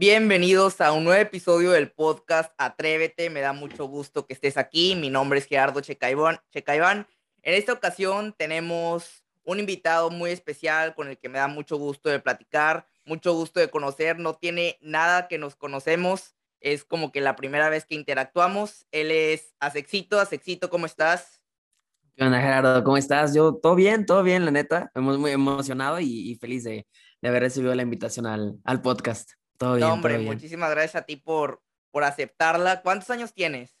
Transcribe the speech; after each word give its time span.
Bienvenidos 0.00 0.80
a 0.80 0.92
un 0.92 1.02
nuevo 1.02 1.20
episodio 1.20 1.72
del 1.72 1.90
podcast 1.90 2.54
Atrévete. 2.56 3.30
Me 3.30 3.40
da 3.40 3.52
mucho 3.52 3.86
gusto 3.86 4.28
que 4.28 4.32
estés 4.32 4.56
aquí. 4.56 4.94
Mi 4.94 5.10
nombre 5.10 5.40
es 5.40 5.46
Gerardo 5.46 5.80
Checaibán. 5.80 6.38
En 6.52 7.54
esta 7.54 7.72
ocasión 7.72 8.32
tenemos 8.38 9.24
un 9.42 9.58
invitado 9.58 10.10
muy 10.10 10.30
especial 10.30 10.94
con 10.94 11.08
el 11.08 11.18
que 11.18 11.28
me 11.28 11.38
da 11.38 11.48
mucho 11.48 11.78
gusto 11.78 12.10
de 12.10 12.20
platicar, 12.20 12.86
mucho 13.06 13.34
gusto 13.34 13.58
de 13.58 13.70
conocer. 13.70 14.20
No 14.20 14.34
tiene 14.34 14.78
nada 14.80 15.26
que 15.26 15.36
nos 15.36 15.56
conocemos. 15.56 16.36
Es 16.60 16.84
como 16.84 17.10
que 17.10 17.20
la 17.20 17.34
primera 17.34 17.68
vez 17.68 17.84
que 17.84 17.96
interactuamos. 17.96 18.86
Él 18.92 19.10
es 19.10 19.52
Asexito. 19.58 20.20
Asexito, 20.20 20.70
¿cómo 20.70 20.86
estás? 20.86 21.42
¿Qué 22.14 22.22
onda, 22.22 22.40
Gerardo? 22.40 22.84
¿Cómo 22.84 22.98
estás? 22.98 23.34
Yo, 23.34 23.56
todo 23.56 23.74
bien, 23.74 24.06
todo 24.06 24.22
bien, 24.22 24.44
la 24.44 24.52
neta. 24.52 24.92
Hemos 24.94 25.18
muy 25.18 25.32
emocionado 25.32 25.98
y, 25.98 26.36
feliz 26.36 26.62
de, 26.62 26.86
haber 27.20 27.42
recibido 27.42 27.74
la 27.74 27.82
invitación 27.82 28.26
al 28.26 28.80
podcast. 28.80 29.32
Todo 29.58 29.74
bien. 29.74 29.86
No, 29.86 29.94
hombre, 29.94 30.18
bien. 30.18 30.26
muchísimas 30.26 30.70
gracias 30.70 30.94
a 30.96 31.02
ti 31.02 31.16
por, 31.16 31.62
por 31.90 32.04
aceptarla. 32.04 32.80
¿Cuántos 32.80 33.10
años 33.10 33.34
tienes? 33.34 33.76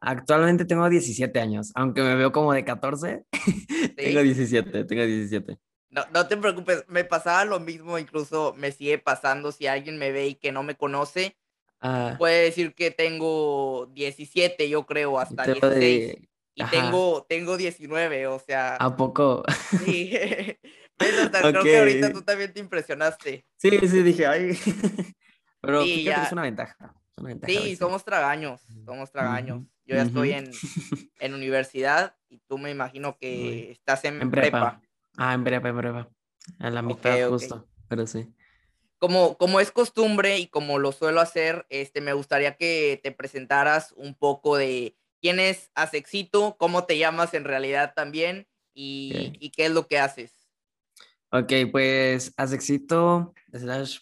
Actualmente 0.00 0.66
tengo 0.66 0.86
17 0.88 1.40
años, 1.40 1.72
aunque 1.74 2.02
me 2.02 2.14
veo 2.14 2.30
como 2.30 2.52
de 2.52 2.64
14. 2.64 3.24
tengo 3.96 4.20
17, 4.20 4.84
tengo 4.84 5.06
17. 5.06 5.58
No, 5.88 6.02
no 6.12 6.26
te 6.26 6.36
preocupes, 6.36 6.84
me 6.88 7.04
pasaba 7.04 7.44
lo 7.44 7.60
mismo, 7.60 7.98
incluso 7.98 8.52
me 8.58 8.72
sigue 8.72 8.98
pasando 8.98 9.52
si 9.52 9.66
alguien 9.66 9.96
me 9.96 10.12
ve 10.12 10.26
y 10.26 10.34
que 10.34 10.52
no 10.52 10.62
me 10.62 10.74
conoce. 10.74 11.36
Ah. 11.86 12.16
puede 12.18 12.44
decir 12.44 12.74
que 12.74 12.90
tengo 12.90 13.90
17, 13.92 14.70
yo 14.70 14.86
creo, 14.86 15.18
hasta 15.18 15.44
16. 15.44 16.16
Y 16.54 16.64
tengo, 16.66 17.26
tengo 17.28 17.56
19, 17.56 18.26
o 18.26 18.38
sea. 18.38 18.76
¿A 18.76 18.96
poco? 18.96 19.42
Sí. 19.84 20.12
creo 20.96 21.62
que 21.62 21.78
ahorita 21.78 22.12
tú 22.12 22.22
también 22.22 22.52
te 22.52 22.60
impresionaste. 22.60 23.46
Sí, 23.56 23.70
sí, 23.88 24.02
dije, 24.02 24.26
ay. 24.26 24.58
Pero 25.60 25.82
sí, 25.82 26.08
es 26.08 26.32
una 26.32 26.42
ventaja. 26.42 26.94
sí, 27.46 27.76
somos 27.76 28.04
tragaños, 28.04 28.60
somos 28.84 29.10
tragaños. 29.10 29.62
Yo 29.86 29.96
ya 29.96 30.02
estoy 30.02 30.32
en, 30.32 30.50
en, 31.20 31.34
universidad 31.34 32.16
y 32.28 32.38
tú 32.38 32.56
me 32.56 32.70
imagino 32.70 33.18
que 33.18 33.72
estás 33.72 34.04
en, 34.04 34.30
prepa. 34.30 34.80
Ah, 35.16 35.34
en 35.34 35.44
prepa, 35.44 35.68
en 35.68 35.76
prepa. 35.76 36.08
A 36.58 36.70
la 36.70 36.82
mitad 36.82 37.28
justo, 37.28 37.66
pero 37.88 38.06
sí. 38.06 38.32
Como, 38.98 39.36
como 39.36 39.60
es 39.60 39.70
costumbre 39.70 40.38
y 40.38 40.46
como 40.46 40.78
lo 40.78 40.92
suelo 40.92 41.20
hacer, 41.20 41.66
este, 41.68 42.00
me 42.00 42.14
gustaría 42.14 42.56
que 42.56 42.98
te 43.02 43.12
presentaras 43.12 43.92
un 43.96 44.14
poco 44.14 44.56
de 44.56 44.96
quién 45.20 45.38
es 45.38 45.70
Asexito, 45.74 46.56
cómo 46.58 46.84
te 46.84 46.96
llamas 46.96 47.34
en 47.34 47.44
realidad 47.44 47.92
también 47.94 48.46
y, 48.72 49.32
y 49.38 49.50
qué 49.50 49.66
es 49.66 49.72
lo 49.72 49.86
que 49.86 49.98
haces. 49.98 50.33
Ok, 51.36 51.52
pues 51.72 52.32
Asexito, 52.36 53.34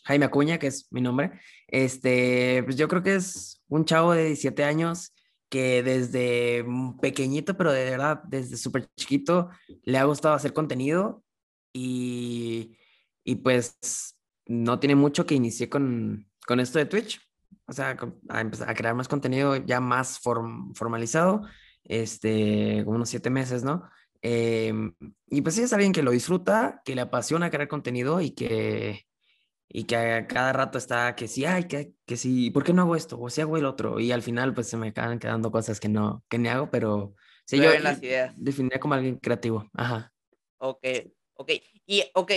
Jaime 0.05 0.27
Acuña, 0.27 0.58
que 0.58 0.66
es 0.66 0.86
mi 0.91 1.00
nombre. 1.00 1.41
Este, 1.66 2.62
pues 2.64 2.77
yo 2.77 2.89
creo 2.89 3.02
que 3.02 3.14
es 3.14 3.62
un 3.69 3.86
chavo 3.86 4.12
de 4.12 4.27
17 4.27 4.62
años 4.64 5.14
que 5.48 5.83
desde 5.83 6.62
pequeñito, 7.00 7.56
pero 7.56 7.72
de 7.72 7.86
verdad, 7.86 8.22
desde 8.24 8.58
súper 8.58 8.91
chiquito, 8.98 9.48
le 9.83 9.97
ha 9.97 10.05
gustado 10.05 10.34
hacer 10.34 10.52
contenido 10.52 11.24
y, 11.72 12.77
y 13.24 13.36
pues 13.36 13.78
no 14.44 14.78
tiene 14.78 14.94
mucho 14.94 15.24
que 15.24 15.34
inicié 15.34 15.70
con, 15.70 16.28
con 16.46 16.61
esto 16.61 16.78
de 16.78 16.84
Twitch. 16.84 17.19
O 17.67 17.72
sea, 17.72 17.96
a 18.28 18.41
empezar 18.42 18.69
a 18.69 18.74
crear 18.74 18.94
más 18.94 19.08
contenido 19.08 19.56
ya 19.56 19.80
más 19.80 20.19
formalizado, 20.19 21.48
este, 21.84 22.83
como 22.84 22.96
unos 22.96 23.08
siete 23.08 23.30
meses, 23.30 23.64
¿no? 23.64 23.89
Em, 24.22 24.94
y 25.26 25.42
pues 25.42 25.56
sí 25.56 25.62
es 25.62 25.72
alguien 25.72 25.92
que 25.92 26.02
lo 26.02 26.12
disfruta, 26.12 26.80
que 26.84 26.94
le 26.94 27.00
apasiona 27.00 27.50
crear 27.50 27.66
contenido 27.66 28.20
y 28.20 28.30
que, 28.30 29.04
y 29.68 29.84
que 29.84 29.96
a 29.96 30.26
cada 30.28 30.52
rato 30.52 30.78
está 30.78 31.16
que 31.16 31.26
sí, 31.26 31.44
ay, 31.44 31.64
que, 31.64 31.92
que 32.06 32.16
sí, 32.16 32.50
¿por 32.50 32.62
qué 32.62 32.72
no 32.72 32.82
hago 32.82 32.94
esto? 32.94 33.18
O 33.20 33.28
si 33.28 33.40
hago 33.40 33.56
el 33.56 33.64
otro. 33.64 33.98
Y 33.98 34.12
al 34.12 34.22
final 34.22 34.54
pues 34.54 34.68
se 34.68 34.76
me 34.76 34.88
acaban 34.88 35.18
quedando 35.18 35.50
cosas 35.50 35.80
que 35.80 35.88
no, 35.88 36.24
que 36.28 36.38
ni 36.38 36.48
hago, 36.48 36.70
pero 36.70 37.14
sí, 37.44 37.60
yo 37.60 37.76
las 37.80 38.00
ideas. 38.00 38.32
definiría 38.36 38.78
como 38.78 38.94
alguien 38.94 39.16
creativo. 39.16 39.68
Ajá. 39.74 40.12
Ok, 40.58 40.86
ok. 41.34 41.50
Y, 41.86 42.05
ok, 42.14 42.30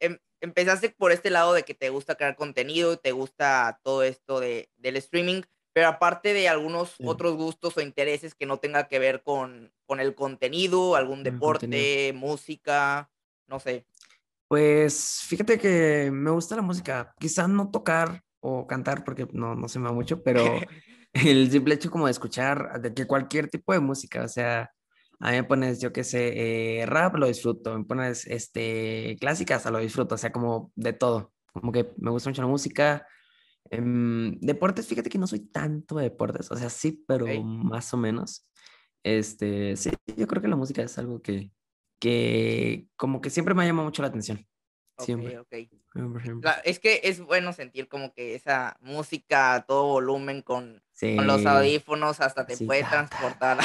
em, 0.00 0.18
empezaste 0.40 0.90
por 0.90 1.12
este 1.12 1.30
lado 1.30 1.52
de 1.52 1.62
que 1.62 1.74
te 1.74 1.90
gusta 1.90 2.16
crear 2.16 2.34
contenido, 2.34 2.96
te 2.96 3.12
gusta 3.12 3.78
todo 3.84 4.02
esto 4.02 4.40
de, 4.40 4.70
del 4.76 4.96
streaming, 4.96 5.42
pero 5.72 5.86
aparte 5.86 6.34
de 6.34 6.48
algunos 6.48 6.96
otros 7.04 7.36
gustos 7.36 7.76
o 7.76 7.80
intereses 7.80 8.34
que 8.34 8.44
no 8.44 8.58
tenga 8.58 8.88
que 8.88 8.98
ver 8.98 9.22
con, 9.22 9.72
con 9.92 10.00
el 10.00 10.14
contenido, 10.14 10.96
algún 10.96 11.22
deporte, 11.22 12.14
música, 12.14 13.10
no 13.46 13.60
sé. 13.60 13.86
Pues 14.48 15.20
fíjate 15.26 15.58
que 15.58 16.10
me 16.10 16.30
gusta 16.30 16.56
la 16.56 16.62
música, 16.62 17.14
quizás 17.20 17.46
no 17.46 17.70
tocar 17.70 18.22
o 18.40 18.66
cantar 18.66 19.04
porque 19.04 19.28
no, 19.32 19.54
no 19.54 19.68
se 19.68 19.78
me 19.78 19.90
va 19.90 19.92
mucho, 19.92 20.22
pero 20.22 20.42
el 21.12 21.50
simple 21.50 21.74
hecho 21.74 21.90
como 21.90 22.06
de 22.06 22.12
escuchar 22.12 22.80
de 22.80 22.94
que 22.94 23.06
cualquier 23.06 23.50
tipo 23.50 23.74
de 23.74 23.80
música, 23.80 24.24
o 24.24 24.28
sea, 24.28 24.72
a 25.20 25.30
mí 25.30 25.36
me 25.36 25.44
pones, 25.44 25.78
yo 25.78 25.92
qué 25.92 26.04
sé, 26.04 26.80
eh, 26.80 26.86
rap, 26.86 27.16
lo 27.16 27.26
disfruto, 27.26 27.76
me 27.76 27.84
pones 27.84 28.26
este, 28.26 29.18
clásicas, 29.20 29.70
lo 29.70 29.78
disfruto, 29.78 30.14
o 30.14 30.18
sea, 30.18 30.32
como 30.32 30.72
de 30.74 30.94
todo, 30.94 31.34
como 31.52 31.70
que 31.70 31.92
me 31.98 32.10
gusta 32.10 32.30
mucho 32.30 32.40
la 32.40 32.48
música. 32.48 33.06
Em, 33.68 34.40
deportes, 34.40 34.86
fíjate 34.86 35.10
que 35.10 35.18
no 35.18 35.26
soy 35.26 35.40
tanto 35.40 35.96
de 35.96 36.04
deportes, 36.04 36.50
o 36.50 36.56
sea, 36.56 36.70
sí, 36.70 37.04
pero 37.06 37.26
más 37.42 37.92
o 37.92 37.98
menos. 37.98 38.48
Este, 39.04 39.76
sí, 39.76 39.90
yo 40.16 40.26
creo 40.26 40.42
que 40.42 40.48
la 40.48 40.56
música 40.56 40.82
es 40.82 40.96
algo 40.98 41.20
que, 41.20 41.50
que 42.00 42.86
como 42.96 43.20
que 43.20 43.30
siempre 43.30 43.54
me 43.54 43.62
ha 43.62 43.66
llamado 43.66 43.86
mucho 43.86 44.02
la 44.02 44.08
atención. 44.08 44.46
Siempre. 44.98 45.38
Okay, 45.40 45.68
es 46.64 46.78
que 46.78 47.00
es 47.04 47.20
bueno 47.20 47.52
sentir 47.52 47.88
como 47.88 48.12
que 48.14 48.34
esa 48.34 48.76
música 48.80 49.54
a 49.54 49.66
todo 49.66 49.84
volumen 49.84 50.42
con, 50.42 50.82
con 51.00 51.26
los 51.26 51.44
audífonos 51.44 52.20
hasta 52.20 52.46
te 52.46 52.56
puede 52.64 52.84
transportar 52.84 53.58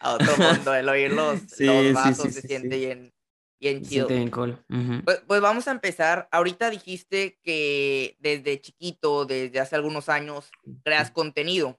a, 0.00 0.14
otro 0.14 0.36
mundo. 0.36 0.74
El 0.74 0.88
oír 0.88 1.12
los, 1.12 1.58
los 1.60 1.92
vasos 1.92 2.34
se 2.34 2.42
siente 2.42 2.76
bien, 2.76 3.14
bien 3.60 3.82
chido. 3.82 4.08
bien 4.08 4.30
cool. 4.30 4.58
pues, 5.04 5.22
pues, 5.26 5.40
vamos 5.40 5.68
a 5.68 5.70
empezar. 5.70 6.28
Ahorita 6.32 6.70
dijiste 6.70 7.38
que 7.42 8.16
desde 8.20 8.60
chiquito, 8.60 9.26
desde 9.26 9.60
hace 9.60 9.76
algunos 9.76 10.08
años, 10.08 10.50
creas 10.82 11.10
contenido. 11.10 11.78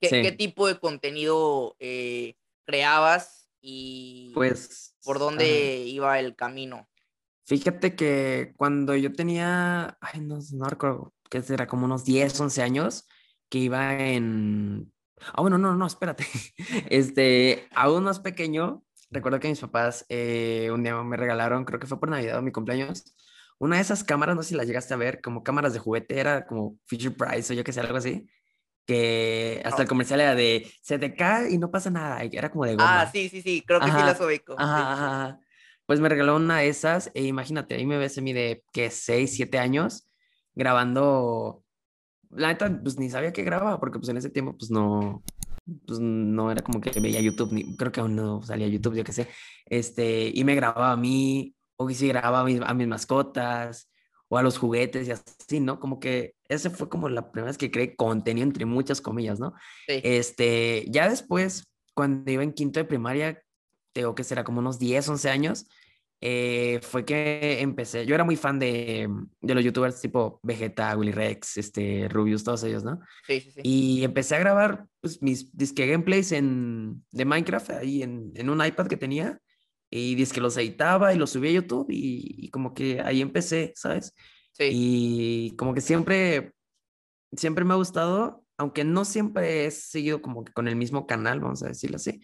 ¿Qué, 0.00 0.08
¿qué 0.08 0.32
tipo 0.32 0.66
de 0.66 0.78
contenido 0.78 1.76
eh, 1.78 2.34
creabas? 2.64 3.40
y 3.60 4.32
pues 4.34 4.96
por 5.04 5.18
dónde 5.18 5.84
iba 5.86 6.18
el 6.18 6.34
camino. 6.34 6.88
Fíjate 7.46 7.96
que 7.96 8.52
cuando 8.56 8.94
yo 8.94 9.12
tenía, 9.12 9.98
ay, 10.00 10.20
no, 10.20 10.38
no 10.52 10.64
recuerdo, 10.66 11.14
que 11.28 11.42
era 11.48 11.66
como 11.66 11.86
unos 11.86 12.04
10, 12.04 12.38
11 12.38 12.62
años, 12.62 13.08
que 13.48 13.58
iba 13.58 13.98
en... 13.98 14.92
Ah, 15.34 15.42
bueno, 15.42 15.58
no, 15.58 15.74
no, 15.74 15.86
espérate. 15.86 16.26
Este, 16.90 17.68
aún 17.74 18.04
más 18.04 18.20
pequeño, 18.20 18.84
recuerdo 19.10 19.40
que 19.40 19.48
mis 19.48 19.60
papás 19.60 20.06
eh, 20.08 20.70
un 20.72 20.82
día 20.82 20.94
me 21.02 21.16
regalaron, 21.16 21.64
creo 21.64 21.80
que 21.80 21.86
fue 21.86 21.98
por 21.98 22.08
Navidad 22.08 22.38
o 22.38 22.42
mi 22.42 22.52
cumpleaños, 22.52 23.14
una 23.58 23.76
de 23.76 23.82
esas 23.82 24.04
cámaras, 24.04 24.36
no 24.36 24.42
sé 24.42 24.50
si 24.50 24.54
las 24.54 24.66
llegaste 24.66 24.94
a 24.94 24.98
ver, 24.98 25.20
como 25.20 25.42
cámaras 25.42 25.72
de 25.72 25.80
juguete, 25.80 26.18
era 26.18 26.46
como 26.46 26.78
Fisher 26.86 27.14
Price 27.14 27.52
o 27.52 27.56
yo 27.56 27.64
que 27.64 27.72
sé, 27.72 27.80
algo 27.80 27.98
así 27.98 28.26
que 28.90 29.62
hasta 29.64 29.82
el 29.82 29.88
comercial 29.88 30.20
era 30.20 30.34
de 30.34 30.68
se 30.82 30.98
te 30.98 31.14
cae 31.14 31.52
y 31.52 31.58
no 31.58 31.70
pasa 31.70 31.90
nada, 31.90 32.24
era 32.24 32.50
como 32.50 32.64
de 32.64 32.72
goma. 32.72 33.02
Ah, 33.02 33.06
sí, 33.06 33.28
sí, 33.28 33.40
sí, 33.40 33.62
creo 33.64 33.78
que 33.78 33.86
sí 33.86 33.92
las 33.92 34.20
ubico. 34.20 34.56
Pues 35.86 36.00
me 36.00 36.08
regaló 36.08 36.34
una 36.34 36.58
de 36.58 36.68
esas 36.68 37.12
e 37.14 37.22
imagínate, 37.22 37.76
ahí 37.76 37.86
me 37.86 37.98
ves 37.98 38.18
a 38.18 38.20
mí 38.20 38.32
de 38.32 38.64
que 38.72 38.90
6, 38.90 39.32
7 39.32 39.58
años 39.60 40.08
grabando, 40.56 41.62
la 42.30 42.48
neta, 42.48 42.80
pues 42.82 42.98
ni 42.98 43.10
sabía 43.10 43.32
que 43.32 43.44
grababa, 43.44 43.78
porque 43.78 44.00
pues 44.00 44.08
en 44.08 44.16
ese 44.16 44.30
tiempo 44.30 44.56
pues 44.58 44.72
no, 44.72 45.22
pues 45.86 46.00
no 46.00 46.50
era 46.50 46.62
como 46.62 46.80
que 46.80 46.98
veía 46.98 47.20
YouTube, 47.20 47.52
ni, 47.52 47.76
creo 47.76 47.92
que 47.92 48.00
aún 48.00 48.16
no 48.16 48.42
salía 48.42 48.66
YouTube, 48.66 48.96
yo 48.96 49.04
qué 49.04 49.12
sé, 49.12 49.28
este, 49.66 50.32
y 50.34 50.42
me 50.42 50.56
grababa 50.56 50.90
a 50.90 50.96
mí, 50.96 51.54
o 51.76 51.88
si 51.90 52.08
grababa 52.08 52.40
a 52.40 52.44
mis, 52.44 52.60
a 52.60 52.74
mis 52.74 52.88
mascotas, 52.88 53.89
o 54.30 54.38
a 54.38 54.42
los 54.42 54.58
juguetes 54.58 55.08
y 55.08 55.10
así, 55.10 55.58
¿no? 55.58 55.80
Como 55.80 55.98
que 55.98 56.36
ese 56.48 56.70
fue 56.70 56.88
como 56.88 57.08
la 57.08 57.32
primera 57.32 57.48
vez 57.48 57.58
que 57.58 57.72
creé 57.72 57.96
contenido 57.96 58.46
entre 58.46 58.64
muchas 58.64 59.00
comillas, 59.00 59.40
¿no? 59.40 59.54
Sí. 59.88 60.00
Este, 60.04 60.86
ya 60.88 61.08
después, 61.08 61.68
cuando 61.94 62.30
iba 62.30 62.44
en 62.44 62.52
quinto 62.52 62.78
de 62.78 62.84
primaria, 62.84 63.42
tengo 63.92 64.14
que 64.14 64.22
será 64.22 64.44
como 64.44 64.60
unos 64.60 64.78
10, 64.78 65.08
11 65.08 65.30
años, 65.30 65.66
eh, 66.20 66.78
fue 66.82 67.04
que 67.04 67.60
empecé, 67.60 68.06
yo 68.06 68.14
era 68.14 68.22
muy 68.22 68.36
fan 68.36 68.60
de, 68.60 69.08
de, 69.40 69.54
los 69.54 69.64
youtubers 69.64 70.00
tipo 70.00 70.38
Vegeta, 70.44 70.96
Willy 70.96 71.12
Rex, 71.12 71.56
este, 71.56 72.08
Rubius, 72.08 72.44
todos 72.44 72.62
ellos, 72.62 72.84
¿no? 72.84 73.00
Sí, 73.26 73.40
sí, 73.40 73.50
sí. 73.50 73.60
Y 73.64 74.04
empecé 74.04 74.36
a 74.36 74.40
grabar 74.40 74.86
pues, 75.00 75.20
mis 75.22 75.56
disque 75.56 75.88
gameplays 75.88 76.30
en, 76.30 77.02
de 77.10 77.24
Minecraft 77.24 77.70
ahí 77.70 78.04
en, 78.04 78.30
en 78.36 78.48
un 78.48 78.64
iPad 78.64 78.86
que 78.86 78.96
tenía 78.96 79.40
y 79.90 80.14
dice 80.14 80.34
que 80.34 80.40
los 80.40 80.56
editaba 80.56 81.12
y 81.12 81.18
los 81.18 81.30
subía 81.30 81.50
a 81.50 81.54
YouTube 81.54 81.86
y, 81.90 82.48
como 82.50 82.74
que 82.74 83.00
ahí 83.00 83.20
empecé, 83.20 83.72
¿sabes? 83.74 84.14
Sí. 84.52 84.68
Y 84.72 85.56
como 85.56 85.74
que 85.74 85.80
siempre, 85.80 86.52
siempre 87.32 87.64
me 87.64 87.74
ha 87.74 87.76
gustado, 87.76 88.44
aunque 88.56 88.84
no 88.84 89.04
siempre 89.04 89.66
he 89.66 89.70
seguido 89.70 90.22
como 90.22 90.44
que 90.44 90.52
con 90.52 90.68
el 90.68 90.76
mismo 90.76 91.06
canal, 91.06 91.40
vamos 91.40 91.62
a 91.62 91.68
decirlo 91.68 91.96
así. 91.96 92.20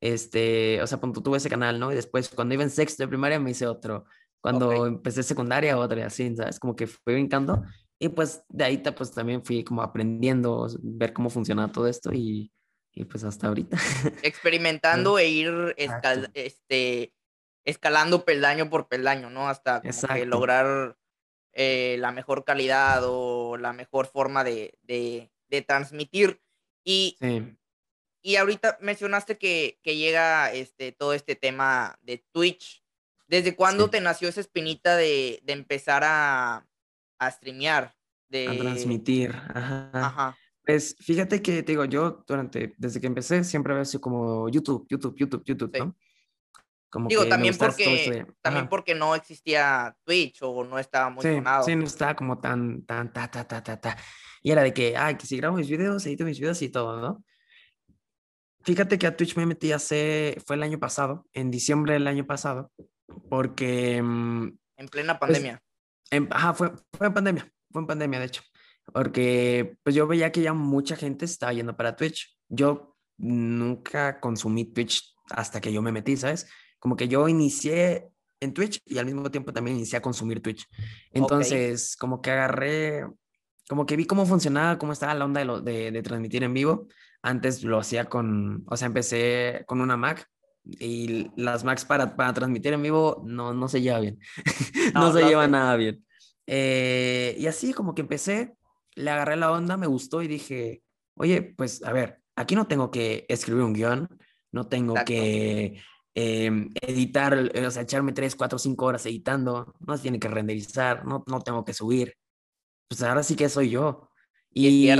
Este, 0.00 0.82
o 0.82 0.86
sea, 0.86 0.98
cuando 0.98 1.22
tuve 1.22 1.38
ese 1.38 1.48
canal, 1.48 1.80
¿no? 1.80 1.90
Y 1.90 1.94
después 1.94 2.28
cuando 2.28 2.54
iba 2.54 2.62
en 2.62 2.70
sexto 2.70 3.02
de 3.02 3.08
primaria 3.08 3.40
me 3.40 3.52
hice 3.52 3.66
otro. 3.66 4.04
Cuando 4.42 4.86
empecé 4.86 5.22
secundaria, 5.22 5.78
otro 5.78 5.98
y 5.98 6.02
así, 6.02 6.36
¿sabes? 6.36 6.60
Como 6.60 6.76
que 6.76 6.86
fue 6.86 7.14
brincando. 7.14 7.64
y 7.98 8.10
pues 8.10 8.42
de 8.48 8.64
ahí 8.64 8.82
pues 8.96 9.10
también 9.12 9.42
fui 9.44 9.64
como 9.64 9.82
aprendiendo, 9.82 10.68
ver 10.82 11.12
cómo 11.12 11.30
funciona 11.30 11.72
todo 11.72 11.86
esto 11.88 12.12
y, 12.12 12.52
y 12.96 13.04
pues 13.04 13.22
hasta 13.24 13.46
ahorita. 13.48 13.76
Experimentando 14.22 15.18
e 15.18 15.28
ir 15.28 15.74
este, 15.76 17.12
escalando 17.62 18.24
peldaño 18.24 18.70
por 18.70 18.88
peldaño, 18.88 19.28
¿no? 19.28 19.48
Hasta 19.48 19.82
lograr 20.24 20.96
eh, 21.52 21.96
la 22.00 22.10
mejor 22.10 22.44
calidad 22.44 23.02
o 23.04 23.58
la 23.58 23.74
mejor 23.74 24.06
forma 24.06 24.44
de, 24.44 24.78
de, 24.82 25.30
de 25.48 25.60
transmitir. 25.60 26.40
Y, 26.84 27.18
y 28.22 28.36
ahorita 28.36 28.78
mencionaste 28.80 29.36
que, 29.36 29.78
que, 29.82 29.96
llega 29.96 30.50
este, 30.54 30.92
todo 30.92 31.12
este 31.12 31.36
tema 31.36 31.98
de 32.00 32.24
Twitch. 32.32 32.82
¿Desde 33.26 33.54
cuándo 33.54 33.90
te 33.90 34.00
nació 34.00 34.30
esa 34.30 34.40
espinita 34.40 34.96
de, 34.96 35.40
de 35.42 35.52
empezar 35.52 36.02
a, 36.02 36.66
a 37.18 37.30
streamear? 37.30 37.94
De... 38.28 38.48
A 38.48 38.56
transmitir. 38.56 39.32
Ajá. 39.32 39.90
Ajá. 39.92 40.38
Pues 40.66 40.96
fíjate 40.98 41.40
que 41.40 41.62
te 41.62 41.72
digo, 41.72 41.84
yo 41.84 42.24
durante, 42.26 42.74
desde 42.76 43.00
que 43.00 43.06
empecé, 43.06 43.44
siempre 43.44 43.72
había 43.72 43.84
sido 43.84 44.00
como 44.00 44.48
YouTube, 44.48 44.84
YouTube, 44.90 45.14
YouTube, 45.16 45.44
YouTube, 45.44 45.78
¿no? 45.78 45.96
Como 46.90 47.08
Digo, 47.08 47.26
también 47.28 47.56
porque, 47.56 48.26
también 48.42 48.68
porque 48.68 48.94
no 48.94 49.14
existía 49.14 49.96
Twitch 50.04 50.38
o 50.42 50.64
no 50.64 50.80
estaba 50.80 51.08
muy 51.08 51.22
sí, 51.22 51.34
sonado. 51.34 51.62
Sí, 51.64 51.76
no 51.76 51.84
estaba 51.84 52.16
como 52.16 52.40
tan, 52.40 52.82
tan, 52.82 53.12
ta, 53.12 53.30
ta, 53.30 53.46
ta, 53.46 53.62
ta, 53.62 53.80
ta. 53.80 53.96
Y 54.42 54.50
era 54.50 54.64
de 54.64 54.74
que, 54.74 54.96
ay, 54.96 55.16
que 55.16 55.26
si 55.26 55.36
grabo 55.36 55.56
mis 55.56 55.68
videos, 55.68 56.04
edito 56.04 56.24
mis 56.24 56.40
videos 56.40 56.60
y 56.62 56.68
todo, 56.68 57.00
¿no? 57.00 57.24
Fíjate 58.64 58.98
que 58.98 59.06
a 59.06 59.16
Twitch 59.16 59.36
me 59.36 59.46
metí 59.46 59.70
hace, 59.70 60.36
fue 60.44 60.56
el 60.56 60.64
año 60.64 60.80
pasado, 60.80 61.26
en 61.32 61.52
diciembre 61.52 61.92
del 61.92 62.08
año 62.08 62.26
pasado, 62.26 62.72
porque... 63.28 64.02
Mm, 64.02 64.58
en 64.78 64.88
plena 64.88 65.16
pues, 65.16 65.30
pandemia. 65.30 65.62
ajá, 66.30 66.54
fue, 66.54 66.72
fue 66.92 67.06
en 67.06 67.14
pandemia, 67.14 67.52
fue 67.70 67.82
en 67.82 67.86
pandemia, 67.86 68.18
de 68.18 68.26
hecho. 68.26 68.42
Porque 68.92 69.76
pues 69.82 69.94
yo 69.94 70.06
veía 70.06 70.32
que 70.32 70.42
ya 70.42 70.52
mucha 70.52 70.96
gente 70.96 71.24
estaba 71.24 71.52
yendo 71.52 71.76
para 71.76 71.96
Twitch. 71.96 72.38
Yo 72.48 72.96
nunca 73.18 74.20
consumí 74.20 74.64
Twitch 74.64 75.14
hasta 75.30 75.60
que 75.60 75.72
yo 75.72 75.82
me 75.82 75.92
metí, 75.92 76.16
¿sabes? 76.16 76.46
como 76.78 76.96
que 76.96 77.08
yo 77.08 77.28
inicié 77.28 78.08
en 78.40 78.52
Twitch 78.52 78.80
y 78.84 78.98
al 78.98 79.06
mismo 79.06 79.30
tiempo 79.30 79.52
también 79.52 79.76
inicié 79.76 79.98
a 79.98 80.02
consumir 80.02 80.42
Twitch. 80.42 80.66
Entonces, 81.10 81.96
como 81.96 82.20
que 82.20 82.30
agarré, 82.30 83.06
como 83.68 83.86
que 83.86 83.96
vi 83.96 84.04
cómo 84.04 84.26
funcionaba, 84.26 84.78
cómo 84.78 84.92
estaba 84.92 85.14
la 85.14 85.24
onda 85.24 85.40
de, 85.40 85.46
lo, 85.46 85.60
de, 85.60 85.90
de, 85.90 86.02
transmitir 86.02 86.44
en 86.44 86.54
vivo. 86.54 86.86
Antes 87.22 87.64
lo 87.64 87.78
hacía 87.78 88.04
con, 88.04 88.64
o 88.68 88.76
sea, 88.76 88.86
empecé 88.86 89.64
con 89.66 89.80
una 89.80 89.96
Mac 89.96 90.28
y 90.64 91.30
las 91.36 91.64
Macs 91.64 91.84
para, 91.84 92.14
para 92.14 92.32
transmitir 92.32 92.72
en 92.72 92.82
vivo 92.82 93.22
no, 93.26 93.54
no 93.54 93.68
se 93.68 93.80
lleva 93.80 94.00
bien. 94.00 94.18
no, 94.94 95.12
se 95.12 95.24
lleva 95.24 95.48
nada 95.48 95.74
bien. 95.76 96.04
Eh, 96.46 97.34
y 97.38 97.46
así 97.46 97.72
como 97.72 97.94
que 97.94 98.02
empecé, 98.02 98.55
le 98.96 99.10
agarré 99.10 99.36
la 99.36 99.52
onda, 99.52 99.76
me 99.76 99.86
gustó 99.86 100.22
y 100.22 100.28
dije, 100.28 100.82
oye, 101.14 101.42
pues 101.56 101.84
a 101.84 101.92
ver, 101.92 102.22
aquí 102.34 102.56
no 102.56 102.66
tengo 102.66 102.90
que 102.90 103.24
escribir 103.28 103.62
un 103.62 103.72
guion, 103.72 104.08
no 104.50 104.66
tengo 104.66 104.94
que 105.06 105.80
Em, 106.18 106.70
editar, 106.80 107.34
o 107.34 107.70
sea, 107.70 107.82
echarme 107.82 108.12
3, 108.12 108.34
4, 108.36 108.58
5 108.58 108.86
horas 108.86 109.04
editando, 109.04 109.74
no 109.80 109.96
se 109.98 110.02
tiene 110.04 110.18
que 110.18 110.28
renderizar, 110.28 111.04
no, 111.04 111.22
no 111.26 111.42
tengo 111.42 111.62
que 111.62 111.74
subir. 111.74 112.16
Pues 112.88 113.02
ahora 113.02 113.22
sí 113.22 113.36
que 113.36 113.50
soy 113.50 113.68
yo. 113.68 114.08
Y, 114.50 114.90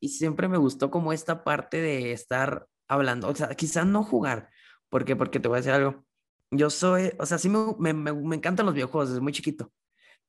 y, 0.00 0.08
siempre 0.08 0.48
me 0.48 0.56
gustó 0.56 0.90
como 0.90 1.12
esta 1.12 1.44
parte 1.44 1.82
de 1.82 2.12
estar 2.12 2.68
hablando, 2.88 3.28
o 3.28 3.34
sea, 3.34 3.48
quizás 3.54 3.84
no 3.86 4.02
jugar, 4.02 4.48
porque 4.88 5.14
porque 5.14 5.40
te 5.40 5.48
voy 5.48 5.56
a 5.56 5.60
decir 5.60 5.72
algo. 5.72 6.06
Yo 6.50 6.70
soy, 6.70 7.12
o 7.18 7.26
sea, 7.26 7.36
sí 7.36 7.50
me, 7.50 7.92
me, 7.92 8.12
me 8.14 8.36
encantan 8.36 8.64
los 8.64 8.74
videojuegos 8.74 9.10
desde 9.10 9.20
muy 9.20 9.32
chiquito, 9.32 9.70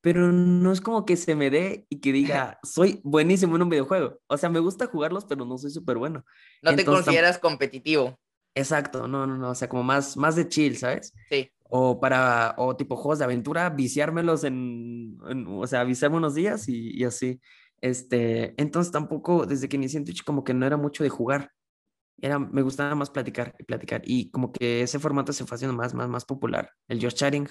pero 0.04 0.34
no 0.34 0.74
es 0.74 0.82
como 0.82 1.06
que 1.06 1.16
se 1.16 1.34
me 1.34 1.50
dé 1.50 1.88
y 1.90 2.02
que 2.02 2.12
diga, 2.52 2.60
soy 2.62 3.00
buenísimo 3.04 3.56
en 3.56 3.62
un 3.64 3.70
videojuego. 3.70 4.20
O 4.28 4.38
sea, 4.38 4.50
me 4.50 4.60
gusta 4.60 4.88
jugarlos, 4.88 5.24
pero 5.26 5.46
no 5.46 5.58
soy 5.58 5.72
súper 5.72 5.98
bueno. 5.98 6.26
No 6.62 6.76
te 6.76 6.84
consideras 6.84 7.40
competitivo. 7.40 8.20
Exacto, 8.54 9.08
no, 9.08 9.26
no, 9.26 9.38
no, 9.38 9.50
o 9.50 9.56
sea, 9.56 9.70
como 9.70 9.82
más, 9.82 10.16
más 10.18 10.36
de 10.36 10.48
chill, 10.48 10.78
¿sabes? 10.78 11.14
Sí. 11.30 11.50
O 11.64 12.00
para, 12.02 12.54
o 12.58 12.76
tipo 12.76 12.98
juegos 12.98 13.20
de 13.20 13.26
aventura, 13.26 13.70
viciármelos 13.70 14.44
en, 14.44 15.18
o 15.48 15.66
sea, 15.66 15.84
viciarme 15.86 16.18
unos 16.18 16.36
días 16.36 16.68
y, 16.68 16.92
y, 16.96 17.06
así. 17.06 17.40
Este, 17.82 18.54
entonces 18.62 18.92
tampoco, 18.92 19.46
desde 19.46 19.70
que 19.70 19.78
inicié 19.78 20.00
en 20.00 20.06
Twitch, 20.06 20.24
como 20.24 20.44
que 20.44 20.54
no 20.54 20.66
era 20.68 20.76
mucho 20.76 21.04
de 21.04 21.10
jugar. 21.10 21.52
Era, 22.22 22.38
me 22.38 22.62
gustaba 22.62 22.94
más 22.94 23.10
platicar 23.10 23.56
y 23.58 23.64
platicar. 23.64 24.02
Y 24.06 24.30
como 24.32 24.52
que 24.52 24.82
ese 24.82 25.00
formato 25.00 25.32
se 25.34 25.46
fue 25.46 25.56
haciendo 25.56 25.76
más, 25.76 25.94
más, 25.94 26.10
más 26.10 26.26
popular, 26.26 26.70
el 26.90 27.02
Just 27.02 27.18
Chatting. 27.18 27.48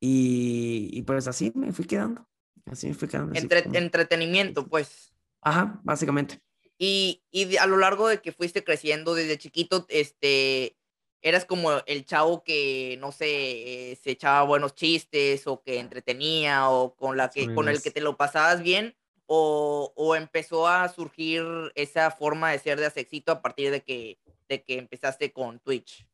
Y, 0.00 0.88
y 0.92 1.02
pues 1.02 1.28
así 1.28 1.52
me 1.54 1.72
fui 1.72 1.84
quedando. 1.84 2.26
Así 2.66 2.88
me 2.88 2.94
fui 2.94 3.06
quedando. 3.06 3.38
Entretenimiento, 3.38 4.66
pues. 4.66 5.12
Ajá, 5.42 5.80
básicamente. 5.84 6.40
Y, 6.78 7.22
y 7.30 7.56
a 7.58 7.66
lo 7.66 7.76
largo 7.76 8.08
de 8.08 8.22
que 8.22 8.32
fuiste 8.32 8.64
creciendo 8.64 9.14
desde 9.14 9.36
chiquito, 9.36 9.84
este, 9.90 10.76
eras 11.20 11.44
como 11.44 11.70
el 11.86 12.06
chavo 12.06 12.42
que, 12.42 12.96
no 13.00 13.12
sé, 13.12 13.98
se 14.02 14.12
echaba 14.12 14.42
buenos 14.44 14.74
chistes 14.74 15.46
o 15.46 15.62
que 15.62 15.78
entretenía 15.78 16.70
o 16.70 16.96
con, 16.96 17.16
la 17.16 17.28
que, 17.28 17.54
con 17.54 17.68
el 17.68 17.82
que 17.82 17.90
te 17.90 18.00
lo 18.00 18.16
pasabas 18.16 18.62
bien 18.62 18.96
o, 19.26 19.92
o, 19.94 20.16
empezó 20.16 20.66
a 20.66 20.88
surgir 20.88 21.44
esa 21.76 22.10
forma 22.10 22.50
de 22.50 22.58
ser 22.58 22.80
de 22.80 22.86
Asexito 22.86 23.30
a 23.30 23.42
partir 23.42 23.70
de 23.70 23.82
que, 23.82 24.18
de 24.48 24.64
que 24.64 24.78
empezaste 24.78 25.32
con 25.32 25.60
Twitch. 25.60 26.04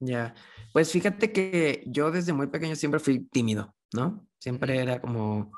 Ya, 0.00 0.34
pues 0.72 0.92
fíjate 0.92 1.32
que 1.32 1.82
yo 1.86 2.10
desde 2.10 2.32
muy 2.32 2.48
pequeño 2.48 2.76
siempre 2.76 3.00
fui 3.00 3.20
tímido, 3.20 3.74
¿no? 3.94 4.26
Siempre 4.38 4.78
era 4.78 5.00
como, 5.00 5.52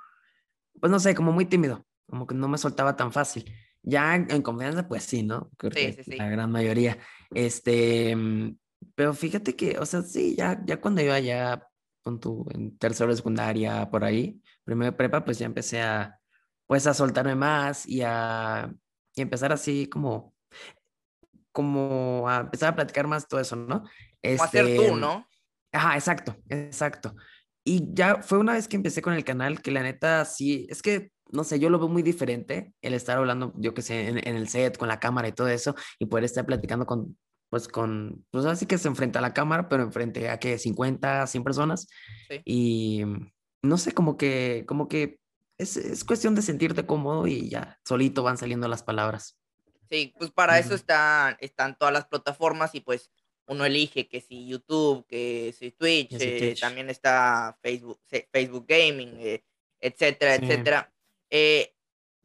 pues 0.81 0.91
no 0.91 1.01
sé, 1.01 1.15
como 1.15 1.33
muy 1.33 1.47
tímido, 1.47 1.85
como 2.09 2.27
que 2.27 2.35
no 2.35 2.49
me 2.49 2.59
soltaba 2.59 2.97
tan 2.97 3.13
fácil. 3.13 3.53
Ya 3.83 4.15
en 4.15 4.43
confianza, 4.43 4.87
pues 4.87 5.05
sí, 5.05 5.23
¿no? 5.23 5.51
Creo 5.57 5.73
sí, 5.73 5.93
sí, 5.93 6.11
sí. 6.13 6.17
La 6.17 6.29
gran 6.29 6.51
mayoría. 6.51 6.99
Este, 7.31 8.15
mm, 8.15 8.57
pero 8.95 9.15
fíjate 9.15 9.57
que, 9.57 9.79
o 9.79 9.87
sea, 9.87 10.03
sí, 10.03 10.37
ya, 10.37 10.61
ya 10.65 10.81
cuando 10.81 11.03
iba 11.03 11.19
ya 11.19 11.67
con 12.03 12.21
tu, 12.21 12.47
en 12.55 12.77
tercero 12.79 13.11
de 13.11 13.17
secundaria, 13.17 13.91
por 13.91 14.05
ahí, 14.05 14.41
primero 14.65 14.93
de 14.93 14.97
prepa, 14.97 15.25
pues 15.25 15.39
ya 15.39 15.47
empecé 15.47 15.83
a, 15.83 16.19
pues 16.67 16.87
a 16.87 16.95
soltarme 16.95 17.35
más 17.35 17.87
y 17.87 18.03
a, 18.03 18.73
y 19.15 19.23
empezar 19.23 19.53
así 19.53 19.89
como, 19.89 20.35
como 21.53 22.29
a 22.29 22.41
empezar 22.41 22.71
a 22.73 22.77
platicar 22.77 23.07
más 23.07 23.27
todo 23.27 23.41
eso, 23.41 23.57
¿no? 23.57 23.85
Este, 24.23 24.61
hacer 24.61 24.77
tú, 24.77 24.97
¿no? 24.97 25.29
Ajá, 25.73 25.95
exacto, 25.95 26.37
exacto. 26.49 27.15
Y 27.65 27.93
ya 27.93 28.23
fue 28.23 28.39
una 28.39 28.55
vez 28.55 28.67
que 28.67 28.77
empecé 28.77 29.03
con 29.03 29.13
el 29.13 29.25
canal 29.25 29.61
que 29.61 29.71
la 29.71 29.83
neta 29.83 30.25
sí, 30.25 30.67
es 30.71 30.83
que 30.83 31.13
no 31.31 31.45
sé, 31.45 31.59
yo 31.59 31.71
lo 31.71 31.79
veo 31.79 31.89
muy 31.89 32.03
diferente 32.03 32.73
el 32.81 32.95
estar 32.95 33.19
hablando, 33.19 33.53
yo 33.57 33.75
que 33.75 33.83
sé, 33.83 34.09
en, 34.09 34.19
el 34.37 34.49
set, 34.49 34.79
con 34.79 34.89
la 34.89 35.01
cámara 35.01 35.29
y 35.29 35.33
todo 35.33 35.49
eso, 35.49 35.75
y 35.99 36.07
poder 36.07 36.25
estar 36.25 36.47
platicando 36.47 36.87
con, 36.87 37.19
pues 37.51 37.69
con, 37.69 38.25
pues 38.31 38.45
así 38.47 38.67
que 38.67 38.79
se 38.79 38.89
enfrenta 38.89 39.19
a 39.19 39.23
la 39.23 39.35
cámara, 39.35 39.69
pero 39.69 39.83
enfrente 39.83 40.31
a 40.31 40.39
que 40.39 40.59
50, 40.59 41.27
100 41.27 41.45
personas. 41.45 41.89
Y 42.45 43.03
no 43.63 43.79
sé, 43.79 43.93
como 43.93 44.17
que, 44.17 44.65
como 44.67 44.89
que 44.89 45.21
es, 45.59 45.77
es, 45.77 46.05
cuestión 46.05 46.35
de 46.35 46.43
sentirte 46.43 46.87
cómodo 46.87 47.27
y 47.27 47.49
ya, 47.49 47.79
solito 47.85 48.23
van 48.23 48.39
saliendo 48.39 48.69
las 48.69 48.83
palabras. 48.83 49.39
Sí, 49.91 50.15
pues 50.19 50.31
para 50.31 50.59
eso 50.59 50.75
están, 50.75 51.37
están 51.41 51.77
todas 51.79 51.93
las 51.93 52.07
plataformas 52.07 52.75
y 52.75 52.81
pues 52.81 53.11
uno 53.49 53.65
elige 53.65 54.09
que 54.09 54.21
si 54.21 54.47
YouTube, 54.47 55.07
que 55.07 55.55
si 55.59 55.71
Twitch, 55.73 56.17
eh, 56.21 56.55
también 56.61 56.91
está 56.91 57.59
Facebook, 57.63 57.99
Facebook 58.31 58.67
Gaming, 58.69 59.17
eh, 59.19 59.43
etcétera, 59.81 60.35
etcétera. 60.35 60.93
Eh, 61.31 61.75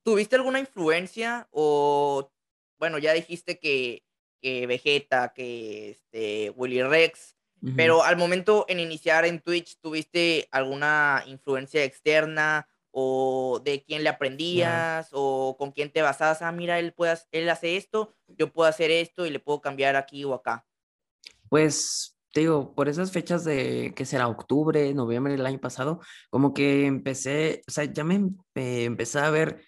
¿Tuviste 0.04 0.36
alguna 0.36 0.60
influencia 0.60 1.48
o, 1.52 2.30
bueno, 2.78 2.98
ya 2.98 3.14
dijiste 3.14 3.58
que, 3.58 4.04
que 4.42 4.68
Vegeta, 4.68 5.32
que 5.34 5.92
este, 5.92 6.50
Willy 6.52 6.84
Rex, 6.84 7.38
pero 7.78 8.04
al 8.04 8.18
momento 8.18 8.66
en 8.68 8.82
iniciar 8.82 9.24
en 9.24 9.40
Twitch, 9.40 9.78
¿tuviste 9.80 10.50
alguna 10.52 11.24
influencia 11.28 11.86
externa 11.86 12.68
o 12.92 13.62
de 13.64 13.82
quién 13.84 14.04
le 14.04 14.10
aprendías 14.10 15.08
o 15.14 15.56
con 15.58 15.72
quién 15.72 15.90
te 15.90 16.02
basabas? 16.02 16.42
Ah, 16.42 16.52
mira, 16.52 16.78
él, 16.80 16.92
puede, 16.92 17.18
él 17.32 17.50
hace 17.50 17.78
esto, 17.78 18.14
yo 18.28 18.52
puedo 18.52 18.68
hacer 18.68 18.92
esto 18.92 19.26
y 19.26 19.30
le 19.30 19.40
puedo 19.40 19.62
cambiar 19.62 19.96
aquí 19.96 20.26
o 20.26 20.34
acá. 20.34 20.66
Pues 21.54 22.18
te 22.34 22.40
digo, 22.40 22.74
por 22.74 22.90
esas 22.90 23.12
fechas 23.12 23.44
de 23.44 23.94
que 23.96 24.06
será 24.08 24.28
octubre, 24.28 24.92
noviembre 24.96 25.34
del 25.34 25.46
año 25.46 25.60
pasado, 25.60 26.00
como 26.32 26.52
que 26.52 26.88
empecé, 26.88 27.62
o 27.68 27.72
sea, 27.72 27.84
ya 27.86 28.04
me 28.04 28.32
empecé 28.56 29.20
a 29.20 29.30
ver, 29.30 29.64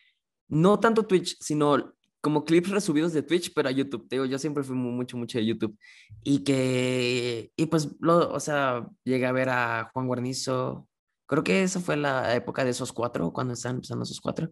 no 0.48 0.80
tanto 0.80 1.06
Twitch, 1.06 1.38
sino 1.40 1.94
como 2.22 2.44
clips 2.44 2.72
resubidos 2.72 3.14
de 3.14 3.22
Twitch, 3.22 3.54
pero 3.54 3.70
a 3.70 3.72
YouTube. 3.72 4.08
Te 4.10 4.16
digo, 4.16 4.26
yo 4.26 4.40
siempre 4.40 4.64
fui 4.64 4.76
mucho, 4.76 5.16
mucho 5.16 5.38
de 5.38 5.46
YouTube. 5.46 5.78
Y 6.24 6.44
que, 6.44 7.52
y 7.56 7.68
pues, 7.68 7.90
lo, 8.00 8.34
o 8.34 8.40
sea, 8.40 8.88
llegué 9.04 9.28
a 9.28 9.32
ver 9.32 9.50
a 9.50 9.92
Juan 9.94 10.08
Guarnizo. 10.08 10.88
Creo 11.28 11.44
que 11.44 11.62
esa 11.62 11.80
fue 11.82 11.98
la 11.98 12.34
época 12.34 12.64
de 12.64 12.72
esos 12.72 12.94
cuatro, 12.94 13.32
cuando 13.32 13.54
estaban 13.54 13.76
empezando 13.76 14.06
esos 14.06 14.22
cuatro. 14.22 14.52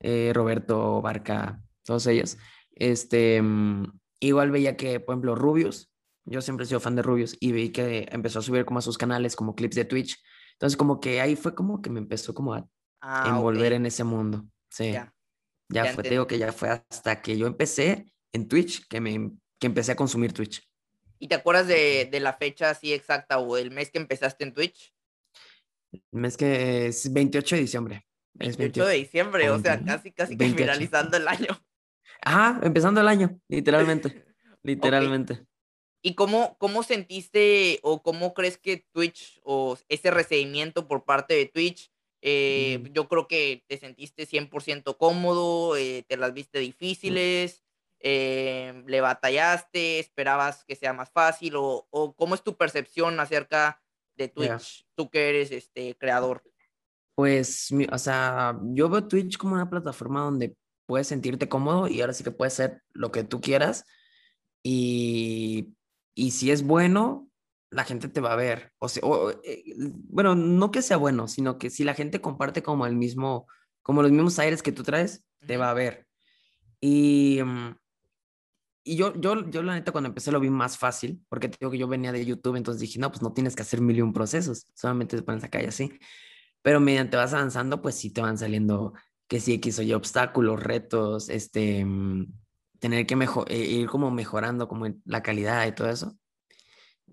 Eh, 0.00 0.32
Roberto, 0.34 1.00
Barca, 1.00 1.62
todos 1.84 2.08
ellos. 2.08 2.38
Este, 2.72 3.40
mm, 3.40 3.84
igual 4.18 4.50
veía 4.50 4.76
que, 4.76 4.98
por 4.98 5.12
ejemplo, 5.14 5.36
Rubius, 5.36 5.91
yo 6.24 6.40
siempre 6.40 6.64
he 6.64 6.66
sido 6.66 6.80
fan 6.80 6.96
de 6.96 7.02
Rubius 7.02 7.36
y 7.40 7.52
vi 7.52 7.70
que 7.70 8.08
empezó 8.10 8.38
a 8.38 8.42
subir 8.42 8.64
como 8.64 8.78
a 8.78 8.82
sus 8.82 8.98
canales, 8.98 9.36
como 9.36 9.54
clips 9.54 9.76
de 9.76 9.84
Twitch. 9.84 10.22
Entonces, 10.52 10.76
como 10.76 11.00
que 11.00 11.20
ahí 11.20 11.36
fue 11.36 11.54
como 11.54 11.82
que 11.82 11.90
me 11.90 11.98
empezó 11.98 12.34
como 12.34 12.54
a 12.54 12.68
ah, 13.00 13.24
envolver 13.28 13.72
en 13.72 13.86
ese 13.86 14.04
mundo. 14.04 14.46
Sí. 14.70 14.92
Ya, 14.92 15.12
ya, 15.68 15.86
fue, 15.92 16.02
te 16.02 16.10
digo 16.10 16.26
que 16.26 16.38
ya 16.38 16.52
fue 16.52 16.68
hasta 16.68 17.20
que 17.20 17.36
yo 17.36 17.46
empecé 17.46 18.12
en 18.32 18.48
Twitch 18.48 18.86
que, 18.88 19.00
me, 19.00 19.32
que 19.58 19.66
empecé 19.66 19.92
a 19.92 19.96
consumir 19.96 20.32
Twitch. 20.32 20.62
¿Y 21.18 21.28
te 21.28 21.34
acuerdas 21.34 21.66
de, 21.66 22.08
de 22.10 22.20
la 22.20 22.34
fecha 22.34 22.70
así 22.70 22.92
exacta 22.92 23.38
o 23.38 23.56
el 23.56 23.70
mes 23.70 23.90
que 23.90 23.98
empezaste 23.98 24.44
en 24.44 24.54
Twitch? 24.54 24.94
El 25.92 26.20
mes 26.20 26.36
que 26.36 26.86
es 26.86 27.12
28 27.12 27.56
de 27.56 27.60
diciembre. 27.60 28.06
28 28.34 28.86
de 28.86 28.94
diciembre, 28.94 29.50
o 29.50 29.58
sea, 29.60 29.82
casi, 29.84 30.12
casi 30.12 30.36
que 30.36 30.48
finalizando 30.48 31.16
el 31.16 31.28
año. 31.28 31.48
Ajá, 32.22 32.60
empezando 32.62 33.00
el 33.00 33.08
año, 33.08 33.38
literalmente. 33.48 34.24
literalmente. 34.62 35.46
¿Y 36.02 36.14
cómo, 36.14 36.56
cómo 36.58 36.82
sentiste 36.82 37.78
o 37.82 38.02
cómo 38.02 38.34
crees 38.34 38.58
que 38.58 38.84
Twitch 38.92 39.40
o 39.44 39.78
ese 39.88 40.10
recibimiento 40.10 40.88
por 40.88 41.04
parte 41.04 41.34
de 41.34 41.46
Twitch, 41.46 41.92
eh, 42.20 42.82
yo 42.92 43.08
creo 43.08 43.28
que 43.28 43.64
te 43.68 43.78
sentiste 43.78 44.26
100% 44.26 44.96
cómodo, 44.96 45.76
eh, 45.76 46.04
te 46.08 46.16
las 46.16 46.34
viste 46.34 46.58
difíciles, 46.58 47.62
eh, 48.00 48.82
le 48.86 49.00
batallaste, 49.00 50.00
esperabas 50.00 50.64
que 50.64 50.74
sea 50.74 50.92
más 50.92 51.10
fácil 51.10 51.54
o, 51.54 51.86
o 51.90 52.14
cómo 52.14 52.34
es 52.34 52.42
tu 52.42 52.56
percepción 52.56 53.20
acerca 53.20 53.80
de 54.16 54.28
Twitch, 54.28 54.84
tú 54.96 55.08
que 55.08 55.28
eres 55.28 55.52
este 55.52 55.96
creador? 55.96 56.42
Pues, 57.14 57.68
o 57.92 57.98
sea, 57.98 58.58
yo 58.62 58.88
veo 58.88 59.06
Twitch 59.06 59.36
como 59.36 59.54
una 59.54 59.70
plataforma 59.70 60.22
donde 60.22 60.56
puedes 60.86 61.06
sentirte 61.06 61.48
cómodo 61.48 61.86
y 61.86 62.00
ahora 62.00 62.12
sí 62.12 62.24
que 62.24 62.30
puedes 62.30 62.54
hacer 62.54 62.82
lo 62.92 63.12
que 63.12 63.22
tú 63.22 63.40
quieras. 63.40 63.84
Y, 64.62 65.74
y 66.14 66.32
si 66.32 66.50
es 66.50 66.62
bueno, 66.62 67.28
la 67.70 67.84
gente 67.84 68.08
te 68.08 68.20
va 68.20 68.32
a 68.32 68.36
ver. 68.36 68.72
O 68.78 68.88
sea, 68.88 69.02
eh, 69.44 69.64
bueno, 69.76 70.34
no 70.34 70.70
que 70.70 70.82
sea 70.82 70.96
bueno, 70.96 71.26
sino 71.28 71.58
que 71.58 71.70
si 71.70 71.84
la 71.84 71.94
gente 71.94 72.20
comparte 72.20 72.62
como 72.62 72.86
el 72.86 72.96
mismo, 72.96 73.46
como 73.82 74.02
los 74.02 74.10
mismos 74.12 74.38
aires 74.38 74.62
que 74.62 74.72
tú 74.72 74.82
traes, 74.82 75.24
te 75.46 75.56
va 75.56 75.70
a 75.70 75.74
ver. 75.74 76.06
Y, 76.80 77.40
mm, 77.42 77.76
y 78.84 78.96
yo, 78.96 79.14
yo, 79.20 79.48
yo 79.48 79.62
la 79.62 79.74
neta 79.74 79.92
cuando 79.92 80.08
empecé 80.08 80.32
lo 80.32 80.40
vi 80.40 80.50
más 80.50 80.76
fácil, 80.76 81.24
porque 81.28 81.48
te 81.48 81.56
digo 81.60 81.70
que 81.70 81.78
yo 81.78 81.88
venía 81.88 82.12
de 82.12 82.24
YouTube, 82.24 82.56
entonces 82.56 82.80
dije, 82.80 82.98
no, 82.98 83.10
pues 83.10 83.22
no 83.22 83.32
tienes 83.32 83.54
que 83.56 83.62
hacer 83.62 83.80
mil 83.80 83.96
y 83.96 84.02
un 84.02 84.12
procesos, 84.12 84.66
solamente 84.74 85.16
te 85.16 85.22
pones 85.22 85.44
acá 85.44 85.62
y 85.62 85.66
así. 85.66 85.98
Pero 86.62 86.80
mediante 86.80 87.16
vas 87.16 87.32
avanzando, 87.32 87.80
pues 87.80 87.94
sí 87.96 88.10
te 88.12 88.20
van 88.20 88.38
saliendo 88.38 88.92
que 89.28 89.40
sí, 89.40 89.54
X 89.54 89.78
o 89.78 89.82
Y 89.82 89.92
obstáculos, 89.94 90.62
retos, 90.62 91.28
este, 91.28 91.84
mm, 91.84 92.26
tener 92.82 93.06
que 93.06 93.14
mejor, 93.14 93.46
eh, 93.48 93.58
ir 93.58 93.86
como 93.86 94.10
mejorando 94.10 94.66
como 94.66 94.88
la 95.04 95.22
calidad 95.22 95.64
y 95.68 95.72
todo 95.72 95.88
eso. 95.88 96.18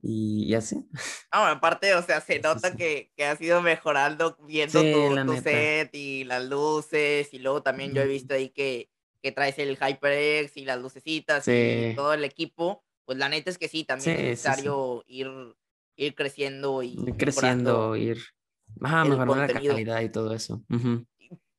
Y, 0.01 0.51
así. 0.55 0.83
Ah, 1.31 1.51
aparte, 1.51 1.93
o 1.93 2.01
sea, 2.01 2.21
se 2.21 2.39
nota 2.39 2.75
que, 2.75 3.11
que 3.15 3.25
has 3.25 3.39
ido 3.39 3.61
mejorando 3.61 4.35
viendo 4.47 4.81
tu, 4.81 5.37
set 5.43 5.93
y 5.93 6.23
las 6.23 6.43
luces. 6.43 7.31
Y 7.33 7.37
luego 7.37 7.61
también 7.61 7.93
yo 7.93 8.01
he 8.01 8.07
visto 8.07 8.33
ahí 8.33 8.49
que, 8.49 8.89
que 9.21 9.31
traes 9.31 9.59
el 9.59 9.77
HyperX 9.77 10.57
y 10.57 10.65
las 10.65 10.79
lucecitas 10.79 11.47
y 11.47 11.93
todo 11.95 12.13
el 12.13 12.23
equipo, 12.23 12.83
pues 13.05 13.19
la 13.19 13.29
neta 13.29 13.51
es 13.51 13.59
que 13.59 13.67
sí, 13.67 13.83
también 13.83 14.15
es 14.15 14.23
necesario 14.23 15.03
ir, 15.05 15.29
ir 15.97 16.15
creciendo 16.15 16.81
y 16.81 16.93
ir 16.93 17.15
creciendo, 17.15 17.95
ir 17.95 18.17
mejorando 18.79 19.35
la 19.35 19.47
calidad 19.47 20.01
y 20.01 20.09
todo 20.09 20.33
eso. 20.33 20.63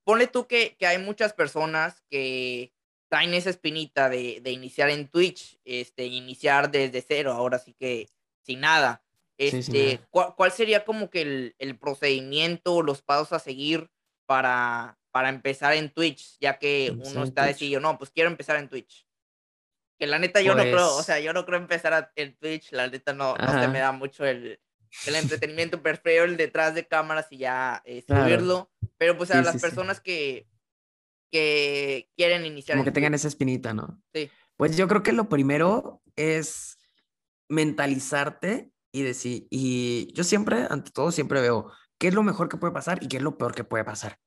Ponle 0.03 0.27
tú 0.27 0.49
que, 0.49 0.77
que, 0.77 0.89
hay 0.89 0.99
muchas 0.99 1.33
personas 1.33 2.03
que 2.11 2.73
traen 3.11 3.35
esa 3.35 3.51
espinita 3.51 4.09
de, 4.09 4.41
de, 4.41 4.53
iniciar 4.53 4.89
en 4.89 5.09
Twitch, 5.09 5.59
este, 5.65 6.07
iniciar 6.07 6.71
desde 6.71 7.03
cero, 7.03 7.33
ahora 7.33 7.59
sí 7.59 7.75
que 7.79 8.09
sin 8.43 8.61
nada. 8.61 9.03
Este, 9.37 10.01
¿cuál, 10.11 10.35
¿cuál, 10.37 10.53
sería 10.53 10.85
como 10.85 11.11
que 11.11 11.23
el, 11.23 11.55
el 11.59 11.77
procedimiento, 11.77 12.83
los 12.83 13.03
pasos 13.03 13.33
a 13.33 13.39
seguir 13.39 13.91
para, 14.27 14.99
para 15.11 15.29
empezar 15.29 15.73
en 15.75 15.91
Twitch, 15.91 16.39
ya 16.41 16.59
que 16.59 16.95
uno 17.05 17.25
está 17.25 17.47
decidido, 17.47 17.81
no, 17.81 17.99
pues 17.99 18.11
quiero 18.11 18.31
empezar 18.31 18.57
en 18.57 18.69
Twitch. 18.69 19.07
Que 19.99 20.07
la 20.07 20.19
neta 20.19 20.41
yo 20.41 20.55
no 20.55 20.63
creo, 20.63 20.91
o 20.91 20.95
pues 20.95 21.07
sea, 21.07 21.21
yo 21.21 21.33
no 21.33 21.45
creo 21.45 21.59
empezar 21.59 22.13
en 22.15 22.37
Twitch, 22.37 22.71
la 22.73 22.87
neta 22.87 23.13
no, 23.13 23.37
no 23.37 23.61
se 23.61 23.69
me 23.69 23.81
da 23.81 23.93
mucho 23.93 24.25
el, 24.25 24.61
el 25.07 25.15
entretenimiento, 25.17 25.83
prefiero 25.83 26.25
el 26.25 26.37
detrás 26.37 26.75
de 26.75 26.87
cámaras 26.87 27.27
y 27.31 27.39
ya 27.39 27.83
eh, 27.85 28.05
subirlo, 28.07 28.71
pero 28.99 29.17
pues 29.19 29.31
a 29.33 29.43
las 29.43 29.61
personas 29.61 30.01
que, 30.01 30.47
que 31.31 32.09
quieren 32.17 32.45
iniciar. 32.45 32.77
Como 32.77 32.85
que 32.85 32.93
tengan 32.93 33.15
esa 33.15 33.29
espinita, 33.29 33.73
¿no? 33.75 34.03
Sí. 34.15 34.31
Pues 34.57 34.77
yo 34.77 34.89
creo 34.89 35.03
que 35.03 35.13
lo 35.13 35.29
primero 35.29 36.03
es 36.17 36.79
mentalizarte 37.49 38.73
y 38.93 39.03
decir, 39.03 39.47
y 39.51 40.13
yo 40.15 40.25
siempre, 40.25 40.67
ante 40.69 40.91
todo, 40.91 41.13
siempre 41.13 41.41
veo 41.41 41.73
qué 41.99 42.09
es 42.09 42.15
lo 42.15 42.23
mejor 42.23 42.49
que 42.49 42.57
puede 42.57 42.73
pasar 42.73 43.03
y 43.03 43.09
qué 43.09 43.19
es 43.19 43.23
lo 43.23 43.39
peor 43.39 43.55
que 43.55 43.65
puede 43.65 43.85
pasar. 43.85 44.19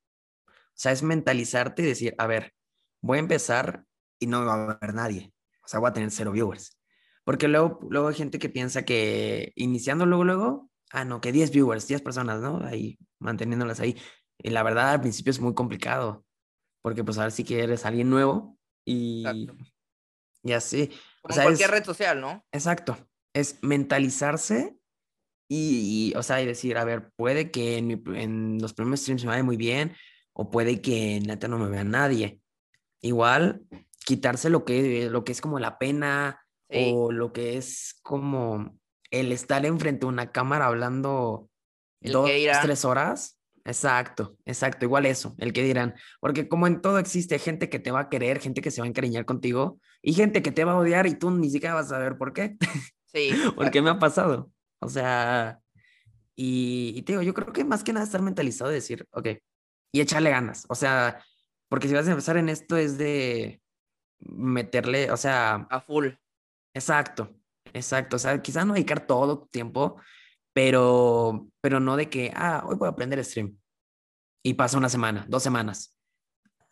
O 0.48 0.76
sea, 0.76 0.92
es 0.92 1.04
mentalizarte 1.04 1.84
y 1.84 1.86
decir, 1.86 2.16
a 2.18 2.28
ver, 2.28 2.54
voy 3.02 3.18
a 3.18 3.22
empezar 3.22 3.86
y 4.20 4.28
no 4.28 4.46
va 4.46 4.54
a 4.54 4.72
haber 4.72 4.94
nadie. 4.94 5.34
O 5.64 5.68
sea, 5.68 5.80
voy 5.80 5.90
a 5.90 5.94
tener 5.94 6.12
cero 6.12 6.32
viewers. 6.32 6.80
Porque 7.24 7.48
luego, 7.48 7.80
luego 7.90 8.08
hay 8.08 8.16
gente 8.16 8.40
que 8.40 8.50
piensa 8.50 8.84
que 8.84 9.54
iniciando 9.56 10.06
luego, 10.06 10.24
luego, 10.24 10.70
ah, 10.92 11.06
no, 11.06 11.22
que 11.22 11.32
10 11.32 11.52
viewers, 11.52 11.88
10 11.88 12.02
personas, 12.02 12.42
¿no? 12.42 12.66
Ahí, 12.66 12.98
manteniéndolas 13.20 13.80
ahí. 13.80 13.98
Y 14.38 14.50
la 14.50 14.64
verdad, 14.64 14.92
al 14.92 15.02
principio 15.02 15.32
es 15.32 15.40
muy 15.40 15.54
complicado. 15.54 16.26
Porque 16.84 17.04
pues 17.04 17.18
a 17.18 17.24
ver 17.24 17.32
si 17.32 17.44
que 17.44 17.64
eres 17.64 17.86
alguien 17.86 18.12
nuevo 18.12 18.58
y, 18.86 19.24
y 20.44 20.52
así. 20.52 20.90
Como 21.22 21.32
o 21.32 21.34
sea, 21.34 21.44
cualquier 21.46 21.72
red 21.72 21.84
social, 21.84 22.22
¿no? 22.22 22.46
Exacto. 22.52 22.98
Es 23.34 23.58
mentalizarse 23.64 24.78
y, 25.50 26.14
o 26.16 26.24
sea, 26.24 26.42
y 26.42 26.46
decir, 26.46 26.78
a 26.78 26.84
ver, 26.84 27.12
puede 27.16 27.50
que 27.50 27.78
en, 27.78 28.04
en 28.16 28.60
los 28.60 28.74
primeros 28.74 29.00
streams 29.00 29.24
me 29.24 29.30
vaya 29.30 29.44
muy 29.44 29.58
bien, 29.58 29.96
o 30.34 30.52
puede 30.52 30.82
que 30.82 31.20
neta 31.26 31.48
no 31.48 31.58
me 31.58 31.70
vea 31.70 31.84
nadie. 31.84 32.42
Igual, 33.02 33.66
quitarse 34.06 34.50
lo 34.50 34.66
que, 34.66 35.10
lo 35.10 35.24
que 35.24 35.32
es 35.32 35.42
como 35.42 35.60
la 35.60 35.78
pena 35.78 36.46
o 36.70 37.12
lo 37.12 37.34
que 37.34 37.58
es 37.58 38.00
como 38.02 38.80
el 39.12 39.32
estar 39.32 39.66
enfrente 39.66 40.02
de 40.02 40.12
una 40.12 40.32
cámara 40.32 40.66
hablando 40.66 41.50
dos, 42.02 42.30
tres 42.62 42.84
horas. 42.84 43.40
Exacto, 43.66 44.36
exacto, 44.46 44.84
igual 44.84 45.06
eso, 45.06 45.36
el 45.38 45.54
que 45.54 45.64
dirán, 45.64 45.96
porque 46.20 46.50
como 46.50 46.68
en 46.68 46.82
todo 46.82 47.00
existe 47.00 47.40
gente 47.40 47.70
que 47.70 47.80
te 47.80 47.92
va 47.92 48.02
a 48.02 48.10
querer, 48.10 48.40
gente 48.40 48.62
que 48.62 48.72
se 48.72 48.82
va 48.82 48.86
a 48.86 48.90
encariñar 48.90 49.24
contigo 49.24 49.80
y 50.02 50.14
gente 50.14 50.42
que 50.42 50.52
te 50.52 50.66
va 50.66 50.74
a 50.74 50.78
odiar 50.78 51.08
y 51.08 51.16
tú 51.16 51.32
ni 51.32 51.50
siquiera 51.50 51.76
vas 51.76 51.86
a 51.86 51.96
saber 51.96 52.18
por 52.18 52.34
qué. 52.34 52.58
Sí. 53.06 53.32
porque 53.56 53.82
me 53.82 53.90
ha 53.90 54.00
pasado. 54.00 54.52
O 54.80 54.90
sea, 54.90 55.60
y, 56.36 56.94
y, 56.96 57.04
te 57.04 57.14
digo, 57.14 57.22
yo 57.22 57.34
creo 57.34 57.54
que 57.54 57.64
más 57.64 57.84
que 57.84 57.94
nada 57.94 58.06
estar 58.06 58.22
mentalizado 58.22 58.72
y 58.72 58.76
decir, 58.76 59.08
ok, 59.12 59.30
y 59.94 60.02
echarle 60.02 60.30
ganas. 60.32 60.66
O 60.68 60.76
sea, 60.76 61.24
porque 61.70 61.88
si 61.88 61.94
vas 61.94 62.08
a 62.08 62.12
empezar 62.12 62.38
en 62.38 62.50
esto 62.50 62.76
es 62.76 62.98
de 62.98 63.62
meterle, 64.20 65.12
o 65.12 65.18
sea... 65.18 65.68
A 65.70 65.80
full. 65.80 66.10
Exacto, 66.74 67.30
exacto. 67.74 68.16
O 68.18 68.20
sea, 68.20 68.42
quizás 68.42 68.66
no 68.66 68.74
dedicar 68.74 69.06
todo 69.06 69.40
tu 69.40 69.48
tiempo, 69.48 70.02
pero, 70.54 71.48
pero 71.62 71.80
no 71.80 71.98
de 71.98 72.10
que, 72.10 72.32
ah, 72.36 72.64
hoy 72.66 72.76
voy 72.76 72.88
a 72.88 72.92
aprender 72.92 73.24
stream. 73.24 73.58
Y 74.44 74.54
pasa 74.54 74.78
una 74.78 74.90
semana, 74.90 75.26
dos 75.28 75.42
semanas. 75.42 75.96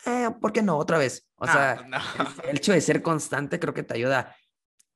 Eh, 0.05 0.29
¿Por 0.39 0.51
qué 0.51 0.61
no? 0.61 0.77
Otra 0.77 0.97
vez. 0.97 1.27
O 1.35 1.45
sea, 1.45 1.85
El, 2.47 2.57
hecho 2.57 2.73
de 2.73 2.81
ser 2.81 3.01
constante 3.01 3.59
creo 3.59 3.73
que 3.73 3.83
te 3.83 3.95
ayuda 3.95 4.35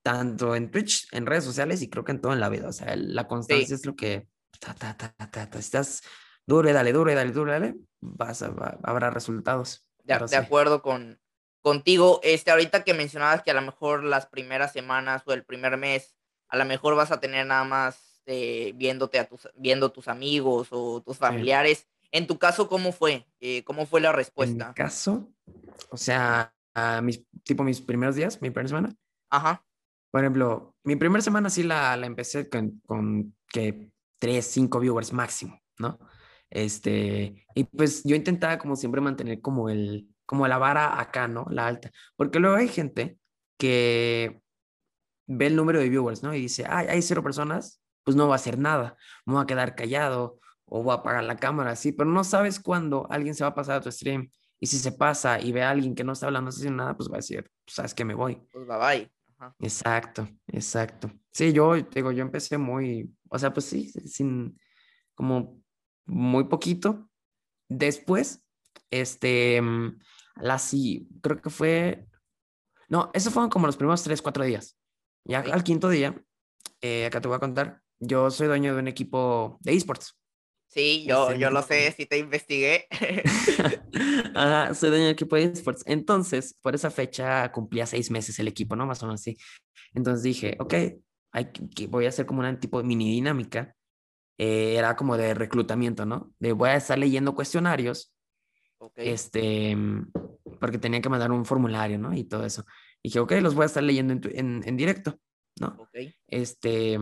tanto 0.04 0.56
en 0.56 0.70
Twitch, 0.72 1.08
en 1.12 1.26
redes 1.26 1.44
sociales 1.44 1.82
y 1.82 1.90
creo 1.90 2.04
que 2.04 2.12
en 2.12 2.22
todo 2.22 2.34
en 2.34 2.40
la 2.40 2.50
vida. 2.50 2.68
O 2.68 2.74
sea, 2.74 2.96
la 2.96 3.28
constancia 3.28 3.76
es 3.76 3.86
lo 3.86 3.96
que... 3.96 4.28
Ta, 4.60 4.74
ta, 4.74 4.96
ta, 4.96 5.60
estás 5.60 6.02
duro, 6.46 6.72
dale, 6.72 6.94
duro, 6.94 7.14
dale, 7.14 7.32
duro, 7.32 7.52
dale, 7.52 7.76
vas 8.00 8.42
a, 8.42 8.54
habrá 8.84 9.10
resultados. 9.10 9.90
De, 10.04 10.18
de 10.18 10.38
acuerdo 10.38 10.82
con, 10.82 11.20
contigo. 11.62 12.22
Este, 12.24 12.52
ahorita 12.52 12.84
que 12.84 12.94
mencionabas 12.94 13.44
que 13.44 13.52
a 13.52 13.56
lo 13.56 13.62
mejor 13.62 14.04
las 14.04 14.28
primeras 14.28 14.72
semanas 14.72 15.24
o 15.26 15.34
el 15.34 15.44
primer 15.44 15.76
mes, 15.76 16.16
a 16.48 16.58
lo 16.58 16.66
mejor 16.66 16.96
vas 16.96 17.12
a 17.12 17.20
tener 17.20 17.46
nada 17.48 17.66
más 17.66 18.15
eh, 18.26 18.74
viéndote 18.76 19.20
a 19.20 19.28
tus, 19.28 19.48
viendo 19.56 19.92
tus 19.92 20.08
amigos 20.08 20.68
o 20.72 21.02
tus 21.02 21.18
familiares. 21.18 21.88
En 22.12 22.28
tu 22.28 22.38
caso, 22.38 22.70
¿cómo 22.70 22.92
fue? 22.92 23.28
Eh, 23.40 23.64
¿Cómo 23.64 23.86
fue 23.86 24.02
la 24.02 24.12
respuesta? 24.12 24.64
En 24.64 24.70
mi 24.70 24.74
caso, 24.74 25.32
o 25.90 25.98
sea, 25.98 26.54
a 26.74 27.02
mis, 27.02 27.24
tipo 27.44 27.64
mis 27.64 27.82
primeros 27.82 28.16
días, 28.16 28.42
mi 28.42 28.50
primera 28.50 28.70
semana. 28.70 28.96
Ajá. 29.30 29.66
Por 30.12 30.22
ejemplo, 30.22 30.76
mi 30.84 30.96
primera 30.96 31.22
semana 31.22 31.50
sí 31.50 31.64
la, 31.64 31.98
la 31.98 32.06
empecé 32.06 32.48
con, 32.50 32.80
con 32.86 33.36
que 33.48 33.92
tres, 34.18 34.46
cinco 34.46 34.80
viewers 34.80 35.12
máximo, 35.12 35.60
¿no? 35.78 36.00
Este, 36.50 37.46
y 37.54 37.64
pues 37.66 38.04
yo 38.06 38.16
intentaba 38.16 38.58
como 38.58 38.76
siempre 38.76 39.02
mantener 39.02 39.42
como 39.42 39.70
el, 39.70 40.08
como 40.26 40.48
la 40.48 40.58
vara 40.58 41.00
acá, 41.02 41.28
¿no? 41.28 41.46
La 41.50 41.68
alta. 41.68 41.92
Porque 42.16 42.40
luego 42.40 42.56
hay 42.56 42.70
gente 42.70 43.18
que 43.60 44.42
ve 45.28 45.48
el 45.48 45.56
número 45.56 45.80
de 45.80 45.90
viewers, 45.90 46.24
¿no? 46.24 46.34
Y 46.34 46.42
dice, 46.42 46.66
ay, 46.68 46.88
hay 46.88 47.02
cero 47.02 47.24
personas, 47.24 47.82
pues 48.06 48.16
no 48.16 48.30
va 48.30 48.36
a 48.36 48.38
hacer 48.38 48.58
nada, 48.58 48.96
me 49.26 49.34
voy 49.34 49.44
a 49.44 49.46
quedar 49.46 49.76
callado 49.76 50.40
o 50.64 50.82
voy 50.82 50.94
a 50.94 51.00
apagar 51.00 51.26
la 51.26 51.36
cámara, 51.36 51.76
sí, 51.76 51.92
pero 51.92 52.10
no 52.10 52.24
sabes 52.24 52.62
cuándo 52.62 53.08
alguien 53.10 53.36
se 53.36 53.44
va 53.44 53.50
a 53.50 53.56
pasar 53.56 53.78
a 53.78 53.82
tu 53.82 53.92
stream. 53.92 54.30
Y 54.60 54.68
si 54.68 54.78
se 54.78 54.94
pasa 54.94 55.42
y 55.42 55.52
ve 55.52 55.64
a 55.64 55.72
alguien 55.72 55.94
que 55.94 56.06
no 56.06 56.14
está 56.14 56.28
hablando, 56.28 56.50
no 56.50 56.72
nada, 56.72 56.96
pues 56.96 57.10
va 57.10 57.16
a 57.16 57.18
decir, 57.18 57.52
pues 57.66 57.76
sabes 57.76 57.94
que 57.94 58.06
me 58.06 58.14
voy. 58.14 58.42
Pues 58.54 58.66
bye 58.66 58.78
bye. 58.78 59.12
Exacto, 59.60 60.28
exacto. 60.48 61.12
Sí, 61.32 61.52
yo 61.52 61.76
digo, 61.76 62.12
yo 62.12 62.22
empecé 62.22 62.58
muy, 62.58 63.14
o 63.30 63.38
sea, 63.38 63.54
pues 63.54 63.66
sí, 63.66 63.90
sin, 63.90 64.58
como 65.14 65.62
muy 66.06 66.46
poquito. 66.46 67.10
Después 67.68 68.46
este, 68.92 69.62
mm, 69.62 70.00
la 70.42 70.58
sí, 70.58 71.08
creo 71.22 71.42
que 71.42 71.50
fue, 71.50 72.08
no, 72.88 73.12
esos 73.14 73.34
fueron 73.34 73.50
como 73.50 73.68
los 73.68 73.78
primeros 73.78 74.04
tres, 74.04 74.22
cuatro 74.22 74.44
días. 74.44 74.78
Ya 75.26 75.40
al 75.40 75.64
quinto 75.64 75.90
día, 75.90 76.16
eh, 76.82 77.06
acá 77.06 77.20
te 77.22 77.28
voy 77.28 77.38
a 77.38 77.40
contar, 77.40 77.82
yo 78.00 78.30
soy 78.32 78.48
dueño 78.48 78.74
de 78.74 78.80
un 78.82 78.88
equipo 78.88 79.58
de 79.62 79.74
esports. 79.74 80.18
Sí, 80.68 81.06
yo, 81.08 81.34
yo 81.34 81.52
lo 81.52 81.62
sé, 81.62 81.94
sí 81.94 82.06
te 82.06 82.18
investigué. 82.18 82.86
Ajá, 84.36 84.74
soy 84.74 84.90
dueño 84.90 85.06
del 85.06 85.14
equipo 85.14 85.36
de 85.36 85.44
esports. 85.44 85.84
Entonces, 85.86 86.58
por 86.62 86.76
esa 86.76 86.92
fecha 86.92 87.52
cumplía 87.52 87.86
seis 87.86 88.12
meses 88.12 88.38
el 88.40 88.48
equipo, 88.48 88.76
¿no? 88.76 88.86
Más 88.86 89.02
o 89.04 89.08
menos 89.08 89.22
así. 89.22 89.38
Entonces 89.94 90.24
dije, 90.24 90.58
ok, 90.60 90.74
hay 91.32 91.52
que, 91.52 91.88
voy 91.88 92.06
a 92.06 92.10
hacer 92.10 92.26
como 92.26 92.40
una 92.42 92.60
tipo 92.60 92.78
de 92.82 92.88
mini 92.88 93.12
dinámica. 93.12 93.74
Eh, 94.38 94.76
era 94.76 94.96
como 94.98 95.16
de 95.16 95.34
reclutamiento, 95.34 96.06
¿no? 96.06 96.34
De 96.40 96.52
voy 96.52 96.70
a 96.70 96.76
estar 96.76 96.98
leyendo 96.98 97.34
cuestionarios, 97.36 98.14
Ok, 98.80 98.94
este, 98.98 99.74
mm, 99.76 100.12
porque 100.60 100.78
tenía 100.78 101.00
que 101.00 101.08
mandar 101.10 101.32
un 101.32 101.46
formulario, 101.46 101.98
¿no? 101.98 102.14
Y 102.14 102.26
todo 102.26 102.46
eso. 102.46 102.66
dije, 103.02 103.20
ok, 103.20 103.32
los 103.42 103.56
voy 103.56 103.64
a 103.64 103.68
estar 103.68 103.84
leyendo 103.84 104.12
en, 104.12 104.20
tu- 104.22 104.30
en, 104.34 104.62
en 104.66 104.76
directo, 104.76 105.18
¿no? 105.62 105.68
ok. 105.80 105.98
Este, 106.28 107.00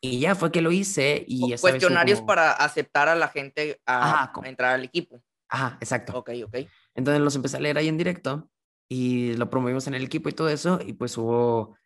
y 0.00 0.20
ya 0.20 0.34
fue 0.34 0.50
que 0.50 0.62
lo 0.62 0.72
hice 0.72 1.24
y 1.28 1.54
Cuestionarios 1.56 2.18
como- 2.20 2.26
para 2.28 2.52
aceptar 2.52 3.08
a 3.08 3.14
la 3.14 3.28
gente 3.28 3.80
a, 3.86 4.24
Ajá, 4.24 4.32
a 4.42 4.48
entrar 4.48 4.74
al 4.74 4.84
equipo. 4.84 5.22
Ajá, 5.48 5.76
exacto. 5.80 6.16
Ok, 6.18 6.30
ok. 6.44 6.56
Entonces 6.94 7.20
los 7.22 7.34
empecé 7.36 7.56
a 7.56 7.60
leer 7.60 7.76
ahí 7.78 7.88
en 7.88 7.98
directo 7.98 8.48
y 8.88 9.34
lo 9.34 9.50
promovimos 9.50 9.86
en 9.86 9.94
el 9.94 10.04
equipo 10.04 10.28
y 10.28 10.32
todo 10.32 10.48
eso. 10.48 10.78
Y 10.84 10.92
pues 10.94 11.16
hubo 11.18 11.76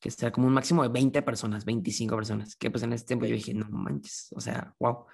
que 0.00 0.10
sea 0.10 0.32
como 0.32 0.46
un 0.46 0.54
máximo 0.54 0.82
de 0.82 0.88
20 0.88 1.20
personas, 1.22 1.64
25 1.66 2.16
personas, 2.16 2.56
que 2.56 2.70
pues 2.70 2.82
en 2.82 2.92
ese 2.94 3.04
tiempo 3.04 3.26
yo 3.26 3.34
dije, 3.34 3.52
no 3.52 3.68
manches, 3.68 4.28
o 4.34 4.40
sea, 4.40 4.74
wow. 4.80 5.04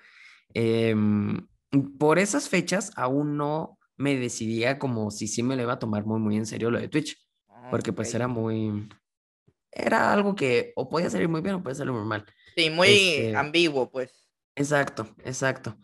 por 1.99 2.19
esas 2.19 2.49
fechas 2.49 2.93
aún 2.97 3.37
no 3.37 3.79
me 3.97 4.17
decidía 4.17 4.79
como 4.79 5.11
si 5.11 5.27
sí 5.27 5.43
me 5.43 5.57
lo 5.57 5.63
iba 5.63 5.73
a 5.75 5.79
tomar 5.79 6.05
muy, 6.07 6.21
muy 6.21 6.37
en 6.37 6.47
serio 6.47 6.71
lo 6.71 6.79
de 6.79 6.89
Twitch, 6.89 7.17
Ah, 7.49 7.69
porque 7.71 7.93
pues 7.93 8.15
era 8.15 8.29
muy, 8.29 8.89
era 9.77 10.13
algo 10.13 10.35
que 10.35 10.73
o 10.75 10.89
podía 10.89 11.11
salir 11.11 11.29
muy 11.29 11.43
bien 11.43 11.57
o 11.57 11.63
podía 11.63 11.77
salir 11.77 11.93
muy 11.93 12.07
mal. 12.07 12.25
Sí, 12.57 12.71
muy 12.71 12.89
este- 12.89 13.37
ambiguo, 13.37 13.91
pues. 13.91 14.29
Exacto, 14.55 15.15
exacto. 15.23 15.77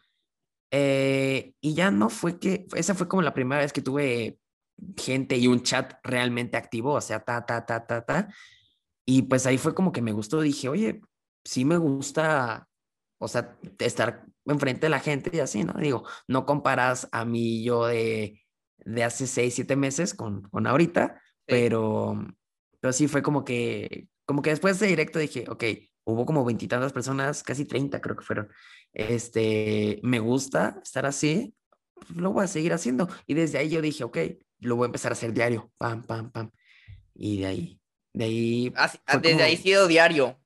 Eh, 0.71 1.53
y 1.61 1.75
ya 1.75 1.91
no 1.91 2.09
fue 2.09 2.39
que, 2.39 2.67
esa 2.75 2.95
fue 2.95 3.07
como 3.07 3.21
la 3.23 3.35
primera 3.35 3.61
vez 3.61 3.73
que 3.73 3.83
tuve 3.83 4.39
gente 4.97 5.37
y 5.37 5.47
un 5.47 5.63
chat 5.63 5.95
realmente 6.03 6.57
activo, 6.57 6.95
o 6.95 7.01
sea, 7.01 7.21
ta, 7.21 7.45
ta, 7.45 7.67
ta, 7.67 7.87
ta, 7.87 8.05
ta. 8.05 8.35
Y 9.05 9.23
pues 9.23 9.45
ahí 9.47 9.59
fue 9.59 9.75
como 9.75 9.93
que 9.93 10.01
me 10.01 10.13
gustó, 10.13 10.41
dije, 10.41 10.71
oye, 10.71 11.03
sí 11.45 11.67
me 11.67 11.77
gusta, 11.77 12.69
o 13.19 13.29
sea, 13.29 13.59
estar 13.79 14.25
enfrente 14.47 14.87
de 14.87 14.91
la 14.91 15.01
gente 15.01 15.31
y 15.35 15.41
así, 15.41 15.65
¿no? 15.65 15.75
Digo, 15.75 16.05
no 16.27 16.47
comparas 16.47 17.09
a 17.13 17.27
mí 17.27 17.63
yo 17.63 17.87
de, 17.87 18.43
de 18.79 19.05
hace 19.05 19.27
seis, 19.27 19.55
siete 19.55 19.77
meses 19.77 20.15
con, 20.15 20.43
con 20.49 20.67
ahorita, 20.67 21.21
pero, 21.45 22.17
pero 22.83 22.93
sí 22.93 23.07
fue 23.07 23.23
como 23.23 23.45
que, 23.45 24.09
como 24.27 24.43
que 24.43 24.51
después 24.51 24.79
de 24.81 24.89
directo 24.89 25.21
dije, 25.21 25.45
ok, 25.49 25.62
hubo 26.05 26.27
como 26.27 26.45
veintitantas 26.45 26.93
personas, 26.93 27.45
casi 27.45 27.65
30 27.65 28.01
creo 28.01 28.17
que 28.17 28.25
fueron. 28.25 28.49
Este, 28.93 30.01
me 30.03 30.19
gusta 30.19 30.81
estar 30.83 31.07
así, 31.07 31.55
lo 32.12 32.33
voy 32.33 32.43
a 32.45 32.49
seguir 32.49 32.73
haciendo. 32.73 33.09
Y 33.25 33.35
desde 33.35 33.59
ahí 33.59 33.69
yo 33.71 33.81
dije, 33.81 34.03
ok, 34.03 34.19
lo 34.59 34.75
voy 34.75 34.87
a 34.87 34.87
empezar 34.87 35.12
a 35.12 35.15
hacer 35.15 35.33
diario, 35.33 35.71
pam, 35.79 36.03
pam, 36.03 36.33
pam. 36.33 36.51
Y 37.15 37.41
de 37.43 37.47
ahí, 37.47 37.81
de 38.12 38.25
ahí, 38.25 38.73
Así- 38.75 38.99
fue 39.07 39.21
desde 39.21 39.43
ahí 39.45 39.53
como- 39.53 39.61
ha 39.61 39.62
sido 39.62 39.87
diario. 39.87 40.39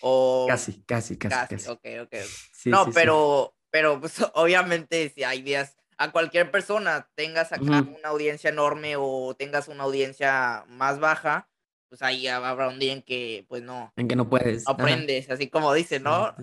O 0.00 0.44
casi, 0.48 0.82
casi, 0.82 1.16
casi, 1.16 1.34
casi, 1.48 1.54
casi. 1.54 1.70
ok, 1.70 1.86
ok. 2.02 2.14
Sí, 2.52 2.68
no, 2.68 2.84
sí, 2.84 2.90
sí. 2.90 2.94
pero, 2.94 3.56
pero 3.70 4.00
pues 4.00 4.16
obviamente 4.34 5.08
si 5.08 5.24
hay 5.24 5.40
días, 5.40 5.76
a 5.96 6.10
cualquier 6.12 6.50
persona 6.50 7.08
tengas 7.14 7.52
acá 7.52 7.62
Ujú. 7.80 7.96
una 7.98 8.08
audiencia 8.08 8.50
enorme 8.50 8.96
o 8.98 9.34
tengas 9.34 9.68
una 9.68 9.84
audiencia 9.84 10.64
más 10.68 10.98
baja, 11.00 11.48
pues 11.88 12.02
ahí 12.02 12.26
habrá 12.26 12.68
un 12.68 12.78
día 12.78 12.92
en 12.92 13.02
que 13.02 13.44
pues 13.48 13.62
no, 13.62 13.92
En 13.96 14.08
que 14.08 14.16
no 14.16 14.28
puedes. 14.28 14.66
aprendes, 14.68 15.30
así 15.30 15.48
como 15.48 15.72
dice, 15.72 16.00
¿no? 16.00 16.34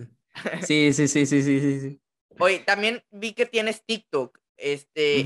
Sí, 0.63 0.93
sí, 0.93 1.07
sí, 1.07 1.25
sí, 1.25 1.41
sí, 1.43 1.59
sí, 1.59 1.79
sí. 1.81 2.01
Oye, 2.39 2.59
también 2.59 3.03
vi 3.11 3.33
que 3.33 3.45
tienes 3.45 3.83
TikTok. 3.85 4.39
Este. 4.57 5.25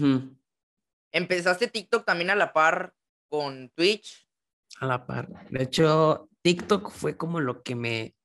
¿empezaste 1.12 1.68
TikTok 1.68 2.06
también 2.06 2.30
a 2.30 2.36
la 2.36 2.52
par 2.54 2.94
con 3.30 3.70
Twitch? 3.70 4.28
A 4.80 4.86
la 4.86 5.06
par. 5.06 5.30
De 5.50 5.64
hecho, 5.64 6.30
TikTok 6.42 6.92
fue 6.92 7.18
como 7.18 7.40
lo 7.40 7.64
que 7.64 7.76
me, 7.76 8.16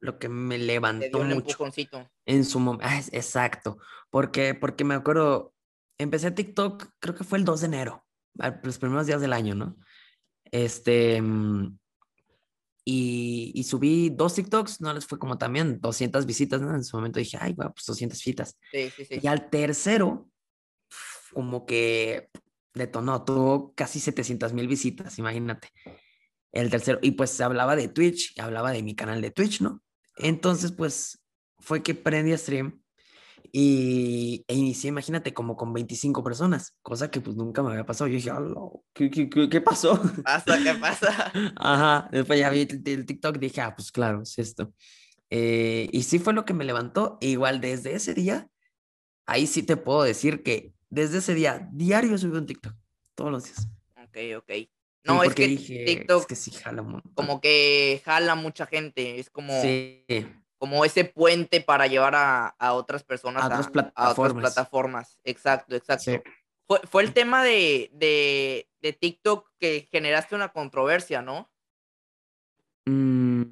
lo 0.00 0.18
que 0.18 0.28
me 0.28 0.58
levantó 0.58 1.20
un 1.20 1.28
mucho. 1.28 1.38
empujoncito. 1.38 2.10
En 2.26 2.44
su 2.44 2.60
momento, 2.60 2.86
exacto, 3.12 3.78
porque, 4.10 4.54
porque 4.54 4.84
me 4.84 4.94
acuerdo, 4.94 5.54
empecé 5.96 6.30
TikTok, 6.30 6.90
creo 6.98 7.14
que 7.14 7.24
fue 7.24 7.38
el 7.38 7.44
2 7.44 7.60
de 7.62 7.66
enero, 7.66 8.06
los 8.62 8.78
primeros 8.78 9.06
días 9.06 9.20
del 9.20 9.32
año, 9.32 9.54
¿no? 9.54 9.76
Este, 10.50 11.20
mm, 11.20 11.78
y, 12.84 13.52
y 13.54 13.64
subí 13.64 14.10
dos 14.10 14.34
TikToks, 14.34 14.80
no 14.80 14.94
les 14.94 15.06
fue 15.06 15.18
como 15.18 15.36
también 15.36 15.80
200 15.80 16.24
visitas, 16.24 16.60
¿no? 16.60 16.74
En 16.74 16.84
su 16.84 16.96
momento 16.96 17.18
dije, 17.18 17.36
ay, 17.40 17.54
pues 17.54 17.84
200 17.86 18.18
visitas. 18.18 18.56
Sí, 18.72 18.90
sí, 18.96 19.04
sí. 19.04 19.20
Y 19.22 19.26
al 19.26 19.50
tercero, 19.50 20.30
como 21.32 21.66
que 21.66 22.30
detonó, 22.74 23.24
tuvo 23.24 23.74
casi 23.74 24.00
700 24.00 24.52
mil 24.54 24.68
visitas, 24.68 25.18
imagínate. 25.18 25.68
El 26.50 26.70
tercero, 26.70 26.98
y 27.02 27.10
pues 27.10 27.30
se 27.30 27.44
hablaba 27.44 27.76
de 27.76 27.88
Twitch, 27.88 28.38
hablaba 28.40 28.72
de 28.72 28.82
mi 28.82 28.94
canal 28.94 29.20
de 29.20 29.30
Twitch, 29.30 29.60
¿no? 29.60 29.82
Entonces, 30.16 30.72
pues 30.72 31.22
fue 31.58 31.82
que 31.82 31.94
prendí 31.94 32.32
a 32.32 32.38
stream 32.38 32.82
y 33.52 34.44
e 34.48 34.54
inicié, 34.54 34.88
imagínate, 34.88 35.32
como 35.32 35.56
con 35.56 35.72
25 35.72 36.22
personas, 36.22 36.76
cosa 36.82 37.10
que 37.10 37.20
pues 37.20 37.36
nunca 37.36 37.62
me 37.62 37.70
había 37.70 37.86
pasado. 37.86 38.08
Yo 38.08 38.14
dije, 38.16 38.30
"Ala, 38.30 38.54
¿qué, 38.92 39.10
qué, 39.10 39.28
qué, 39.28 39.48
qué 39.48 39.60
pasó? 39.60 39.92
Pasa, 40.24 40.58
¿qué 40.62 40.74
pasa? 40.74 41.32
Ajá, 41.56 42.08
después 42.12 42.38
ya 42.38 42.50
vi 42.50 42.60
el, 42.62 42.82
el 42.84 43.06
TikTok 43.06 43.36
y 43.36 43.40
dije, 43.40 43.60
ah, 43.60 43.74
pues 43.74 43.90
claro, 43.90 44.22
es 44.22 44.38
esto. 44.38 44.72
Eh, 45.30 45.88
y 45.92 46.02
sí 46.02 46.18
fue 46.18 46.32
lo 46.32 46.44
que 46.44 46.54
me 46.54 46.64
levantó. 46.64 47.18
E 47.20 47.28
igual 47.28 47.60
desde 47.60 47.94
ese 47.94 48.14
día, 48.14 48.48
ahí 49.26 49.46
sí 49.46 49.62
te 49.62 49.76
puedo 49.76 50.02
decir 50.02 50.42
que 50.42 50.72
desde 50.90 51.18
ese 51.18 51.34
día, 51.34 51.68
diario 51.72 52.16
subí 52.18 52.36
un 52.36 52.46
TikTok, 52.46 52.74
todos 53.14 53.30
los 53.30 53.44
días. 53.44 53.68
Ok, 53.96 54.16
ok. 54.38 54.48
Sí, 54.48 54.70
No, 55.04 55.22
es 55.22 55.34
que 55.34 55.46
dije, 55.46 55.84
TikTok 55.84 56.20
es 56.22 56.26
que 56.26 56.34
sí 56.34 56.50
jala 56.50 56.82
un 56.82 57.00
como 57.14 57.40
que 57.40 58.02
jala 58.04 58.34
mucha 58.34 58.66
gente. 58.66 59.18
Es 59.18 59.30
como, 59.30 59.52
Sí, 59.60 60.04
como 60.58 60.84
ese 60.84 61.04
puente 61.04 61.60
para 61.60 61.86
llevar 61.86 62.14
a, 62.14 62.48
a 62.48 62.72
otras 62.74 63.04
personas 63.04 63.42
A 63.44 63.46
a, 63.46 63.60
otras 63.60 63.92
a 63.94 64.10
otras 64.10 64.34
plataformas. 64.34 65.18
Exacto, 65.24 65.74
exacto. 65.74 66.04
sí. 66.04 66.20
Fue, 66.66 66.80
fue 66.84 67.02
el 67.02 67.14
tema 67.14 67.42
de, 67.42 67.90
de, 67.94 68.68
de 68.82 68.92
TikTok 68.92 69.48
que 69.58 69.88
generaste 69.90 70.34
una 70.34 70.52
controversia, 70.52 71.22
¿no? 71.22 71.50
Mm, 72.84 73.44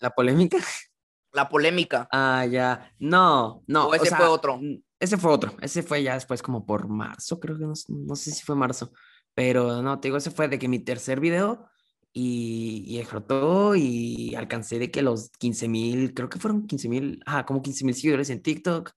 ¿La 0.00 0.10
polémica? 0.10 0.58
La 1.32 1.48
polémica. 1.48 2.08
Ah, 2.10 2.44
ya. 2.46 2.92
No, 2.98 3.62
no. 3.68 3.88
¿O 3.88 3.94
ese 3.94 4.16
fue 4.16 4.26
otro? 4.26 4.60
Ese 4.98 5.16
fue 5.16 5.30
otro. 5.30 5.54
Ese 5.60 5.84
fue 5.84 6.02
ya 6.02 6.14
después 6.14 6.42
como 6.42 6.66
por 6.66 6.88
marzo, 6.88 7.38
creo 7.38 7.56
que 7.56 7.64
no, 7.64 7.74
no 7.88 8.16
sé 8.16 8.32
si 8.32 8.42
fue 8.42 8.56
marzo. 8.56 8.92
Pero 9.34 9.80
no, 9.80 10.00
te 10.00 10.08
digo, 10.08 10.16
ese 10.16 10.32
fue 10.32 10.48
de 10.48 10.58
que 10.58 10.66
mi 10.66 10.80
tercer 10.80 11.20
video 11.20 11.69
y, 12.12 12.84
y 12.86 12.98
explotó 12.98 13.74
y 13.76 14.34
alcancé 14.34 14.78
de 14.78 14.90
que 14.90 15.02
los 15.02 15.30
15 15.38 15.68
mil, 15.68 16.14
creo 16.14 16.28
que 16.28 16.38
fueron 16.38 16.66
15 16.66 16.88
mil, 16.88 17.22
ah, 17.26 17.46
como 17.46 17.62
15 17.62 17.84
mil 17.84 17.94
seguidores 17.94 18.30
en 18.30 18.42
TikTok 18.42 18.92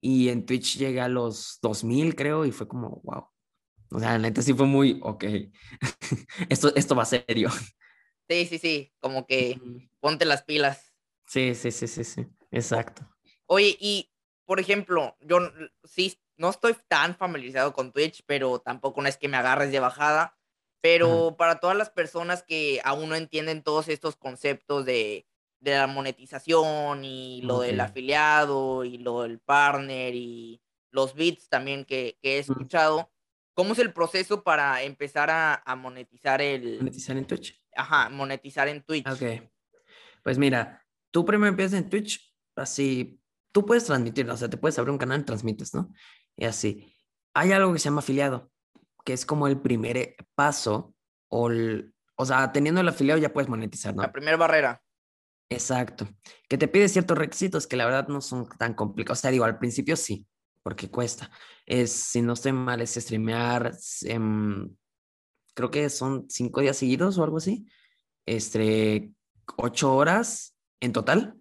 y 0.00 0.28
en 0.30 0.46
Twitch 0.46 0.78
llegué 0.78 1.00
a 1.00 1.08
los 1.08 1.58
2 1.62 1.84
mil, 1.84 2.14
creo, 2.14 2.44
y 2.44 2.52
fue 2.52 2.66
como, 2.66 3.00
wow. 3.04 3.28
O 3.92 3.98
sea, 3.98 4.12
la 4.12 4.18
neta 4.18 4.40
sí 4.40 4.54
fue 4.54 4.66
muy, 4.66 5.00
ok, 5.02 5.24
esto, 6.48 6.74
esto 6.74 6.94
va 6.94 7.04
serio. 7.04 7.50
Sí, 8.28 8.46
sí, 8.46 8.58
sí. 8.58 8.92
Como 9.00 9.26
que 9.26 9.60
ponte 9.98 10.24
las 10.24 10.44
pilas. 10.44 10.94
Sí, 11.26 11.54
sí, 11.54 11.72
sí, 11.72 11.88
sí, 11.88 12.04
sí, 12.04 12.26
exacto. 12.52 13.08
Oye, 13.46 13.76
y 13.80 14.10
por 14.46 14.60
ejemplo, 14.60 15.16
yo 15.20 15.38
sí 15.84 16.16
no 16.36 16.50
estoy 16.50 16.76
tan 16.88 17.16
familiarizado 17.16 17.72
con 17.72 17.92
Twitch, 17.92 18.22
pero 18.26 18.60
tampoco 18.60 19.02
no 19.02 19.08
es 19.08 19.16
que 19.16 19.28
me 19.28 19.36
agarres 19.36 19.72
de 19.72 19.80
bajada. 19.80 20.36
Pero 20.80 21.36
para 21.36 21.60
todas 21.60 21.76
las 21.76 21.90
personas 21.90 22.42
que 22.42 22.80
aún 22.84 23.08
no 23.10 23.14
entienden 23.16 23.62
todos 23.62 23.88
estos 23.88 24.16
conceptos 24.16 24.86
de, 24.86 25.26
de 25.60 25.72
la 25.72 25.86
monetización 25.86 27.04
y 27.04 27.42
lo 27.42 27.60
del 27.60 27.80
Ok. 27.80 27.86
afiliado 27.88 28.84
y 28.84 28.98
lo 28.98 29.22
del 29.22 29.38
partner 29.40 30.14
y 30.14 30.62
los 30.90 31.14
bits 31.14 31.48
también 31.48 31.84
que, 31.84 32.18
que 32.22 32.36
he 32.36 32.38
escuchado, 32.38 33.12
¿cómo 33.54 33.74
es 33.74 33.78
el 33.78 33.92
proceso 33.92 34.42
para 34.42 34.82
empezar 34.82 35.30
a, 35.30 35.54
a 35.64 35.76
monetizar 35.76 36.40
el, 36.40 36.78
Monetizar 36.78 37.16
en 37.16 37.26
Twitch. 37.26 37.62
ajá, 37.76 38.08
monetizar 38.08 38.66
en 38.68 38.82
Twitch? 38.82 39.06
Ok. 39.06 39.50
Pues 40.22 40.38
mira, 40.38 40.84
tú 41.10 41.24
primero 41.24 41.48
empiezas 41.50 41.78
en 41.78 41.88
Twitch, 41.88 42.34
así, 42.56 43.20
tú 43.52 43.64
puedes 43.64 43.84
transmitir, 43.84 44.28
o 44.30 44.36
sea, 44.36 44.48
te 44.48 44.56
puedes 44.56 44.78
abrir 44.78 44.92
un 44.92 44.98
canal 44.98 45.20
y 45.20 45.24
transmites, 45.24 45.74
¿no? 45.74 45.92
Y 46.36 46.44
así. 46.44 46.94
Hay 47.34 47.52
algo 47.52 47.72
que 47.72 47.78
se 47.78 47.84
llama 47.84 48.00
afiliado, 48.00 48.50
que 49.04 49.12
es 49.12 49.24
como 49.26 49.46
el 49.46 49.60
primer 49.60 49.96
eh, 49.96 50.16
paso, 50.34 50.94
o, 51.28 51.50
el- 51.50 51.94
o 52.16 52.24
sea, 52.26 52.52
teniendo 52.52 52.80
el 52.80 52.88
afiliado 52.88 53.20
ya 53.20 53.32
puedes 53.32 53.48
monetizar, 53.48 53.94
¿no? 53.94 54.02
La 54.02 54.12
primera 54.12 54.36
barrera. 54.36 54.82
Exacto. 55.48 56.08
Que 56.48 56.58
te 56.58 56.68
pide 56.68 56.88
ciertos 56.88 57.18
requisitos 57.18 57.66
que 57.66 57.76
la 57.76 57.84
verdad 57.86 58.08
no 58.08 58.20
son 58.20 58.48
tan 58.58 58.74
complicados. 58.74 59.18
O 59.18 59.22
sea, 59.22 59.30
digo, 59.30 59.44
al 59.44 59.58
principio 59.58 59.96
sí, 59.96 60.26
porque 60.62 60.90
cuesta. 60.90 61.30
Es, 61.66 61.90
si 61.92 62.22
no 62.22 62.34
estoy 62.34 62.52
mal, 62.52 62.80
es 62.80 62.94
streamear, 62.94 63.72
em, 64.02 64.74
creo 65.54 65.70
que 65.70 65.88
son 65.90 66.26
cinco 66.28 66.60
días 66.60 66.76
seguidos 66.76 67.18
o 67.18 67.24
algo 67.24 67.38
así, 67.38 67.66
este, 68.26 69.12
ocho 69.56 69.94
horas 69.94 70.56
en 70.80 70.92
total. 70.92 71.36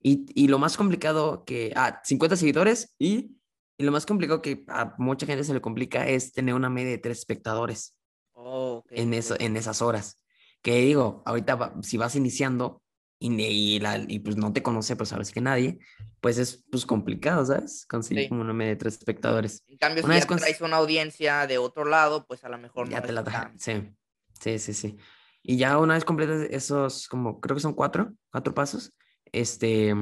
Y, 0.00 0.26
y 0.34 0.48
lo 0.48 0.58
más 0.58 0.76
complicado 0.76 1.44
que, 1.44 1.72
ah, 1.76 2.00
50 2.04 2.36
seguidores 2.36 2.94
y, 2.98 3.36
y, 3.76 3.84
lo 3.84 3.92
más 3.92 4.06
complicado 4.06 4.42
que 4.42 4.64
a 4.68 4.94
mucha 4.98 5.26
gente 5.26 5.44
se 5.44 5.54
le 5.54 5.60
complica 5.60 6.06
es 6.06 6.32
tener 6.32 6.54
una 6.54 6.70
media 6.70 6.90
de 6.90 6.98
tres 6.98 7.18
espectadores 7.18 7.96
oh, 8.32 8.82
okay, 8.84 9.00
en, 9.00 9.14
eso, 9.14 9.36
en 9.38 9.56
esas 9.56 9.82
horas. 9.82 10.22
Que 10.62 10.78
digo, 10.78 11.22
ahorita 11.26 11.74
si 11.82 11.96
vas 11.96 12.16
iniciando, 12.16 12.82
y, 13.18 13.80
y, 14.08 14.18
pues 14.18 14.36
no 14.36 14.52
te 14.52 14.62
conoce, 14.62 14.96
pues 14.96 15.08
sabes 15.08 15.30
que 15.30 15.40
nadie, 15.40 15.78
pues 16.20 16.36
es 16.38 16.64
pues 16.70 16.84
complicado, 16.84 17.44
¿sabes? 17.46 17.86
Conseguir 17.86 18.28
como 18.28 18.42
una 18.42 18.52
media 18.52 18.72
de 18.72 18.76
tres 18.76 18.94
espectadores. 18.94 19.62
En 19.66 19.78
cambio, 19.78 20.04
una 20.04 20.20
si 20.20 20.28
ya 20.28 20.36
traes 20.36 20.60
una 20.60 20.76
audiencia 20.76 21.46
de 21.46 21.58
otro 21.58 21.84
lado, 21.84 22.26
pues 22.26 22.44
a 22.44 22.48
lo 22.48 22.58
mejor 22.58 22.88
ya 22.88 23.02
te 23.02 23.12
la 23.12 23.24
traes. 23.24 23.52
Sí, 23.58 23.94
sí, 24.40 24.58
sí, 24.58 24.74
sí. 24.74 24.96
Y 25.42 25.56
ya 25.56 25.78
una 25.78 25.94
vez 25.94 26.04
completas 26.04 26.46
esos, 26.50 27.08
como 27.08 27.40
creo 27.40 27.56
que 27.56 27.62
son 27.62 27.74
cuatro, 27.74 28.12
cuatro 28.30 28.54
pasos, 28.54 28.92
este, 29.32 29.94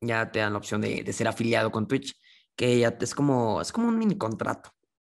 ya 0.00 0.30
te 0.30 0.40
dan 0.40 0.52
la 0.52 0.58
opción 0.58 0.80
de, 0.80 1.02
de 1.02 1.12
ser 1.12 1.28
afiliado 1.28 1.70
con 1.70 1.86
Twitch, 1.86 2.14
que 2.56 2.78
ya 2.78 2.96
es 3.00 3.14
como, 3.14 3.60
es 3.60 3.70
como 3.70 3.88
un 3.88 3.98
mini 3.98 4.16
contrato, 4.16 4.72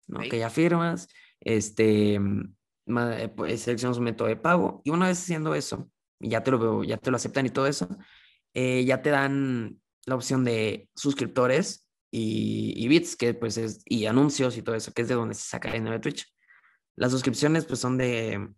¿no? 0.07 0.21
Que 0.21 0.39
ya 0.39 0.51
firmas, 0.51 1.09
este, 1.41 2.15
eh, 2.17 3.29
pues, 3.35 3.63
seleccionas 3.63 3.99
un 3.99 4.05
método 4.05 4.29
de 4.29 4.37
pago, 4.37 4.83
y 4.85 4.91
una 4.91 5.07
vez 5.07 5.19
haciendo 5.21 5.55
eso, 5.55 5.91
ya 6.21 6.43
te 6.43 6.51
lo 6.51 6.83
ya 6.85 6.97
te 6.97 7.11
lo 7.11 7.17
aceptan 7.17 7.47
y 7.47 7.51
todo 7.51 7.67
eso, 7.67 7.89
eh, 8.55 8.85
ya 8.85 9.03
te 9.03 9.11
dan 9.11 9.81
la 10.07 10.17
opción 10.17 10.45
de 10.45 10.89
suscriptores 10.97 11.87
y, 12.11 12.75
y, 12.77 12.89
bits, 12.89 13.15
que 13.17 13.35
pues 13.35 13.57
es, 13.59 13.83
y 13.85 14.07
anuncios 14.07 14.57
y 14.57 14.63
todo 14.63 14.75
eso, 14.75 14.93
que 14.93 15.03
es 15.03 15.09
de 15.09 15.15
donde 15.15 15.35
se 15.35 15.49
saca 15.49 15.69
el 15.69 15.75
dinero 15.75 15.95
de 15.95 16.01
Twitch. 16.01 16.27
Las 16.97 17.13
suscripciones 17.13 17.67
pues 17.67 17.79
son 17.79 17.99
de, 17.99 18.49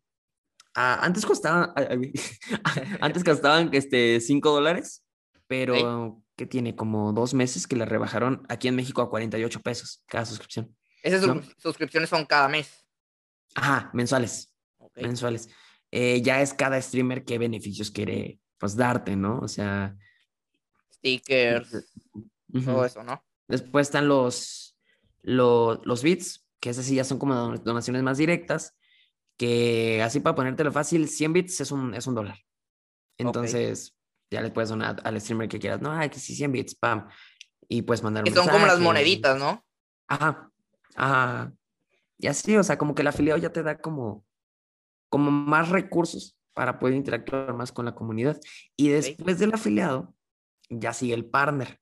ah, 0.74 1.00
antes 1.02 1.26
costaban, 1.26 1.72
antes 3.00 3.24
costaban 3.24 3.70
este, 3.72 4.20
5 4.20 4.50
dólares, 4.50 5.04
pero 5.46 6.22
que 6.40 6.46
tiene 6.46 6.74
como 6.74 7.12
dos 7.12 7.34
meses 7.34 7.66
que 7.66 7.76
le 7.76 7.84
rebajaron 7.84 8.46
aquí 8.48 8.66
en 8.66 8.74
México 8.74 9.02
a 9.02 9.10
48 9.10 9.60
pesos 9.60 10.02
cada 10.06 10.24
suscripción. 10.24 10.74
Esas 11.02 11.22
suscripciones 11.58 12.08
son 12.08 12.24
cada 12.24 12.48
mes. 12.48 12.86
Ajá, 13.54 13.90
mensuales. 13.92 14.50
Mensuales. 14.96 15.50
Eh, 15.90 16.22
ya 16.22 16.40
es 16.40 16.54
cada 16.54 16.80
streamer 16.80 17.26
qué 17.26 17.36
beneficios 17.36 17.90
quiere 17.90 18.40
pues 18.56 18.74
darte, 18.74 19.16
¿no? 19.16 19.40
O 19.40 19.48
sea... 19.48 19.94
Stickers, 20.94 21.92
todo 22.64 22.86
eso, 22.86 23.02
¿no? 23.02 23.22
Después 23.46 23.88
están 23.88 24.08
los, 24.08 24.78
los, 25.20 25.84
los 25.84 26.02
bits, 26.02 26.48
que 26.58 26.70
esas 26.70 26.86
sí 26.86 26.94
ya 26.94 27.04
son 27.04 27.18
como 27.18 27.58
donaciones 27.58 28.02
más 28.02 28.16
directas, 28.16 28.78
que 29.36 30.02
así 30.02 30.20
para 30.20 30.36
ponértelo 30.36 30.72
fácil, 30.72 31.06
100 31.06 31.32
bits 31.34 31.60
es 31.60 31.70
un, 31.70 31.92
es 31.92 32.06
un 32.06 32.14
dólar. 32.14 32.38
Entonces, 33.18 33.94
ya 34.30 34.40
le 34.40 34.50
puedes 34.50 34.70
donar 34.70 35.00
al 35.04 35.20
streamer 35.20 35.48
que 35.48 35.58
quieras, 35.58 35.80
no, 35.80 35.92
hay 35.92 36.08
que 36.08 36.18
sí, 36.18 36.34
100 36.34 36.52
bits, 36.52 36.74
pam. 36.74 37.08
Y 37.68 37.82
puedes 37.82 38.02
mandar 38.02 38.24
un 38.24 38.28
Que 38.28 38.34
son 38.34 38.48
como 38.48 38.66
las 38.66 38.80
moneditas, 38.80 39.38
¿no? 39.38 39.64
Ajá, 40.08 40.50
ajá. 40.94 41.52
Y 42.18 42.26
así, 42.26 42.56
o 42.56 42.62
sea, 42.62 42.76
como 42.78 42.94
que 42.94 43.02
el 43.02 43.08
afiliado 43.08 43.38
ya 43.38 43.52
te 43.52 43.62
da 43.62 43.78
como 43.78 44.24
como 45.10 45.30
más 45.30 45.68
recursos 45.68 46.38
para 46.54 46.78
poder 46.78 46.94
interactuar 46.94 47.52
más 47.52 47.72
con 47.72 47.84
la 47.84 47.94
comunidad. 47.94 48.40
Y 48.76 48.88
después 48.88 49.38
del 49.38 49.52
afiliado, 49.52 50.14
ya 50.70 50.94
sigue 50.94 51.14
el 51.14 51.26
partner. 51.26 51.78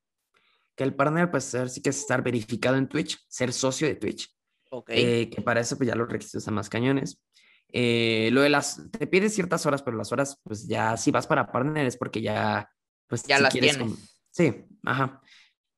Que 0.75 0.85
el 0.85 0.95
partner, 0.95 1.31
pues, 1.31 1.57
sí 1.69 1.83
que 1.83 1.91
es 1.91 1.99
estar 1.99 2.23
verificado 2.23 2.77
en 2.77 2.89
Twitch, 2.89 3.19
ser 3.29 3.53
socio 3.53 3.87
de 3.87 3.95
Twitch. 3.95 4.35
Ok. 4.71 4.91
Eh, 4.93 5.31
que 5.31 5.43
para 5.43 5.61
eso, 5.61 5.77
pues, 5.77 5.89
ya 5.89 5.95
los 5.95 6.09
requisitos 6.09 6.43
están 6.43 6.55
más 6.55 6.69
cañones. 6.69 7.23
Eh, 7.73 8.31
lo 8.33 8.41
de 8.41 8.49
las, 8.49 8.83
te 8.91 9.07
pides 9.07 9.35
ciertas 9.35 9.67
horas, 9.67 9.83
pero 9.83 9.97
las 9.97 10.11
horas, 10.13 10.41
pues, 10.43 10.67
ya 10.67 10.97
si 10.97 11.11
vas 11.11 11.27
para 11.27 11.51
partner 11.53 11.87
es 11.87 11.97
porque 11.97 12.23
ya, 12.23 12.71
pues, 13.07 13.25
ya 13.25 13.39
las 13.39 13.53
tienes. 13.53 13.79
Sí, 14.31 14.65
ajá. 14.85 15.21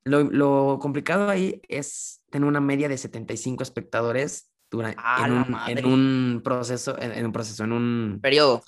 Lo, 0.04 0.22
lo, 0.24 0.78
complicado 0.80 1.28
ahí 1.28 1.60
es 1.68 2.22
tener 2.30 2.48
una 2.48 2.60
media 2.60 2.88
de 2.88 2.96
75 2.96 3.62
espectadores 3.62 4.50
en, 4.72 5.84
un, 5.84 6.40
proceso, 6.42 6.96
en, 6.98 7.26
un 7.26 7.32
proceso, 7.32 7.64
en 7.64 7.72
un 7.72 8.18
periodo. 8.22 8.62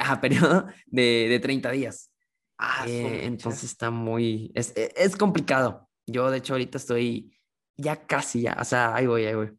Ajá, 0.00 0.20
periodo 0.20 0.66
de, 0.86 1.26
de 1.28 1.40
30 1.40 1.70
días. 1.70 2.10
Ah, 2.58 2.84
eh, 2.86 3.24
entonces 3.24 3.64
está 3.64 3.90
muy, 3.90 4.50
es, 4.54 4.72
es, 4.76 5.16
complicado. 5.16 5.88
Yo 6.06 6.30
de 6.30 6.38
hecho 6.38 6.54
ahorita 6.54 6.78
estoy 6.78 7.36
ya 7.76 8.06
casi 8.06 8.42
ya, 8.42 8.56
o 8.60 8.64
sea, 8.64 8.94
ahí 8.94 9.06
voy, 9.06 9.24
ahí 9.24 9.34
voy. 9.34 9.52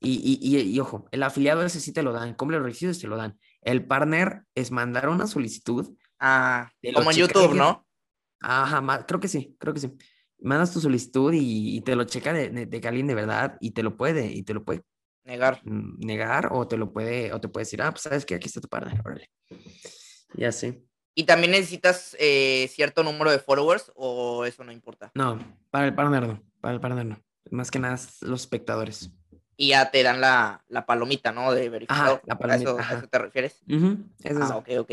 Y, 0.00 0.38
y, 0.40 0.58
y, 0.58 0.80
ojo, 0.80 1.06
el 1.10 1.22
afiliado 1.22 1.62
ese 1.62 1.78
sí 1.78 1.92
te 1.92 2.02
lo 2.02 2.12
dan, 2.12 2.34
cumple 2.34 2.56
los 2.56 2.64
requisitos 2.64 2.98
te 2.98 3.06
lo 3.06 3.16
dan. 3.16 3.38
El 3.60 3.86
partner 3.86 4.44
es 4.54 4.70
mandar 4.70 5.08
una 5.08 5.26
solicitud. 5.26 5.94
Ah, 6.18 6.70
como 6.94 7.10
en 7.10 7.16
YouTube, 7.18 7.54
¿no? 7.54 7.86
Ajá, 8.40 9.04
creo 9.06 9.20
que 9.20 9.28
sí, 9.28 9.56
creo 9.58 9.74
que 9.74 9.80
sí. 9.80 9.92
Mandas 10.38 10.72
tu 10.72 10.80
solicitud 10.80 11.34
y, 11.34 11.80
te 11.82 11.94
lo 11.96 12.04
checa 12.04 12.32
de, 12.32 12.48
de, 12.48 12.66
de, 12.66 12.88
alguien 12.88 13.06
de 13.06 13.14
verdad 13.14 13.58
y 13.60 13.72
te 13.72 13.82
lo 13.82 13.96
puede, 13.96 14.32
y 14.32 14.42
te 14.42 14.54
lo 14.54 14.64
puede 14.64 14.82
Negar. 15.24 15.60
Mm, 15.64 16.00
negar 16.00 16.48
o 16.50 16.66
te 16.66 16.76
lo 16.76 16.92
puede, 16.92 17.32
o 17.32 17.40
te 17.40 17.48
puede 17.48 17.62
decir, 17.62 17.82
ah, 17.82 17.90
pues 17.90 18.02
sabes 18.02 18.24
que 18.24 18.34
aquí 18.34 18.46
está 18.46 18.60
tu 18.60 18.68
partner, 18.68 19.00
órale. 19.04 19.30
Y 20.34 20.44
así. 20.44 20.86
¿Y 21.14 21.24
también 21.24 21.52
necesitas 21.52 22.16
eh, 22.18 22.68
cierto 22.72 23.02
número 23.02 23.30
de 23.30 23.38
followers 23.38 23.92
o 23.94 24.44
eso 24.44 24.64
no 24.64 24.72
importa? 24.72 25.10
No, 25.14 25.38
para 25.70 25.86
el 25.86 25.94
partner 25.94 26.26
no, 26.26 26.42
para 26.60 26.74
el 26.74 26.80
partner 26.80 27.06
no. 27.06 27.22
Más 27.50 27.70
que 27.70 27.78
nada 27.78 27.98
los 28.22 28.40
espectadores. 28.40 29.10
Y 29.60 29.68
ya 29.68 29.90
te 29.90 30.02
dan 30.02 30.22
la, 30.22 30.64
la 30.68 30.86
palomita, 30.86 31.32
¿no? 31.32 31.52
De 31.52 31.68
verificado. 31.68 32.22
la 32.24 32.38
palomita. 32.38 32.76
¿A 32.78 32.96
eso, 32.96 33.08
te 33.08 33.18
refieres? 33.18 33.60
eso 34.24 34.40
ah, 34.40 34.56
ok, 34.56 34.68
ok. 34.78 34.92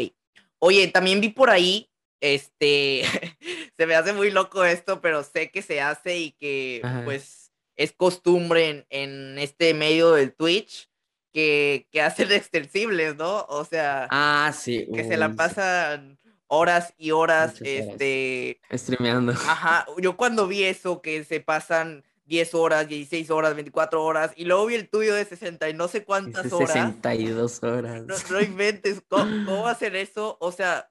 Oye, 0.59 0.89
también 0.89 1.21
vi 1.21 1.29
por 1.29 1.49
ahí, 1.49 1.89
este, 2.19 3.03
se 3.77 3.87
me 3.87 3.95
hace 3.95 4.11
muy 4.11 4.29
loco 4.29 4.65
esto, 4.65 4.99
pero 4.99 5.23
sé 5.23 5.51
que 5.51 5.61
se 5.61 5.79
hace 5.79 6.17
y 6.17 6.31
que, 6.33 6.81
pues, 7.05 7.53
es 7.77 7.93
costumbre 7.93 8.85
en, 8.89 9.39
este 9.39 9.73
medio 9.73 10.11
del 10.11 10.33
Twitch 10.33 10.89
que, 11.31 11.87
que 11.89 12.01
hacen 12.01 12.29
extensibles, 12.33 13.15
¿no? 13.15 13.45
O 13.47 13.63
sea, 13.63 14.09
ah, 14.11 14.51
sí. 14.53 14.85
que 14.93 15.05
se 15.05 15.15
la 15.15 15.31
pasan 15.31 16.19
horas 16.47 16.93
y 16.97 17.11
horas, 17.11 17.61
este... 17.61 18.59
Streameando. 18.69 19.31
Ajá, 19.31 19.85
yo 20.01 20.17
cuando 20.17 20.45
vi 20.45 20.65
eso, 20.65 21.01
que 21.01 21.23
se 21.23 21.39
pasan 21.39 22.03
10 22.27 22.53
horas, 22.55 22.87
16 22.87 23.29
horas, 23.31 23.55
24 23.55 24.03
horas, 24.03 24.31
y 24.35 24.45
luego 24.45 24.65
vi 24.65 24.75
el 24.75 24.89
tuyo 24.89 25.15
de 25.15 25.25
60 25.25 25.69
y 25.69 25.73
no 25.73 25.87
sé 25.87 26.03
cuántas 26.03 26.51
horas. 26.51 26.71
62 26.73 27.63
horas. 27.63 28.03
No, 28.03 28.15
no 28.29 28.41
inventes, 28.41 29.01
¿cómo, 29.07 29.45
¿cómo 29.45 29.67
hacer 29.67 29.95
eso? 29.95 30.37
O 30.39 30.51
sea, 30.51 30.89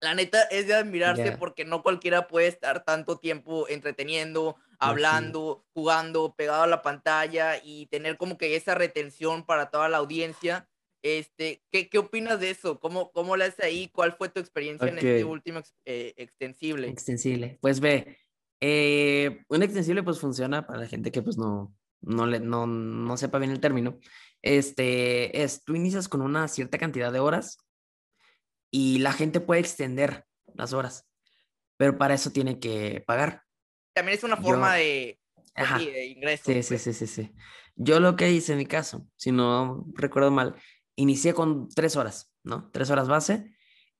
la 0.00 0.14
neta 0.14 0.42
es 0.42 0.66
de 0.66 0.74
admirarse 0.74 1.32
porque 1.32 1.64
no 1.64 1.82
cualquiera 1.82 2.26
puede 2.26 2.48
estar 2.48 2.84
tanto 2.84 3.18
tiempo 3.18 3.66
entreteniendo, 3.68 4.56
hablando, 4.78 5.64
jugando, 5.72 6.34
pegado 6.36 6.64
a 6.64 6.66
la 6.66 6.82
pantalla 6.82 7.60
y 7.62 7.86
tener 7.86 8.16
como 8.16 8.36
que 8.36 8.56
esa 8.56 8.74
retención 8.74 9.46
para 9.46 9.70
toda 9.70 9.88
la 9.88 9.98
audiencia. 9.98 10.68
Este, 11.02 11.62
¿qué, 11.70 11.88
qué 11.88 11.98
opinas 11.98 12.40
de 12.40 12.50
eso? 12.50 12.80
¿Cómo, 12.80 13.12
cómo 13.12 13.36
le 13.36 13.44
haces 13.44 13.64
ahí? 13.64 13.88
¿Cuál 13.88 14.12
fue 14.12 14.28
tu 14.28 14.40
experiencia 14.40 14.88
en 14.88 14.98
este 14.98 15.24
último 15.24 15.60
eh, 15.84 16.14
extensible? 16.16 16.88
Extensible. 16.88 17.58
Pues 17.60 17.80
ve, 17.80 18.18
eh, 18.60 19.42
un 19.48 19.62
extensible 19.62 20.02
pues 20.02 20.18
funciona 20.18 20.66
para 20.66 20.80
la 20.80 20.86
gente 20.86 21.10
que 21.10 21.22
pues 21.22 21.36
no, 21.36 21.74
no, 22.00 22.26
le, 22.26 22.40
no, 22.40 22.66
no 22.66 23.16
sepa 23.16 23.38
bien 23.38 23.50
el 23.50 23.60
término. 23.60 23.98
Este, 24.42 25.42
es, 25.42 25.64
tú 25.64 25.74
inicias 25.74 26.08
con 26.08 26.22
una 26.22 26.48
cierta 26.48 26.78
cantidad 26.78 27.12
de 27.12 27.20
horas 27.20 27.58
y 28.70 28.98
la 28.98 29.12
gente 29.12 29.40
puede 29.40 29.60
extender 29.60 30.24
las 30.54 30.72
horas, 30.72 31.08
pero 31.76 31.98
para 31.98 32.14
eso 32.14 32.30
tiene 32.30 32.58
que 32.58 33.02
pagar. 33.06 33.42
También 33.94 34.18
es 34.18 34.24
una 34.24 34.36
forma 34.36 34.74
de, 34.74 35.18
pues 35.54 35.78
de 35.78 36.06
ingreso. 36.06 36.44
Sí, 36.46 36.62
sí, 36.62 36.68
pues. 36.68 36.82
sí, 36.82 36.92
sí, 36.92 37.06
sí. 37.06 37.34
Yo 37.74 38.00
lo 38.00 38.16
que 38.16 38.30
hice 38.30 38.52
en 38.52 38.58
mi 38.58 38.66
caso, 38.66 39.06
si 39.16 39.32
no 39.32 39.86
recuerdo 39.94 40.30
mal, 40.30 40.54
inicié 40.96 41.34
con 41.34 41.68
tres 41.68 41.96
horas, 41.96 42.32
¿no? 42.42 42.70
Tres 42.72 42.90
horas 42.90 43.08
base 43.08 43.54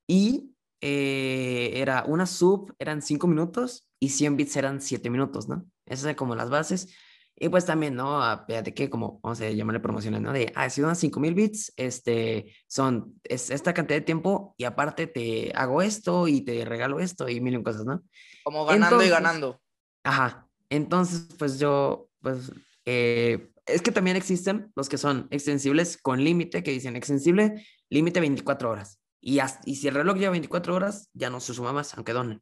y 0.07 0.56
eh, 0.81 1.73
era 1.75 2.05
una 2.07 2.27
sub, 2.27 2.75
eran 2.79 3.03
cinco 3.03 3.27
minutos 3.27 3.89
y 3.99 4.11
100 4.11 4.37
bits 4.37 4.57
eran 4.57 4.81
siete 4.81 5.11
minutos, 5.11 5.49
¿no? 5.49 5.65
Esas 5.87 6.05
eran 6.05 6.17
como 6.17 6.35
las 6.35 6.51
bases. 6.51 6.95
Y 7.39 7.51
pues 7.51 7.67
también, 7.67 7.95
¿no? 7.95 8.23
Fíjate 8.47 8.73
que 8.73 8.89
como, 8.89 9.21
vamos 9.23 9.41
a 9.43 9.51
llamarle 9.51 9.81
promociones, 9.81 10.23
¿no? 10.23 10.33
De, 10.33 10.53
ah, 10.55 10.71
si 10.71 10.81
unas 10.81 10.99
5000 10.99 11.35
bits, 11.35 11.73
este, 11.77 12.55
son 12.67 13.21
es 13.25 13.51
esta 13.51 13.75
cantidad 13.75 13.99
de 13.99 14.05
tiempo 14.05 14.55
y 14.57 14.65
aparte 14.65 15.07
te 15.07 15.53
hago 15.55 15.83
esto 15.83 16.29
y 16.29 16.41
te 16.41 16.65
regalo 16.65 16.99
esto 16.99 17.29
y 17.29 17.41
mil 17.41 17.63
cosas, 17.63 17.85
¿no? 17.85 18.03
Como 18.43 18.65
ganando 18.65 19.03
y 19.03 19.09
ganando. 19.11 19.61
Ajá. 20.03 20.49
Entonces, 20.71 21.29
pues 21.39 21.59
yo, 21.59 22.09
pues, 22.23 22.53
eh, 22.87 23.51
es 23.67 23.83
que 23.83 23.93
también 23.93 24.17
existen 24.17 24.73
los 24.75 24.89
que 24.89 24.97
son 24.97 25.29
extensibles 25.31 25.99
con 25.99 26.25
límite, 26.25 26.63
que 26.63 26.71
dicen 26.71 26.97
extensible, 26.97 27.67
límite 27.91 28.21
24 28.21 28.71
horas. 28.71 28.99
Y, 29.29 29.41
y 29.65 29.75
si 29.75 29.89
el 29.89 29.95
reloj 29.97 30.17
lleva 30.19 30.31
24 30.31 30.73
horas, 30.73 31.11
ya 31.13 31.31
no 31.31 31.41
se 31.41 31.53
suma 31.53 31.73
más, 31.73 31.93
aunque 31.95 32.13
donen. 32.13 32.41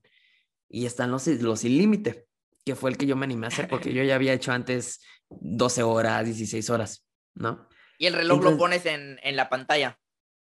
Y 0.69 0.85
están 0.85 1.11
los, 1.11 1.27
los 1.27 1.61
sin 1.61 1.79
límite 1.79 2.27
que 2.63 2.75
fue 2.77 2.91
el 2.91 2.99
que 2.99 3.07
yo 3.07 3.17
me 3.17 3.25
animé 3.25 3.47
a 3.47 3.49
hacer, 3.49 3.69
porque 3.69 3.95
yo 3.95 4.03
ya 4.03 4.15
había 4.17 4.35
hecho 4.35 4.53
antes 4.53 5.01
12 5.31 5.83
horas, 5.83 6.27
16 6.27 6.69
horas, 6.69 7.07
¿no? 7.35 7.67
Y 7.97 8.05
el 8.05 8.13
reloj 8.13 8.43
lo 8.43 8.51
Entonces- 8.51 8.59
pones 8.59 8.87
en, 8.87 9.19
en 9.23 9.35
la 9.37 9.49
pantalla. 9.49 9.99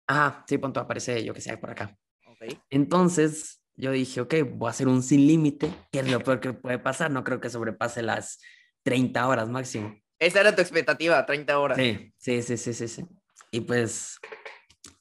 Ajá, 0.06 0.42
sí, 0.48 0.56
punto, 0.56 0.80
aparece, 0.80 1.22
yo 1.22 1.34
que 1.34 1.42
sé, 1.42 1.58
por 1.58 1.70
acá. 1.72 1.94
Ok. 2.26 2.54
Entonces, 2.70 3.62
yo 3.76 3.90
dije, 3.92 4.22
ok, 4.22 4.34
voy 4.50 4.68
a 4.68 4.70
hacer 4.70 4.88
un 4.88 5.02
sin 5.02 5.26
límite, 5.26 5.70
que 5.92 6.00
es 6.00 6.10
lo 6.10 6.20
peor 6.20 6.40
que 6.40 6.54
puede 6.54 6.78
pasar, 6.78 7.10
no 7.10 7.22
creo 7.22 7.38
que 7.40 7.50
sobrepase 7.50 8.00
las 8.02 8.38
30 8.82 9.28
horas 9.28 9.50
máximo. 9.50 9.94
Esa 10.18 10.40
era 10.40 10.54
tu 10.56 10.62
expectativa, 10.62 11.24
30 11.26 11.58
horas. 11.58 11.76
Sí, 11.76 12.14
sí, 12.16 12.42
sí, 12.42 12.56
sí, 12.56 12.72
sí, 12.72 12.88
sí. 12.88 13.04
Y 13.50 13.60
pues 13.60 14.18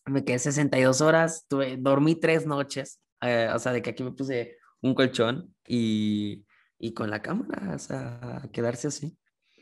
me 0.10 0.24
quedé 0.26 0.40
62 0.40 1.02
horas, 1.02 1.46
tuve, 1.48 1.78
dormí 1.78 2.16
tres 2.16 2.46
noches, 2.46 3.00
eh, 3.22 3.50
o 3.54 3.60
sea, 3.60 3.72
de 3.74 3.82
que 3.82 3.92
aquí 3.92 4.04
me 4.04 4.12
puse 4.12 4.58
un 4.82 4.94
colchón 4.96 5.54
y, 5.68 6.46
y 6.78 6.94
con 6.94 7.10
la 7.10 7.22
cámara, 7.22 7.74
o 7.76 7.80
sea, 7.80 8.42
a 8.44 8.50
quedarse 8.52 8.88
así. 8.88 9.18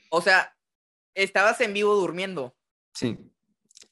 O 0.09 0.21
sea, 0.21 0.53
estabas 1.15 1.59
en 1.61 1.73
vivo 1.73 1.95
durmiendo. 1.95 2.55
Sí. 2.93 3.17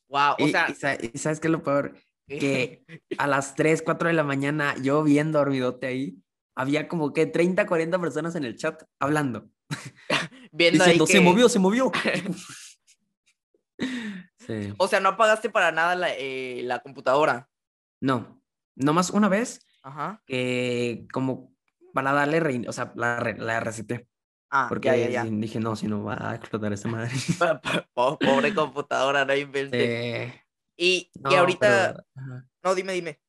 Wow, 0.08 0.36
o 0.40 0.48
Y, 0.48 0.52
sea, 0.52 0.70
y 0.70 0.76
sa- 0.76 0.96
y 0.96 1.18
¿sabes 1.18 1.40
qué 1.40 1.48
es 1.48 1.52
lo 1.52 1.64
peor? 1.64 1.98
Que 2.28 2.86
a 3.18 3.28
las 3.28 3.56
3, 3.56 3.82
4 3.82 4.08
de 4.08 4.14
la 4.14 4.24
mañana, 4.24 4.76
yo 4.82 5.04
bien 5.04 5.32
dormidote 5.32 5.88
ahí, 5.88 6.18
había 6.56 6.88
como 6.88 7.12
que 7.12 7.26
30, 7.26 7.66
40 7.68 8.00
personas 8.00 8.36
en 8.36 8.46
el 8.46 8.56
chat 8.56 8.82
hablando. 9.00 9.50
viendo 10.52 10.84
ahí 10.84 10.92
Diciendo, 10.92 11.06
que... 11.08 11.12
se 11.14 11.20
movió, 11.22 11.50
se 11.50 11.60
movió. 11.60 11.92
sí. 14.48 14.74
O 14.78 14.88
sea, 14.88 15.00
no 15.00 15.10
apagaste 15.10 15.50
para 15.50 15.72
nada 15.72 15.96
la, 15.96 16.10
eh, 16.14 16.62
la 16.64 16.80
computadora. 16.80 17.50
No, 18.02 18.42
nomás 18.76 19.10
una 19.10 19.30
vez 19.30 19.66
Ajá. 19.84 20.22
que 20.26 21.08
como 21.12 21.54
para 21.94 22.12
darle 22.14 22.40
rein, 22.40 22.68
o 22.68 22.74
sea, 22.74 22.92
la, 22.96 23.20
re- 23.20 23.38
la 23.38 23.60
reseté. 23.60 24.08
Ah, 24.50 24.68
Porque 24.70 24.88
ya, 24.90 24.96
ya, 24.98 25.10
ya. 25.10 25.24
sí, 25.24 25.30
dije, 25.32 25.60
no, 25.60 25.76
si 25.76 25.88
no 25.88 26.04
va 26.04 26.32
a 26.32 26.36
explotar 26.36 26.72
esta 26.72 26.88
madre. 26.88 27.12
Po- 27.94 28.18
Pobre 28.20 28.54
computadora, 28.54 29.26
no 29.26 29.36
inventes. 29.36 29.82
Eh, 29.82 30.42
Y, 30.78 31.10
y 31.30 31.36
ahorita, 31.36 32.04
pero, 32.14 32.44
no, 32.64 32.76
dime, 32.76 32.94
dime. 32.94 33.20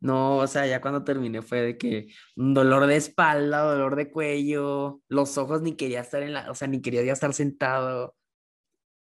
No, 0.00 0.38
o 0.38 0.46
sea, 0.46 0.66
ya 0.66 0.80
cuando 0.80 1.04
terminé 1.04 1.42
fue 1.42 1.60
de 1.62 1.78
que 1.78 2.08
un 2.36 2.54
dolor 2.54 2.86
de 2.86 2.96
espalda, 2.96 3.60
dolor 3.62 3.94
de 3.96 4.10
cuello, 4.10 5.00
los 5.08 5.38
ojos 5.38 5.62
ni 5.62 5.76
quería 5.76 6.00
estar 6.00 6.22
en 6.22 6.32
la, 6.32 6.50
o 6.50 6.54
sea, 6.54 6.66
ni 6.68 6.82
quería 6.82 7.02
ya 7.04 7.12
estar 7.12 7.32
sentado. 7.32 8.14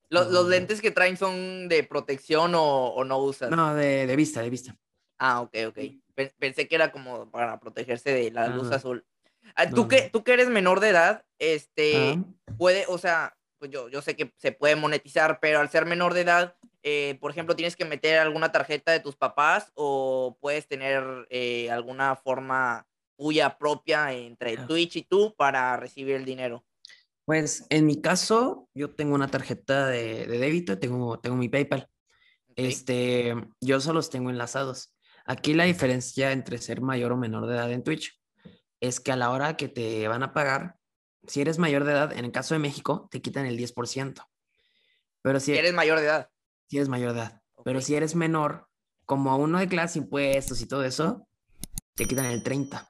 Lo- 0.09 0.23
¿Los 0.29 0.43
No. 0.45 0.49
lentes 0.49 0.81
que 0.81 0.91
traen 0.91 1.17
son 1.17 1.67
de 1.67 1.83
protección 1.83 2.55
o, 2.55 2.87
o 2.87 3.03
no 3.03 3.17
usas? 3.19 3.49
No, 3.49 3.75
de, 3.75 4.07
de 4.07 4.15
vista, 4.15 4.41
de 4.41 4.49
vista. 4.49 4.77
Ah, 5.19 5.41
ok, 5.41 5.55
ok. 5.69 5.79
Pe- 6.15 6.33
Pensé 6.39 6.67
que 6.67 6.75
era 6.75 6.91
como 6.91 7.29
para 7.31 7.59
protegerse 7.59 8.11
de 8.13 8.31
la 8.31 8.47
luz 8.49 8.71
Ah, 8.71 8.75
azul. 8.75 9.05
Ah, 9.55 9.69
tú, 9.69 9.83
no, 9.83 9.87
que, 9.87 10.09
tú 10.09 10.23
que 10.23 10.33
eres 10.33 10.49
menor 10.49 10.79
de 10.79 10.89
edad, 10.89 11.25
este, 11.39 12.13
Ah, 12.17 12.53
puede, 12.57 12.85
o 12.87 12.97
sea, 12.97 13.37
pues 13.59 13.71
yo, 13.71 13.89
yo 13.89 14.01
sé 14.01 14.15
que 14.15 14.33
se 14.37 14.51
puede 14.51 14.75
monetizar, 14.75 15.39
pero 15.39 15.59
al 15.59 15.69
ser 15.69 15.85
menor 15.85 16.13
de 16.13 16.21
edad, 16.21 16.55
eh, 16.83 17.17
por 17.19 17.31
ejemplo, 17.31 17.55
tienes 17.55 17.75
que 17.75 17.85
meter 17.85 18.19
alguna 18.19 18.51
tarjeta 18.51 18.91
de 18.91 18.99
tus 18.99 19.15
papás 19.15 19.71
o 19.73 20.37
puedes 20.39 20.67
tener 20.67 21.03
eh, 21.29 21.69
alguna 21.71 22.15
forma 22.15 22.87
tuya 23.17 23.57
propia 23.57 24.13
entre 24.13 24.57
Ah. 24.59 24.67
Twitch 24.67 24.97
y 24.97 25.01
tú 25.03 25.33
para 25.35 25.75
recibir 25.77 26.15
el 26.15 26.23
dinero. 26.25 26.63
Pues 27.27 27.65
en 27.69 27.85
mi 27.85 27.99
caso, 28.01 28.69
yo 28.73 28.95
tengo 28.95 29.13
una 29.13 29.27
tarjeta 29.27 29.87
de, 29.87 30.25
de 30.27 30.39
débito, 30.39 30.79
tengo, 30.79 31.19
tengo 31.19 31.35
mi 31.35 31.49
PayPal. 31.49 31.89
Este, 32.55 33.35
yo 33.59 33.81
solo 33.81 33.95
los 33.95 34.09
tengo 34.09 34.29
enlazados. 34.29 34.95
Aquí 35.25 35.53
la 35.53 35.65
diferencia 35.65 36.31
entre 36.31 36.57
ser 36.57 36.79
mayor 36.79 37.11
o 37.11 37.17
menor 37.17 37.45
de 37.45 37.55
edad 37.55 37.69
en 37.73 37.83
Twitch 37.83 38.17
es 38.79 39.01
que 39.01 39.11
a 39.11 39.17
la 39.17 39.29
hora 39.31 39.57
que 39.57 39.67
te 39.67 40.07
van 40.07 40.23
a 40.23 40.31
pagar, 40.33 40.77
si 41.27 41.41
eres 41.41 41.59
mayor 41.59 41.83
de 41.83 41.91
edad, 41.91 42.13
en 42.13 42.23
el 42.23 42.31
caso 42.31 42.55
de 42.55 42.59
México, 42.59 43.09
te 43.11 43.21
quitan 43.21 43.45
el 43.45 43.57
10%. 43.57 44.23
Pero 45.21 45.41
si, 45.41 45.47
Si 45.51 45.57
eres 45.57 45.73
mayor 45.73 45.99
de 45.99 46.05
edad. 46.05 46.29
si 46.69 46.77
eres 46.77 46.87
mayor 46.87 47.11
de 47.11 47.19
edad. 47.19 47.41
Pero 47.65 47.81
si 47.81 47.93
eres 47.93 48.15
menor, 48.15 48.69
como 49.05 49.31
aún 49.31 49.51
no 49.51 49.59
declaras 49.59 49.97
impuestos 49.97 50.61
y 50.61 50.65
todo 50.65 50.85
eso, 50.85 51.27
te 51.93 52.05
quitan 52.05 52.27
el 52.27 52.41
30. 52.41 52.89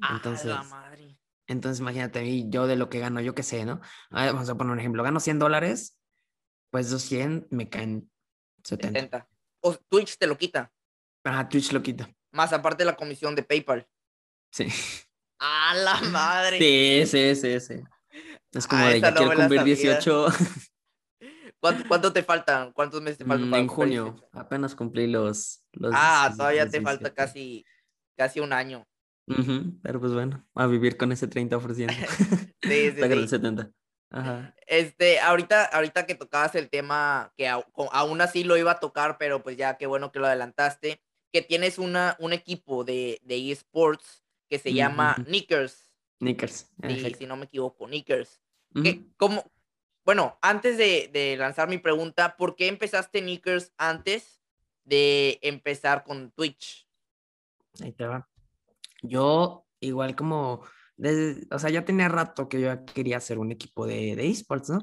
¡Ah, 0.00 0.12
Entonces, 0.16 0.46
la 0.46 0.62
madre! 0.62 1.09
Entonces 1.50 1.80
imagínate 1.80 2.20
a 2.20 2.22
mí, 2.22 2.46
yo 2.48 2.66
de 2.66 2.76
lo 2.76 2.88
que 2.88 2.98
gano, 3.00 3.20
yo 3.20 3.34
qué 3.34 3.42
sé, 3.42 3.64
¿no? 3.64 3.80
Ah, 4.10 4.26
Vamos 4.32 4.48
a 4.48 4.54
poner 4.56 4.72
un 4.72 4.78
ejemplo, 4.80 5.02
gano 5.02 5.20
100 5.20 5.38
dólares, 5.38 5.98
pues 6.70 6.86
esos 6.86 7.02
100 7.02 7.46
me 7.50 7.68
caen 7.68 8.10
70. 8.64 9.00
70. 9.00 9.28
O 9.62 9.74
Twitch 9.74 10.16
te 10.16 10.26
lo 10.26 10.38
quita. 10.38 10.72
Ajá, 11.24 11.48
Twitch 11.48 11.72
lo 11.72 11.82
quita. 11.82 12.08
Más 12.32 12.52
aparte 12.52 12.84
la 12.84 12.96
comisión 12.96 13.34
de 13.34 13.42
PayPal. 13.42 13.86
Sí. 14.52 14.68
¡Ah, 15.38 15.74
la 15.74 16.00
madre! 16.10 16.58
Sí, 16.58 17.06
sí, 17.06 17.34
sí, 17.34 17.60
sí. 17.60 17.74
Es 18.52 18.66
como 18.66 18.84
Ah, 18.84 18.90
de 18.90 19.00
ya 19.00 19.10
no 19.10 19.16
quiero 19.18 19.34
cumplir 19.36 19.60
sabía. 19.60 19.74
18 19.74 20.26
¿Cuánto, 21.60 21.84
cuánto 21.88 22.12
te 22.12 22.22
faltan? 22.22 22.72
¿Cuántos 22.72 23.02
meses 23.02 23.18
te 23.18 23.24
faltan? 23.24 23.48
mm, 23.48 23.50
para 23.50 23.62
en 23.62 23.68
junio. 23.68 24.04
18? 24.04 24.28
Apenas 24.32 24.74
cumplí 24.74 25.06
los. 25.06 25.62
los 25.72 25.92
Ah, 25.94 26.22
16, 26.28 26.36
todavía 26.38 26.62
los 26.64 26.72
te 26.72 26.80
falta 26.80 27.08
17. 27.10 27.14
casi, 27.14 27.66
casi 28.16 28.40
un 28.40 28.52
año. 28.52 28.86
Ujú, 29.38 29.78
Pero 29.82 30.00
pues 30.00 30.12
bueno, 30.12 30.46
a 30.54 30.66
vivir 30.66 30.96
con 30.96 31.12
ese 31.12 31.28
30%. 31.28 31.92
Sí, 32.62 32.90
sí, 32.90 33.00
el 33.00 33.22
sí. 33.22 33.28
70. 33.28 33.70
Ajá. 34.12 34.54
Este, 34.66 35.20
ahorita, 35.20 35.64
ahorita 35.66 36.04
que 36.06 36.14
tocabas 36.14 36.54
el 36.56 36.68
tema, 36.68 37.32
que 37.36 37.48
co- 37.72 37.88
aún 37.92 38.20
así 38.20 38.42
lo 38.44 38.56
iba 38.56 38.72
a 38.72 38.80
tocar, 38.80 39.18
pero 39.18 39.42
pues 39.42 39.56
ya 39.56 39.76
qué 39.78 39.86
bueno 39.86 40.10
que 40.12 40.18
lo 40.18 40.26
adelantaste, 40.26 41.00
que 41.32 41.42
tienes 41.42 41.78
una, 41.78 42.16
un 42.18 42.32
equipo 42.32 42.82
de, 42.84 43.20
de 43.22 43.50
eSports 43.52 44.24
que 44.48 44.58
se 44.58 44.72
llama. 44.74 45.14
Knickers, 45.26 45.92
Knickers. 46.18 46.70
si, 46.82 46.92
exacto. 46.92 47.18
si 47.18 47.26
no 47.26 47.36
me 47.36 47.44
equivoco, 47.44 47.86
Knickers. 47.86 48.40
¿Qué- 48.82 49.04
cómo- 49.16 49.50
Bueno, 50.04 50.38
antes 50.42 50.76
de, 50.76 51.08
de 51.12 51.36
lanzar 51.36 51.68
mi 51.68 51.78
pregunta, 51.78 52.36
¿por 52.36 52.56
qué 52.56 52.66
empezaste 52.68 53.20
Knickers 53.20 53.72
antes 53.78 54.40
de 54.84 55.38
empezar 55.42 56.02
con 56.04 56.30
Twitch? 56.32 56.88
Ahí 57.80 57.92
te 57.92 58.04
va. 58.06 58.28
Yo, 59.02 59.66
igual 59.80 60.14
como, 60.16 60.62
desde, 60.96 61.46
o 61.50 61.58
sea, 61.58 61.70
ya 61.70 61.84
tenía 61.84 62.08
rato 62.08 62.48
que 62.48 62.60
yo 62.60 62.84
quería 62.84 63.16
hacer 63.18 63.38
un 63.38 63.52
equipo 63.52 63.86
de, 63.86 64.16
de 64.16 64.28
esports, 64.28 64.70
¿no? 64.70 64.80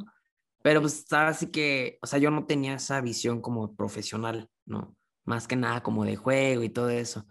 Pero 0.64 0.82
pues 0.82 1.06
así 1.14 1.52
que, 1.52 1.98
o 2.02 2.08
sea, 2.08 2.20
yo 2.20 2.32
no 2.32 2.46
tenía 2.46 2.74
esa 2.76 3.00
visión 3.02 3.42
como 3.42 3.76
profesional, 3.76 4.50
¿no? 4.66 4.96
Más 5.26 5.48
que 5.48 5.56
nada 5.56 5.84
como 5.84 6.04
de 6.06 6.16
juego 6.16 6.64
y 6.64 6.70
todo 6.70 6.90
eso. 6.90 7.26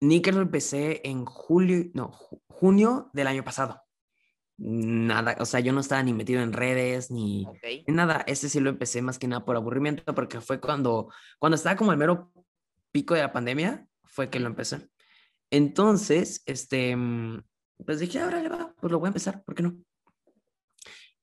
Knickers 0.00 0.36
lo 0.36 0.42
empecé 0.42 1.00
en 1.04 1.24
julio, 1.24 1.90
no, 1.94 2.10
ju- 2.12 2.40
junio 2.48 3.10
del 3.12 3.26
año 3.26 3.44
pasado. 3.44 3.82
Nada, 4.60 5.36
o 5.38 5.44
sea, 5.44 5.60
yo 5.60 5.72
no 5.72 5.80
estaba 5.80 6.02
ni 6.02 6.12
metido 6.12 6.42
en 6.42 6.52
redes 6.52 7.10
ni, 7.10 7.46
nada. 7.86 8.24
Ese 8.26 8.48
sí 8.48 8.58
lo 8.60 8.70
empecé 8.70 9.02
más 9.02 9.18
que 9.18 9.28
nada 9.28 9.44
por 9.44 9.56
aburrimiento, 9.56 10.14
porque 10.14 10.40
fue 10.40 10.60
cuando, 10.60 11.12
cuando 11.38 11.54
estaba 11.56 11.76
como 11.76 11.92
el 11.92 11.98
mero 11.98 12.32
pico 12.90 13.14
de 13.14 13.20
la 13.22 13.32
pandemia, 13.32 13.86
fue 14.04 14.30
que 14.30 14.40
lo 14.40 14.48
empecé. 14.48 14.88
Entonces, 15.50 16.42
este, 16.46 16.94
mm, 16.94 17.42
pues 17.84 18.00
dije, 18.00 18.20
ahora 18.20 18.42
le 18.42 18.48
va, 18.48 18.74
pues 18.80 18.90
lo 18.90 18.98
voy 18.98 19.06
a 19.06 19.08
empezar, 19.08 19.42
¿por 19.44 19.54
qué 19.54 19.62
no? 19.62 19.76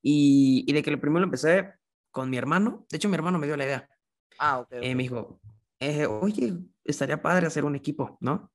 Y, 0.02 0.64
y 0.68 0.74
de 0.74 0.84
que 0.84 0.92
lo 0.92 1.00
primero 1.00 1.22
lo 1.22 1.26
empecé 1.26 1.74
con 2.12 2.30
mi 2.30 2.38
hermano, 2.38 2.86
de 2.90 2.98
hecho 2.98 3.10
mi 3.10 3.16
hermano 3.16 3.40
me 3.40 3.48
dio 3.48 3.58
la 3.58 3.66
idea, 3.66 3.90
Ah, 4.38 4.60
ok. 4.60 4.70
Eh, 4.72 4.96
me 4.96 5.04
dijo, 5.04 5.40
eh, 5.80 6.06
oye, 6.06 6.54
estaría 6.84 7.22
padre 7.22 7.48
hacer 7.48 7.66
un 7.66 7.76
equipo, 7.76 8.18
¿no? 8.22 8.52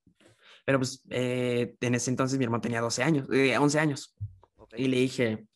Pero 0.65 0.79
pues 0.79 1.03
eh, 1.11 1.75
en 1.81 1.95
ese 1.95 2.11
entonces 2.11 2.39
mi 2.39 2.45
hermano 2.45 2.61
tenía 2.61 2.81
12 2.81 3.03
años, 3.03 3.29
eh, 3.33 3.57
11 3.57 3.79
años, 3.79 4.15
ok. 4.57 4.75
y 4.77 4.89
le 4.89 4.99
dije, 4.99 5.47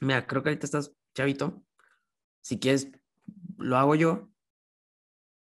mira, 0.00 0.26
creo 0.26 0.42
que 0.42 0.50
ahorita 0.50 0.66
estás 0.66 0.92
chavito, 1.14 1.62
si 2.40 2.58
quieres, 2.58 2.90
lo 3.58 3.76
hago 3.76 3.94
yo, 3.94 4.30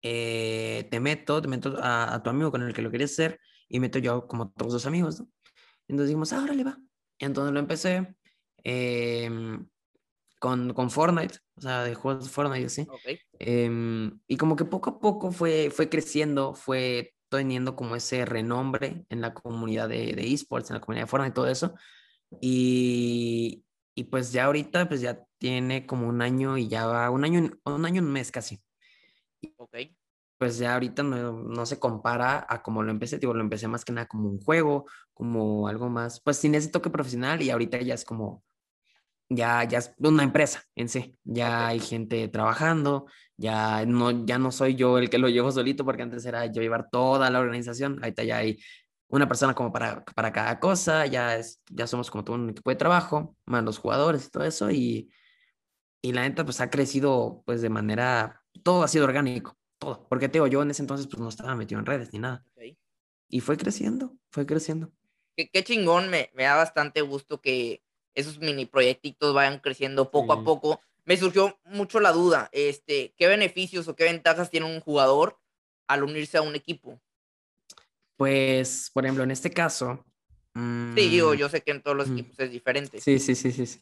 eh, 0.01 0.87
te 0.89 0.99
meto, 0.99 1.41
te 1.41 1.47
meto 1.47 1.77
a, 1.81 2.15
a 2.15 2.23
tu 2.23 2.29
amigo 2.29 2.51
con 2.51 2.61
el 2.61 2.73
que 2.73 2.81
lo 2.81 2.91
querías 2.91 3.11
hacer, 3.11 3.39
y 3.67 3.80
meto 3.80 3.99
yo 3.99 4.28
como 4.28 4.51
todos 4.51 4.73
los 4.73 4.86
amigos, 4.86 5.19
¿no? 5.19 5.28
Entonces 5.88 6.10
dijimos, 6.10 6.34
ah, 6.34 6.43
órale, 6.43 6.63
va. 6.63 6.78
Entonces 7.19 7.54
lo 7.54 7.60
empecé 7.60 8.15
em, 8.63 9.67
con, 10.39 10.73
con 10.73 10.89
Fortnite, 10.89 11.39
o 11.56 11.62
sea, 11.62 11.84
de 11.84 11.95
juegos 11.95 12.30
Fortnite 12.30 12.62
y 12.62 12.65
así. 12.65 12.82
Ok. 12.89 13.19
Em, 13.39 14.19
y 14.28 14.38
como 14.38 14.56
que 14.56 14.65
poco 14.65 14.89
a 14.91 14.99
poco 14.99 15.32
fue, 15.32 15.69
fue 15.69 15.89
creciendo, 15.89 16.54
fue 16.54 17.13
teniendo 17.30 17.75
como 17.75 17.95
ese 17.95 18.25
renombre 18.25 19.06
en 19.10 19.21
la 19.21 19.34
comunidad 19.34 19.89
de, 19.89 20.13
de 20.13 20.34
esports, 20.34 20.69
en 20.69 20.75
la 20.75 20.82
comunidad 20.82 21.06
de 21.06 21.10
Fortnite 21.10 21.32
y 21.32 21.34
todo 21.34 21.47
eso. 21.47 21.75
Y, 22.41 23.63
y 23.95 24.04
pues 24.06 24.32
ya 24.32 24.45
ahorita, 24.45 24.88
pues 24.88 25.01
ya 25.01 25.23
tiene 25.38 25.86
como 25.86 26.08
un 26.08 26.21
año 26.21 26.58
y 26.58 26.67
ya 26.67 26.86
va, 26.86 27.10
un 27.10 27.23
año, 27.23 27.51
un 27.63 27.86
año, 27.86 28.01
un 28.01 28.12
mes 28.12 28.32
casi. 28.32 28.62
Ok. 29.58 29.78
Pues 30.37 30.57
ya 30.57 30.73
ahorita 30.73 31.01
no, 31.03 31.31
no 31.33 31.65
se 31.65 31.79
compara 31.79 32.45
a 32.49 32.61
como 32.61 32.83
lo 32.83 32.91
empecé, 32.91 33.17
digo, 33.19 33.33
lo 33.33 33.41
empecé 33.41 33.67
más 33.69 33.85
que 33.85 33.93
nada 33.93 34.07
como 34.07 34.29
un 34.29 34.39
juego, 34.41 34.85
como 35.13 35.67
algo 35.69 35.89
más, 35.89 36.19
pues 36.21 36.37
sin 36.37 36.55
ese 36.55 36.69
toque 36.69 36.89
profesional 36.89 37.41
y 37.41 37.49
ahorita 37.51 37.81
ya 37.81 37.93
es 37.93 38.03
como, 38.03 38.43
ya, 39.29 39.63
ya 39.63 39.79
es 39.79 39.93
una 39.99 40.23
empresa 40.23 40.63
en 40.75 40.89
sí, 40.89 41.17
ya 41.23 41.61
Ok. 41.63 41.67
hay 41.69 41.79
gente 41.79 42.27
trabajando, 42.27 43.07
ya 43.37 43.85
no, 43.85 44.25
ya 44.25 44.37
no 44.37 44.51
soy 44.51 44.75
yo 44.75 44.97
el 44.97 45.09
que 45.09 45.17
lo 45.17 45.29
llevo 45.29 45.51
solito 45.51 45.85
porque 45.85 46.03
antes 46.03 46.25
era 46.25 46.45
yo 46.47 46.61
llevar 46.61 46.89
toda 46.91 47.29
la 47.29 47.39
organización, 47.39 47.99
ahorita 48.03 48.23
ya 48.23 48.37
hay 48.37 48.59
una 49.07 49.27
persona 49.27 49.53
como 49.53 49.71
para, 49.71 50.03
para 50.03 50.31
cada 50.33 50.59
cosa, 50.59 51.05
ya, 51.05 51.37
es, 51.37 51.61
ya 51.69 51.87
somos 51.87 52.11
como 52.11 52.23
todo 52.23 52.35
un 52.35 52.49
equipo 52.49 52.69
de 52.69 52.75
trabajo, 52.75 53.35
más 53.45 53.63
los 53.63 53.77
jugadores 53.77 54.25
y 54.27 54.29
todo 54.31 54.43
eso, 54.43 54.69
y, 54.71 55.09
y 56.01 56.13
la 56.13 56.21
neta 56.23 56.43
pues 56.45 56.61
ha 56.61 56.69
crecido 56.69 57.41
pues 57.45 57.61
de 57.61 57.69
manera, 57.69 58.43
todo 58.63 58.83
ha 58.83 58.87
sido 58.87 59.05
orgánico, 59.05 59.57
todo, 59.85 60.07
porque 60.09 60.27
te 60.27 60.33
digo, 60.33 60.47
yo 60.47 60.61
en 60.61 60.71
ese 60.71 60.81
entonces 60.81 61.07
pues 61.07 61.19
no 61.19 61.29
estaba 61.29 61.55
metido 61.55 61.79
en 61.79 61.85
redes 61.85 62.11
ni 62.11 62.19
nada. 62.19 62.45
Y 63.27 63.39
fue 63.39 63.57
creciendo, 63.57 64.13
fue 64.29 64.45
creciendo. 64.45 64.91
Qué, 65.35 65.49
qué 65.49 65.63
chingón, 65.63 66.09
me, 66.09 66.31
me, 66.33 66.43
da 66.43 66.55
bastante 66.55 67.01
gusto 67.01 67.41
que 67.41 67.83
esos 68.13 68.39
mini 68.39 68.65
proyectitos 68.65 69.33
vayan 69.33 69.59
creciendo 69.59 70.11
poco 70.11 70.33
a 70.33 70.43
poco. 70.43 70.81
Me 71.05 71.17
surgió 71.17 71.59
mucho 71.65 71.99
la 71.99 72.11
duda, 72.11 72.49
este, 72.51 73.13
¿qué 73.17 73.27
beneficios 73.27 73.87
o 73.87 73.95
qué 73.95 74.05
ventajas 74.05 74.49
tiene 74.49 74.65
un 74.65 74.79
jugador 74.79 75.39
al 75.87 76.03
unirse 76.03 76.37
a 76.37 76.41
un 76.41 76.55
equipo? 76.55 76.99
Pues, 78.15 78.89
por 78.93 79.05
ejemplo, 79.05 79.23
en 79.23 79.31
este 79.31 79.51
caso. 79.51 80.05
Sí, 80.55 81.09
digo, 81.09 81.33
mm, 81.33 81.37
yo 81.37 81.49
sé 81.49 81.61
que 81.61 81.71
en 81.71 81.81
todos 81.81 81.97
los 81.97 82.09
equipos 82.09 82.39
es 82.39 82.49
diferente. 82.49 83.01
Sí, 83.01 83.19
sí, 83.19 83.35
sí, 83.35 83.51
sí, 83.51 83.65
sí. 83.65 83.81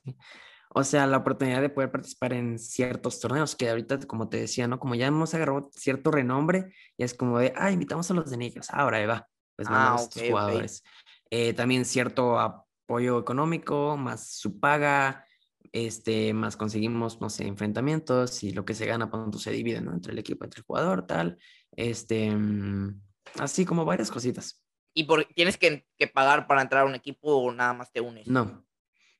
O 0.74 0.84
sea, 0.84 1.08
la 1.08 1.18
oportunidad 1.18 1.62
de 1.62 1.70
poder 1.70 1.92
participar 1.92 2.34
en 2.34 2.58
ciertos 2.60 3.20
torneos, 3.20 3.56
que 3.56 3.70
ahorita, 3.70 4.00
como 4.00 4.30
te 4.30 4.38
decía, 4.38 4.68
¿no? 4.68 4.80
Como 4.80 4.96
ya 4.96 5.08
hemos 5.08 5.34
agarrado 5.34 5.70
cierto 5.74 6.12
renombre, 6.12 6.74
y 6.98 7.04
es 7.04 7.14
como 7.14 7.40
de, 7.40 7.54
ah, 7.56 7.72
invitamos 7.72 8.10
a 8.10 8.14
los 8.14 8.30
de 8.30 8.38
Negros, 8.38 8.70
ahora 8.72 9.06
va, 9.06 9.28
pues 9.56 9.70
mandamos 9.70 10.02
ah, 10.02 10.04
a 10.04 10.08
estos 10.08 10.24
jugadores. 10.24 10.84
Eh, 11.30 11.54
también 11.54 11.86
cierto 11.86 12.40
apoyo 12.40 13.20
económico, 13.20 13.98
más 13.98 14.30
su 14.30 14.60
paga, 14.60 15.26
este, 15.72 16.34
más 16.34 16.58
conseguimos, 16.58 17.22
no 17.22 17.30
sé, 17.30 17.48
enfrentamientos 17.48 18.44
y 18.44 18.52
lo 18.52 18.66
que 18.66 18.74
se 18.74 18.86
gana, 18.86 19.10
pronto 19.10 19.40
se 19.40 19.52
divide, 19.52 19.82
¿no? 19.82 19.94
Entre 19.94 20.12
el 20.12 20.20
equipo, 20.20 20.44
entre 20.44 20.60
el 20.60 20.66
jugador, 20.66 21.08
tal. 21.08 21.38
Este, 21.76 22.30
mm, 22.30 23.02
Así 23.40 23.66
como 23.66 23.86
varias 23.86 24.12
cositas. 24.12 24.62
¿Y 24.94 25.06
por, 25.06 25.26
tienes 25.26 25.58
que, 25.58 25.86
pagar 26.14 26.48
para 26.48 26.62
entrar 26.62 26.84
a 26.84 26.86
un 26.86 26.96
equipo 26.96 27.36
o 27.36 27.52
nada 27.52 27.74
más 27.74 27.92
te 27.92 28.02
unes? 28.02 28.28
No. 28.28 28.64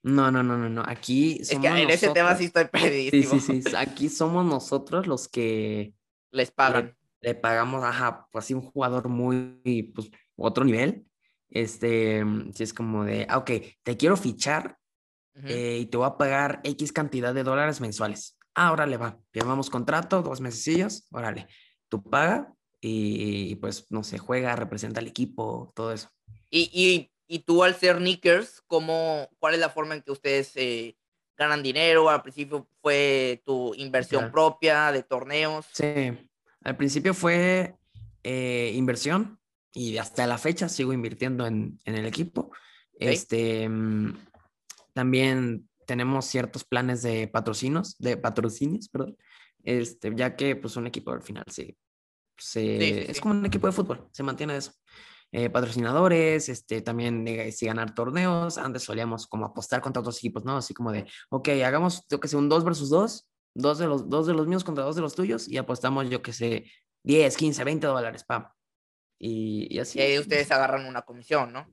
No, 0.04 0.30
no, 0.32 0.44
no, 0.44 0.58
no, 0.58 0.70
no. 0.70 0.84
Aquí 0.86 1.38
Es 1.40 1.50
que 1.50 1.68
en 1.68 1.90
ese 1.90 2.10
tema 2.10 2.36
sí 2.36 2.46
estoy 2.46 2.66
perdido. 2.66 3.12
Sí, 3.12 3.40
sí, 3.40 3.62
sí. 3.62 3.76
Aquí 3.76 4.10
somos 4.10 4.46
nosotros 4.46 5.08
los 5.08 5.30
que 5.30 5.94
les 6.32 6.52
pagan. 6.52 6.96
Le, 7.22 7.36
pagamos, 7.36 7.82
ajá, 7.86 8.28
pues 8.32 8.44
así 8.44 8.54
un 8.54 8.62
jugador 8.62 9.08
muy, 9.08 9.92
pues, 9.96 10.12
otro 10.36 10.66
nivel. 10.66 11.06
Este, 11.50 12.22
si 12.54 12.64
es 12.64 12.74
como 12.74 13.06
de, 13.06 13.26
ah, 13.30 13.38
ok, 13.38 13.52
te 13.82 13.96
quiero 13.96 14.18
fichar 14.18 14.78
eh, 15.46 15.80
y 15.82 15.86
te 15.86 15.96
voy 15.96 16.08
a 16.08 16.18
pagar 16.18 16.60
X 16.64 16.92
cantidad 16.92 17.34
de 17.34 17.44
dólares 17.44 17.80
mensuales. 17.80 18.38
Ah, 18.56 18.74
órale, 18.74 18.98
va. 18.98 19.18
Firmamos 19.32 19.70
contrato, 19.70 20.22
dos 20.22 20.42
mesecillos, 20.42 21.08
órale. 21.12 21.48
Tú 21.88 22.04
paga 22.04 22.54
y, 22.82 23.56
pues, 23.56 23.88
no 23.90 24.04
sé, 24.04 24.18
juega, 24.18 24.56
representa 24.58 25.00
al 25.00 25.08
equipo, 25.08 25.72
todo 25.74 25.94
eso. 25.94 26.10
Y, 26.50 26.70
y, 26.74 27.13
y 27.28 27.40
tú 27.40 27.64
al 27.64 27.76
ser 27.76 28.02
Nickers, 28.02 28.64
¿cómo, 28.68 29.30
¿cuál 29.40 29.54
es 29.54 29.60
la 29.60 29.70
forma 29.70 29.96
en 29.96 30.02
que 30.02 30.12
ustedes 30.12 30.52
eh, 30.56 30.98
ganan 31.38 31.64
dinero? 31.64 32.10
Al 32.10 32.22
principio 32.22 32.68
fue 32.82 33.42
tu 33.46 33.74
inversión 33.76 34.32
propia 34.32 34.92
de 34.92 35.04
torneos. 35.04 35.66
Sí, 35.74 36.18
al 36.64 36.78
principio 36.78 37.14
fue 37.14 37.76
eh, 38.24 38.72
inversión 38.76 39.40
y 39.74 39.98
hasta 39.98 40.28
la 40.28 40.38
fecha 40.38 40.70
sigo 40.70 40.94
invirtiendo 40.94 41.46
en, 41.46 41.80
en 41.86 41.96
el 41.96 42.06
equipo. 42.06 42.52
Este, 43.00 43.68
mm, 43.68 44.18
también 44.94 45.68
tenemos 45.86 46.26
ciertos 46.26 46.64
planes 46.64 47.02
de 47.02 47.28
patrocinos, 47.28 47.98
de 47.98 48.18
patrocinios, 48.18 48.88
perdón, 48.90 49.18
este, 49.64 50.14
ya 50.16 50.36
que 50.36 50.56
pues 50.56 50.76
un 50.76 50.88
equipo 50.88 51.12
al 51.12 51.22
final 51.22 51.46
sí 51.50 51.76
es 52.38 53.20
como 53.22 53.36
un 53.36 53.46
equipo 53.46 53.68
de 53.68 53.74
fútbol, 53.74 54.08
se 54.12 54.24
mantiene 54.24 54.58
eso. 54.58 54.72
Eh, 55.36 55.50
patrocinadores, 55.50 56.48
este, 56.48 56.84
también 56.84 57.28
eh, 57.28 57.52
si 57.52 57.66
ganar 57.66 57.96
torneos, 57.96 58.60
antes 58.60 58.84
solíamos 58.84 59.26
como 59.26 59.48
apostar 59.48 59.82
contra 59.82 60.00
otros 60.02 60.20
equipos, 60.20 60.46
¿no? 60.46 60.58
Así 60.58 60.76
como 60.76 60.92
de, 60.92 61.08
ok, 61.30 61.50
hagamos, 61.66 62.06
yo 62.08 62.20
que 62.20 62.28
sé, 62.28 62.38
un 62.38 62.50
2 62.50 62.64
versus 62.64 62.92
2, 62.92 63.28
dos 63.56 63.80
de 63.80 63.88
los, 63.88 64.08
dos 64.08 64.28
de 64.28 64.36
los 64.36 64.46
míos 64.46 64.64
contra 64.64 64.84
dos 64.84 64.96
de 64.96 65.02
los 65.02 65.16
tuyos 65.16 65.48
y 65.48 65.58
apostamos, 65.58 66.08
yo 66.08 66.22
que 66.22 66.34
sé, 66.34 66.66
10, 67.02 67.36
15, 67.36 67.64
20 67.64 67.88
dólares, 67.88 68.24
pam. 68.24 68.48
Y, 69.18 69.80
así. 69.80 69.98
Y 69.98 70.04
ahí 70.04 70.20
ustedes 70.20 70.52
agarran 70.52 70.86
una 70.86 71.02
comisión, 71.02 71.52
¿no? 71.52 71.68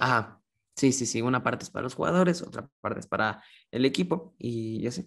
Ajá, 0.00 0.42
sí, 0.74 0.90
sí, 0.90 1.06
sí, 1.06 1.22
una 1.22 1.44
parte 1.44 1.62
es 1.62 1.70
para 1.70 1.84
los 1.84 1.94
jugadores, 1.94 2.42
otra 2.42 2.68
parte 2.80 2.98
es 2.98 3.06
para 3.06 3.40
el 3.70 3.84
equipo 3.84 4.34
y 4.36 4.84
así. 4.84 5.06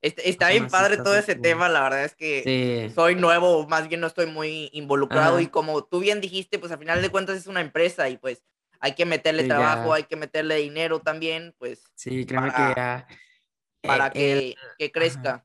Está, 0.00 0.50
bien 0.50 0.68
padre 0.68 0.98
todo 0.98 1.16
ese 1.16 1.34
tema, 1.34 1.68
la 1.68 1.82
verdad 1.82 2.04
es 2.04 2.14
que 2.14 2.92
soy 2.94 3.16
nuevo, 3.16 3.66
más 3.66 3.88
bien 3.88 4.00
no 4.00 4.06
estoy 4.06 4.26
muy 4.26 4.70
involucrado 4.72 5.40
y 5.40 5.48
como 5.48 5.82
tú 5.84 5.98
bien 5.98 6.20
dijiste, 6.20 6.58
pues 6.58 6.70
al 6.70 6.78
final 6.78 7.02
de 7.02 7.10
cuentas 7.10 7.36
es 7.36 7.46
una 7.48 7.60
empresa 7.60 8.08
y 8.08 8.16
pues 8.16 8.44
hay 8.80 8.94
que 8.94 9.04
meterle 9.04 9.44
trabajo, 9.44 9.92
hay 9.92 10.04
que 10.04 10.16
meterle 10.16 10.56
dinero 10.56 11.00
también, 11.00 11.54
pues. 11.58 11.82
Sí, 11.94 12.24
créeme 12.24 12.52
para, 12.52 12.74
que 12.74 12.80
ya. 12.80 13.06
Para 13.82 14.12
eh, 14.14 14.54
que, 14.78 14.92
crezca. 14.92 15.44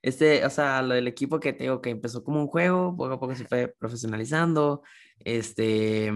Este, 0.00 0.44
o 0.44 0.50
sea, 0.50 0.82
lo 0.82 0.94
del 0.94 1.08
equipo 1.08 1.40
que 1.40 1.52
tengo 1.52 1.82
que 1.82 1.90
empezó 1.90 2.22
como 2.24 2.40
un 2.40 2.46
juego, 2.46 2.96
poco 2.96 3.12
a 3.12 3.20
poco 3.20 3.34
se 3.34 3.44
fue 3.44 3.74
profesionalizando, 3.78 4.82
este, 5.20 6.12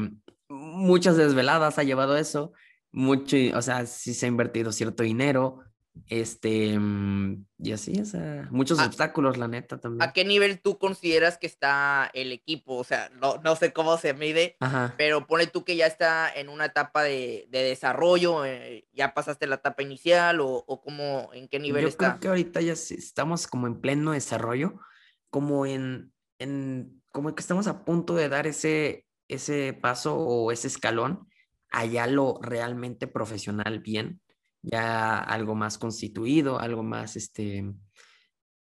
muchas 0.48 1.16
desveladas 1.16 1.78
ha 1.78 1.82
llevado 1.82 2.16
eso, 2.16 2.52
mucho, 2.92 3.36
o 3.54 3.62
sea, 3.62 3.86
sí 3.86 4.14
se 4.14 4.26
ha 4.26 4.28
invertido 4.28 4.72
cierto 4.72 5.02
dinero, 5.02 5.64
este, 6.06 6.78
mm, 6.78 7.46
y 7.58 7.72
así, 7.72 8.00
o 8.00 8.04
sea, 8.04 8.48
muchos 8.50 8.78
obstáculos, 8.78 9.36
la 9.36 9.48
neta 9.48 9.78
también. 9.78 10.02
¿A 10.02 10.12
qué 10.12 10.24
nivel 10.24 10.60
tú 10.60 10.78
consideras 10.78 11.38
que 11.38 11.46
está 11.46 12.10
el 12.14 12.32
equipo? 12.32 12.76
O 12.76 12.84
sea, 12.84 13.10
no, 13.20 13.40
no 13.44 13.56
sé 13.56 13.72
cómo 13.72 13.96
se 13.96 14.14
mide, 14.14 14.56
pero 14.96 15.26
pone 15.26 15.46
tú 15.46 15.64
que 15.64 15.76
ya 15.76 15.86
está 15.86 16.32
en 16.32 16.48
una 16.48 16.66
etapa 16.66 17.02
de, 17.02 17.46
de 17.50 17.62
desarrollo, 17.62 18.44
eh, 18.44 18.86
ya 18.92 19.14
pasaste 19.14 19.46
la 19.46 19.56
etapa 19.56 19.82
inicial 19.82 20.40
o, 20.40 20.64
o 20.66 20.80
cómo, 20.80 21.30
en 21.32 21.48
qué 21.48 21.58
nivel 21.58 21.86
está. 21.86 22.04
Yo 22.04 22.10
creo 22.10 22.20
que 22.20 22.28
ahorita 22.28 22.60
ya 22.60 22.72
estamos 22.72 23.46
como 23.46 23.66
en 23.66 23.80
pleno 23.80 24.12
desarrollo, 24.12 24.80
como 25.28 25.66
en, 25.66 26.12
en, 26.38 27.02
como 27.12 27.34
que 27.34 27.40
estamos 27.40 27.66
a 27.66 27.84
punto 27.84 28.14
de 28.14 28.28
dar 28.28 28.46
ese, 28.46 29.06
ese 29.28 29.72
paso 29.74 30.16
o 30.16 30.50
ese 30.52 30.68
escalón 30.68 31.28
allá 31.72 32.06
lo 32.08 32.40
realmente 32.42 33.06
profesional 33.06 33.78
bien 33.78 34.20
ya 34.62 35.18
algo 35.18 35.54
más 35.54 35.78
constituido, 35.78 36.58
algo 36.58 36.82
más, 36.82 37.16
este, 37.16 37.64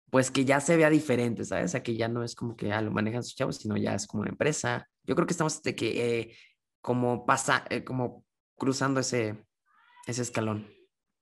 pues 0.10 0.32
que 0.32 0.46
ya 0.46 0.60
se 0.60 0.78
vea 0.78 0.90
diferente, 0.90 1.46
¿sabes? 1.46 1.76
O 1.76 1.84
que 1.84 1.96
ya 1.96 2.08
no 2.08 2.24
es 2.24 2.36
como 2.36 2.56
que 2.56 2.72
ah, 2.72 2.82
lo 2.82 2.92
manejan 2.92 3.24
sus 3.24 3.36
chavos, 3.36 3.58
sino 3.58 3.78
ya 3.78 3.96
es 3.96 4.08
como 4.08 4.22
una 4.22 4.32
empresa. 4.32 4.88
Yo 5.04 5.16
creo 5.16 5.28
que 5.28 5.34
estamos 5.34 5.62
de 5.62 5.76
que 5.76 6.20
eh, 6.20 6.38
como 6.82 7.26
pasa, 7.26 7.66
eh, 7.70 7.84
como 7.84 8.26
cruzando 8.58 9.00
ese, 9.00 9.46
ese 10.08 10.22
escalón. 10.22 10.68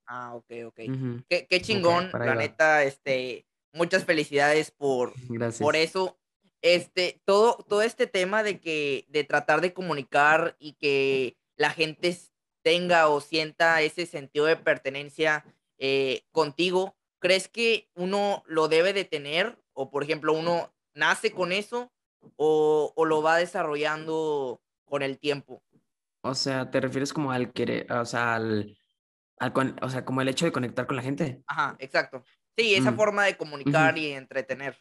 Ah, 0.06 0.36
ok, 0.36 0.52
ok. 0.68 0.80
qué, 1.28 1.62
chingón, 1.62 2.10
la 2.13 2.36
neta, 2.36 2.84
este, 2.84 3.46
muchas 3.74 4.06
felicidades 4.06 4.72
por, 4.72 5.13
por 5.60 5.76
eso. 5.76 6.18
Este, 6.62 7.22
todo, 7.26 7.63
todo 7.68 7.82
este 7.82 8.08
tema 8.08 8.42
de 8.42 8.60
que, 8.60 9.06
de 9.10 9.24
tratar 9.24 9.62
de 9.62 9.74
comunicar 9.74 10.56
y 10.60 10.74
que 10.74 11.38
la 11.56 11.70
gente 11.70 12.18
tenga 12.67 13.08
o 13.08 13.21
sienta 13.21 13.82
ese 13.82 14.06
sentido 14.06 14.45
de 14.45 14.58
pertenencia 14.58 15.45
eh, 15.77 16.25
contigo, 16.34 16.97
¿crees 17.17 17.47
que 17.47 17.89
uno 17.95 18.43
lo 18.45 18.67
debe 18.67 18.91
de 18.91 19.06
tener? 19.06 19.58
O, 19.71 19.89
por 19.89 20.03
ejemplo, 20.03 20.34
uno 20.34 20.73
nace 20.93 21.32
con 21.32 21.53
eso 21.53 21.93
o, 22.36 22.93
lo 23.06 23.21
va 23.21 23.38
desarrollando 23.38 24.62
con 24.84 25.01
el 25.01 25.17
tiempo? 25.17 25.63
O 26.23 26.36
sea, 26.36 26.69
¿te 26.69 26.82
refieres 26.82 27.13
como 27.13 27.32
al 27.32 27.53
querer, 27.53 27.89
o 27.89 28.03
sea, 28.03 28.36
al, 28.36 28.77
o 29.82 29.89
sea, 29.89 30.03
como 30.03 30.19
el 30.19 30.27
hecho 30.27 30.43
de 30.43 30.51
conectar 30.51 30.88
con 30.88 30.97
la 30.97 31.03
gente? 31.03 31.41
Ajá, 31.47 31.77
exacto. 31.80 32.21
Sí, 32.58 32.75
esa 32.75 32.91
mm, 32.91 32.97
forma 32.97 33.23
de 33.23 33.38
comunicar 33.38 33.97
y 33.97 34.12
entretener. 34.12 34.77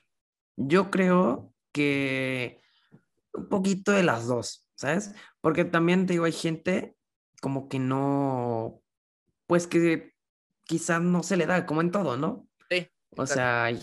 Yo 0.56 0.90
creo 0.90 1.54
que 1.70 2.60
un 3.32 3.48
poquito 3.48 3.92
de 3.92 4.02
las 4.02 4.26
dos, 4.26 4.66
¿sabes? 4.74 5.14
Porque 5.40 5.64
también 5.64 6.04
te 6.04 6.14
digo, 6.14 6.24
hay 6.24 6.32
gente 6.32 6.95
como 7.46 7.68
que 7.68 7.78
no, 7.78 8.82
pues 9.46 9.68
que 9.68 10.14
quizás 10.64 11.00
no 11.00 11.22
se 11.22 11.36
le 11.36 11.46
da, 11.46 11.64
como 11.64 11.80
en 11.80 11.92
todo, 11.92 12.16
¿no? 12.16 12.48
Sí. 12.68 12.88
O 13.10 13.24
sea, 13.24 13.66
hay, 13.66 13.80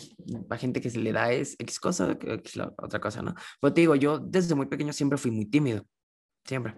gente 0.57 0.82
que 0.82 0.89
se 0.89 0.99
le 0.99 1.14
da 1.14 1.32
es 1.32 1.55
X 1.57 1.80
cosa, 1.80 2.18
es 2.43 2.57
la 2.57 2.74
otra 2.78 2.99
cosa, 2.99 3.22
¿no? 3.22 3.34
Pero 3.61 3.74
te 3.74 3.80
digo, 3.80 3.95
yo 3.95 4.20
desde 4.20 4.53
muy 4.53 4.66
pequeño 4.66 4.91
siempre 4.91 5.18
fui 5.18 5.32
muy 5.32 5.45
tímido, 5.45 5.88
siempre. 6.43 6.76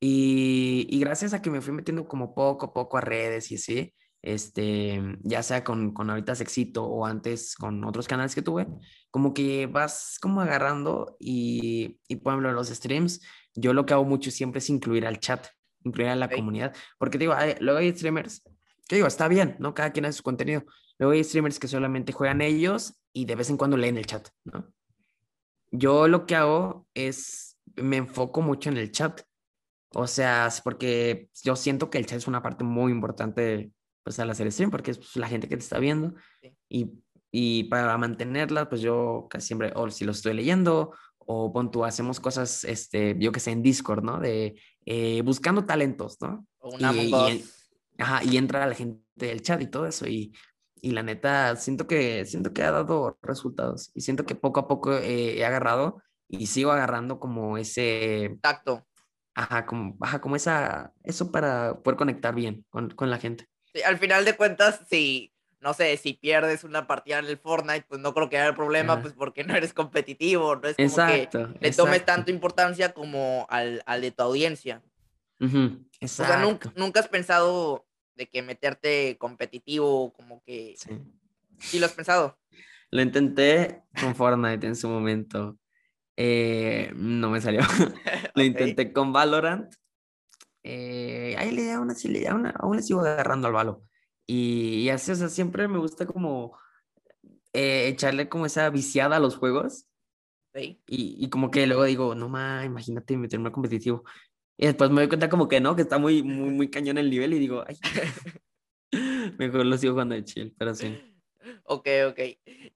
Y, 0.00 0.88
y 0.90 0.98
gracias 0.98 1.34
a 1.34 1.40
que 1.40 1.50
me 1.50 1.60
fui 1.60 1.72
metiendo 1.72 2.08
como 2.08 2.34
poco 2.34 2.66
a 2.66 2.72
poco 2.72 2.98
a 2.98 3.00
redes 3.00 3.52
y 3.52 3.54
así, 3.54 3.94
este, 4.22 5.00
ya 5.22 5.44
sea 5.44 5.62
con, 5.62 5.94
con 5.94 6.10
ahorita 6.10 6.34
Sexito 6.34 6.82
o 6.82 7.06
antes 7.06 7.54
con 7.54 7.84
otros 7.84 8.08
canales 8.08 8.34
que 8.34 8.42
tuve, 8.42 8.66
como 9.12 9.34
que 9.34 9.66
vas 9.68 10.18
como 10.20 10.40
agarrando 10.40 11.16
y, 11.20 12.00
y 12.08 12.16
por 12.16 12.32
ejemplo, 12.32 12.52
los 12.52 12.70
streams, 12.70 13.20
yo 13.54 13.72
lo 13.72 13.86
que 13.86 13.94
hago 13.94 14.04
mucho 14.04 14.32
siempre 14.32 14.58
es 14.58 14.68
incluir 14.68 15.06
al 15.06 15.20
chat 15.20 15.46
incluir 15.84 16.10
a 16.10 16.16
la 16.16 16.28
comunidad. 16.28 16.74
Porque 16.98 17.18
digo, 17.18 17.34
luego 17.60 17.78
hay 17.78 17.92
streamers, 17.92 18.42
que 18.88 18.96
digo, 18.96 19.06
está 19.06 19.28
bien, 19.28 19.56
¿no? 19.58 19.74
Cada 19.74 19.92
quien 19.92 20.04
hace 20.04 20.18
su 20.18 20.22
contenido. 20.22 20.64
Luego 20.98 21.12
hay 21.12 21.24
streamers 21.24 21.58
que 21.58 21.68
solamente 21.68 22.12
juegan 22.12 22.40
ellos 22.40 22.94
y 23.12 23.24
de 23.24 23.34
vez 23.34 23.50
en 23.50 23.56
cuando 23.56 23.76
leen 23.76 23.96
el 23.98 24.06
chat, 24.06 24.28
¿no? 24.44 24.72
Yo 25.70 26.06
lo 26.08 26.26
que 26.26 26.36
hago 26.36 26.86
es, 26.94 27.58
me 27.76 27.96
enfoco 27.96 28.42
mucho 28.42 28.68
en 28.70 28.76
el 28.76 28.90
chat, 28.92 29.22
O 29.94 30.06
sea, 30.06 30.48
porque 30.64 31.28
yo 31.44 31.54
siento 31.56 31.90
que 31.90 31.98
el 31.98 32.06
chat 32.06 32.18
es 32.18 32.26
una 32.26 32.42
parte 32.42 32.64
muy 32.64 32.92
importante 32.92 33.72
pues 34.04 34.18
al 34.18 34.30
hacer 34.30 34.50
stream, 34.50 34.70
porque 34.70 34.90
es 34.92 34.98
pues, 34.98 35.16
la 35.16 35.28
gente 35.28 35.48
que 35.48 35.56
te 35.56 35.62
está 35.62 35.78
viendo 35.78 36.14
Sí. 36.40 36.56
y, 36.68 36.90
y 37.30 37.64
para 37.64 37.96
mantenerla, 37.98 38.68
pues 38.68 38.80
yo 38.80 39.26
casi 39.30 39.46
siempre, 39.48 39.72
o 39.76 39.90
si 39.90 40.04
lo 40.04 40.12
estoy 40.12 40.34
leyendo, 40.34 40.92
o 41.18 41.52
pon 41.52 41.70
tú, 41.70 41.84
hacemos 41.84 42.20
cosas, 42.20 42.64
este, 42.64 43.16
yo 43.18 43.32
que 43.32 43.40
sé, 43.40 43.52
en 43.52 43.62
Discord, 43.62 44.02
¿no? 44.02 44.18
De 44.18 44.60
eh, 44.86 45.22
buscando 45.22 45.64
talentos, 45.64 46.18
¿no? 46.20 46.46
O 46.58 46.70
un 46.70 46.80
Y- 46.80 46.84
y-. 47.14 47.44
Ajá, 47.98 48.24
y 48.24 48.36
entra 48.36 48.66
la 48.66 48.74
gente 48.74 49.02
del 49.16 49.42
chat 49.42 49.60
y 49.60 49.66
todo 49.66 49.86
eso. 49.86 50.06
Y, 50.08 50.32
y 50.80 50.90
la 50.92 51.02
neta, 51.02 51.54
siento 51.56 51.86
que, 51.86 52.24
siento 52.24 52.52
que 52.52 52.62
ha 52.62 52.70
dado 52.72 53.18
resultados. 53.22 53.90
Y 53.94 54.00
siento 54.00 54.24
que 54.24 54.34
poco 54.34 54.60
a 54.60 54.68
poco 54.68 54.92
eh, 54.96 55.38
he 55.38 55.44
agarrado 55.44 56.02
y 56.28 56.46
sigo 56.46 56.72
agarrando 56.72 57.20
como 57.20 57.58
ese, 57.58 58.38
Tacto. 58.40 58.86
ajá, 59.34 59.66
como, 59.66 59.96
ajá, 60.00 60.20
como 60.20 60.36
esa, 60.36 60.92
eso 61.04 61.30
para 61.30 61.80
poder 61.82 61.96
conectar 61.98 62.34
bien 62.34 62.64
con, 62.70 62.90
con 62.90 63.10
la 63.10 63.18
gente. 63.18 63.46
Sí, 63.74 63.82
al 63.82 63.98
final 63.98 64.24
de 64.24 64.36
cuentas, 64.36 64.80
si, 64.88 65.31
no 65.62 65.74
sé, 65.74 65.96
si 65.96 66.14
pierdes 66.14 66.64
una 66.64 66.86
partida 66.86 67.20
en 67.20 67.26
el 67.26 67.38
Fortnite, 67.38 67.86
pues 67.88 68.00
no 68.00 68.12
creo 68.12 68.28
que 68.28 68.38
haya 68.38 68.54
problema, 68.54 68.94
Ajá. 68.94 69.02
pues 69.02 69.14
porque 69.14 69.44
no 69.44 69.54
eres 69.54 69.72
competitivo, 69.72 70.56
no 70.56 70.68
es 70.68 70.76
como 70.76 70.88
Exacto. 70.88 71.52
que 71.54 71.58
le 71.60 71.70
tomes 71.70 71.94
exacto. 71.94 72.12
tanto 72.12 72.30
importancia 72.32 72.92
como 72.92 73.46
al, 73.48 73.82
al 73.86 74.00
de 74.00 74.10
tu 74.10 74.22
audiencia. 74.22 74.82
O 75.40 76.08
sea, 76.08 76.38
nunca, 76.38 76.72
nunca 76.76 77.00
has 77.00 77.08
pensado 77.08 77.86
de 78.14 78.28
que 78.28 78.42
meterte 78.42 79.16
competitivo, 79.18 80.12
como 80.12 80.42
que... 80.44 80.74
Sí. 80.76 80.90
Sí, 81.58 81.78
lo 81.78 81.86
has 81.86 81.92
pensado. 81.92 82.38
Lo 82.90 83.00
intenté 83.00 83.82
con 84.00 84.14
Fortnite 84.14 84.66
en 84.66 84.76
su 84.76 84.88
momento. 84.88 85.58
Eh, 86.16 86.92
no 86.94 87.30
me 87.30 87.40
salió. 87.40 87.60
Lo 88.34 88.42
intenté 88.42 88.92
con 88.92 89.12
Valorant. 89.12 89.72
Eh, 90.62 91.34
ahí 91.38 91.50
le 91.52 91.72
aún 91.72 91.90
así, 91.90 92.08
le 92.08 92.28
aún, 92.28 92.52
aún 92.54 92.76
le 92.76 92.82
sigo 92.82 93.00
agarrando 93.00 93.46
al 93.46 93.54
Valo. 93.54 93.84
Y, 94.26 94.82
y 94.82 94.90
así, 94.90 95.12
o 95.12 95.14
sea, 95.14 95.28
siempre 95.28 95.68
me 95.68 95.78
gusta 95.78 96.06
como 96.06 96.56
eh, 97.52 97.88
echarle 97.88 98.28
como 98.28 98.46
esa 98.46 98.70
viciada 98.70 99.16
a 99.16 99.20
los 99.20 99.36
juegos. 99.36 99.86
Sí. 100.54 100.82
Y, 100.86 101.16
y 101.18 101.30
como 101.30 101.50
que 101.50 101.66
luego 101.66 101.84
digo, 101.84 102.14
no 102.14 102.28
más, 102.28 102.64
imagínate 102.64 103.16
meterme 103.16 103.48
a 103.48 103.52
competitivo. 103.52 104.04
Y 104.56 104.66
después 104.66 104.90
me 104.90 105.00
doy 105.00 105.08
cuenta 105.08 105.28
como 105.28 105.48
que 105.48 105.60
no, 105.60 105.74
que 105.74 105.82
está 105.82 105.98
muy, 105.98 106.22
muy, 106.22 106.50
muy 106.50 106.70
cañón 106.70 106.98
el 106.98 107.10
nivel 107.10 107.32
y 107.32 107.38
digo, 107.38 107.64
ay, 107.66 107.78
mejor 109.38 109.66
lo 109.66 109.76
sigo 109.78 109.94
jugando 109.94 110.14
de 110.14 110.24
chill, 110.24 110.54
pero 110.58 110.74
sí. 110.74 110.98
Ok, 111.64 111.88
ok. 112.08 112.20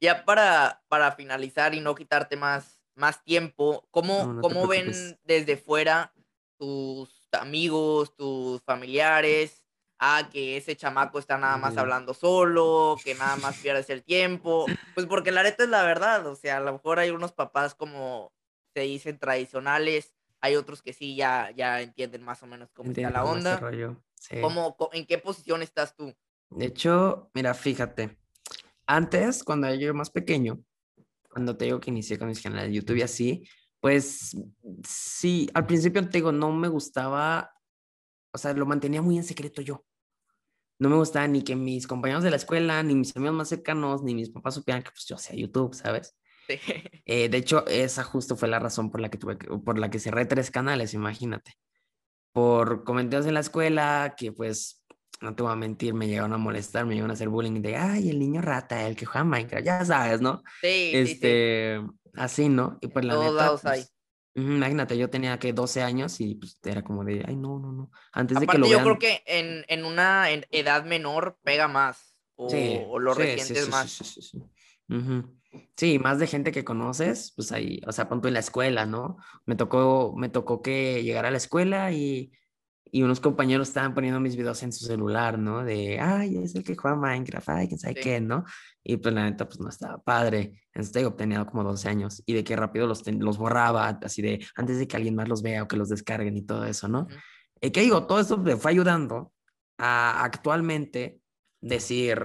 Ya 0.00 0.24
para, 0.24 0.82
para 0.88 1.12
finalizar 1.12 1.74
y 1.74 1.80
no 1.80 1.94
quitarte 1.94 2.36
más, 2.36 2.82
más 2.94 3.22
tiempo, 3.24 3.86
¿cómo, 3.90 4.24
No, 4.24 4.32
no 4.34 4.40
cómo 4.40 4.66
ven 4.66 4.90
desde 5.24 5.56
fuera 5.56 6.12
tus 6.58 7.28
amigos, 7.32 8.16
tus 8.16 8.62
familiares? 8.62 9.65
Ah, 9.98 10.28
que 10.30 10.58
ese 10.58 10.76
chamaco 10.76 11.18
está 11.18 11.38
nada 11.38 11.56
más 11.56 11.76
hablando 11.78 12.12
solo, 12.12 12.98
que 13.02 13.14
nada 13.14 13.36
más 13.36 13.56
pierdes 13.56 13.88
el 13.88 14.02
tiempo. 14.02 14.66
Pues 14.94 15.06
porque 15.06 15.32
la 15.32 15.42
neta 15.42 15.64
es 15.64 15.70
la 15.70 15.82
verdad, 15.84 16.26
o 16.26 16.36
sea, 16.36 16.58
a 16.58 16.60
lo 16.60 16.74
mejor 16.74 16.98
hay 16.98 17.10
unos 17.10 17.32
papás 17.32 17.74
como 17.74 18.32
se 18.74 18.80
dicen 18.80 19.18
tradicionales, 19.18 20.12
hay 20.42 20.56
otros 20.56 20.82
que 20.82 20.92
sí 20.92 21.16
ya, 21.16 21.50
ya 21.56 21.80
entienden 21.80 22.22
más 22.22 22.42
o 22.42 22.46
menos 22.46 22.70
cómo 22.72 22.90
está 22.90 23.10
la 23.10 23.24
onda. 23.24 23.56
rollo, 23.56 24.02
sí. 24.14 24.40
¿Cómo, 24.42 24.76
¿En 24.92 25.06
qué 25.06 25.16
posición 25.16 25.62
estás 25.62 25.96
tú? 25.96 26.14
De 26.50 26.66
hecho, 26.66 27.30
mira, 27.32 27.54
fíjate, 27.54 28.18
antes, 28.86 29.42
cuando 29.42 29.72
yo 29.74 29.84
era 29.84 29.92
más 29.94 30.10
pequeño, 30.10 30.62
cuando 31.30 31.56
te 31.56 31.64
digo 31.64 31.80
que 31.80 31.90
inicié 31.90 32.18
con 32.18 32.28
mis 32.28 32.42
canales 32.42 32.68
de 32.68 32.74
YouTube 32.74 32.98
y 32.98 33.02
así, 33.02 33.48
pues 33.80 34.36
sí, 34.84 35.48
al 35.54 35.66
principio 35.66 36.02
te 36.02 36.18
digo, 36.18 36.32
no 36.32 36.52
me 36.52 36.68
gustaba, 36.68 37.54
o 38.32 38.38
sea, 38.38 38.52
lo 38.52 38.66
mantenía 38.66 39.00
muy 39.00 39.16
en 39.16 39.24
secreto 39.24 39.62
yo. 39.62 39.85
No 40.78 40.88
me 40.90 40.96
gustaba 40.96 41.26
ni 41.26 41.42
que 41.42 41.56
mis 41.56 41.86
compañeros 41.86 42.22
de 42.22 42.30
la 42.30 42.36
escuela, 42.36 42.82
ni 42.82 42.94
mis 42.94 43.16
amigos 43.16 43.36
más 43.36 43.48
cercanos, 43.48 44.02
ni 44.02 44.14
mis 44.14 44.30
papás 44.30 44.54
supieran 44.54 44.82
que 44.82 44.90
pues 44.90 45.06
yo 45.06 45.16
hacía 45.16 45.36
YouTube, 45.36 45.74
¿sabes? 45.74 46.16
Sí. 46.48 46.58
Eh, 47.06 47.28
de 47.28 47.38
hecho, 47.38 47.66
esa 47.66 48.02
justo 48.04 48.36
fue 48.36 48.48
la 48.48 48.58
razón 48.58 48.90
por 48.90 49.00
la 49.00 49.08
que 49.08 49.18
tuve 49.18 49.38
que- 49.38 49.48
por 49.48 49.78
la 49.78 49.90
que 49.90 49.98
cerré 49.98 50.26
tres 50.26 50.50
canales, 50.50 50.92
imagínate. 50.94 51.54
Por 52.32 52.84
comentarios 52.84 53.26
en 53.26 53.34
la 53.34 53.40
escuela 53.40 54.14
que 54.16 54.32
pues 54.32 54.84
no 55.22 55.34
te 55.34 55.42
voy 55.42 55.52
a 55.52 55.56
mentir, 55.56 55.94
me 55.94 56.06
llegaron 56.08 56.34
a 56.34 56.38
molestar, 56.38 56.84
me 56.84 56.92
llegaron 56.94 57.10
a 57.10 57.14
hacer 57.14 57.30
bullying 57.30 57.62
de, 57.62 57.76
ay, 57.76 58.10
el 58.10 58.18
niño 58.18 58.42
rata, 58.42 58.86
el 58.86 58.94
que 58.96 59.06
juega 59.06 59.24
Minecraft, 59.24 59.64
ya 59.64 59.84
sabes, 59.84 60.20
¿no? 60.20 60.42
Sí, 60.60 60.90
sí, 60.92 61.06
sí. 61.06 61.12
Este, 61.12 61.80
así, 62.14 62.48
¿no? 62.50 62.76
Y 62.82 62.88
pues 62.88 63.04
la 63.06 63.14
todos 63.14 63.32
neta, 63.32 63.50
pues, 63.62 63.95
imagínate, 64.36 64.96
yo 64.98 65.10
tenía 65.10 65.38
que 65.38 65.52
12 65.52 65.82
años 65.82 66.20
y 66.20 66.34
pues 66.36 66.58
era 66.64 66.82
como 66.82 67.04
de, 67.04 67.24
ay, 67.26 67.36
no, 67.36 67.58
no, 67.58 67.72
no. 67.72 67.90
Antes 68.12 68.38
de 68.38 68.48
que 68.48 68.52
Aparte, 68.52 68.60
lo 68.60 68.68
yo 68.68 68.76
vean. 68.76 68.84
creo 68.84 68.98
que 68.98 69.22
en, 69.26 69.64
en 69.68 69.84
una 69.84 70.30
edad 70.30 70.84
menor 70.84 71.38
pega 71.42 71.68
más. 71.68 72.16
O, 72.38 72.48
Sí, 72.50 72.86
o 72.92 72.98
lo 72.98 73.14
sí, 73.14 73.22
resientes 73.22 73.64
sí, 73.64 73.72
más. 73.72 73.88
sí, 74.04 74.22
sí. 74.22 74.42
Ujú. 74.88 75.36
Sí, 75.76 75.98
más 75.98 76.18
de 76.18 76.26
gente 76.26 76.52
que 76.52 76.64
conoces, 76.64 77.32
pues 77.34 77.50
ahí, 77.52 77.80
o 77.86 77.92
sea, 77.92 78.08
punto 78.08 78.28
en 78.28 78.34
la 78.34 78.40
escuela, 78.40 78.84
¿no? 78.86 79.16
Me 79.46 79.56
tocó, 79.56 80.14
me 80.16 80.28
tocó 80.28 80.60
que 80.62 81.02
llegara 81.02 81.28
a 81.28 81.30
la 81.30 81.38
escuela 81.38 81.92
y, 81.92 82.32
y 82.90 83.02
unos 83.02 83.20
compañeros 83.20 83.68
estaban 83.68 83.94
poniendo 83.94 84.20
mis 84.20 84.36
videos 84.36 84.62
en 84.62 84.72
su 84.72 84.84
celular, 84.86 85.38
¿no? 85.38 85.64
De, 85.64 85.98
ay, 86.00 86.38
es 86.38 86.54
el 86.54 86.62
que 86.64 86.76
juega 86.76 86.96
Minecraft, 86.96 87.48
ay, 87.48 87.68
quién 87.68 87.78
sabe 87.80 87.94
Sí. 87.94 88.00
qué, 88.00 88.20
¿no? 88.20 88.44
Y 88.82 88.96
pues 88.98 89.14
la 89.14 89.24
neta, 89.24 89.46
pues 89.46 89.58
no 89.60 89.68
estaba 89.68 89.98
padre. 89.98 90.62
Entonces, 90.66 90.92
te 90.92 91.00
digo, 91.00 91.14
tenía 91.14 91.44
como 91.44 91.64
12 91.64 91.88
años 91.88 92.22
y 92.24 92.34
de 92.34 92.44
que 92.44 92.54
rápido 92.54 92.86
los, 92.86 93.06
los 93.06 93.38
borraba, 93.38 93.88
así 94.02 94.22
de, 94.22 94.44
antes 94.54 94.78
de 94.78 94.86
que 94.86 94.96
alguien 94.96 95.16
más 95.16 95.28
los 95.28 95.42
vea 95.42 95.64
o 95.64 95.68
que 95.68 95.76
los 95.76 95.88
descarguen 95.88 96.36
y 96.36 96.42
todo 96.42 96.64
eso, 96.64 96.86
¿no? 96.88 97.00
Ujú. 97.02 97.14
Y 97.60 97.70
que 97.70 97.80
digo, 97.80 98.06
todo 98.06 98.20
esto 98.20 98.38
me 98.38 98.56
fue 98.56 98.70
ayudando 98.70 99.32
a 99.78 100.22
actualmente 100.24 101.20
decir, 101.60 102.18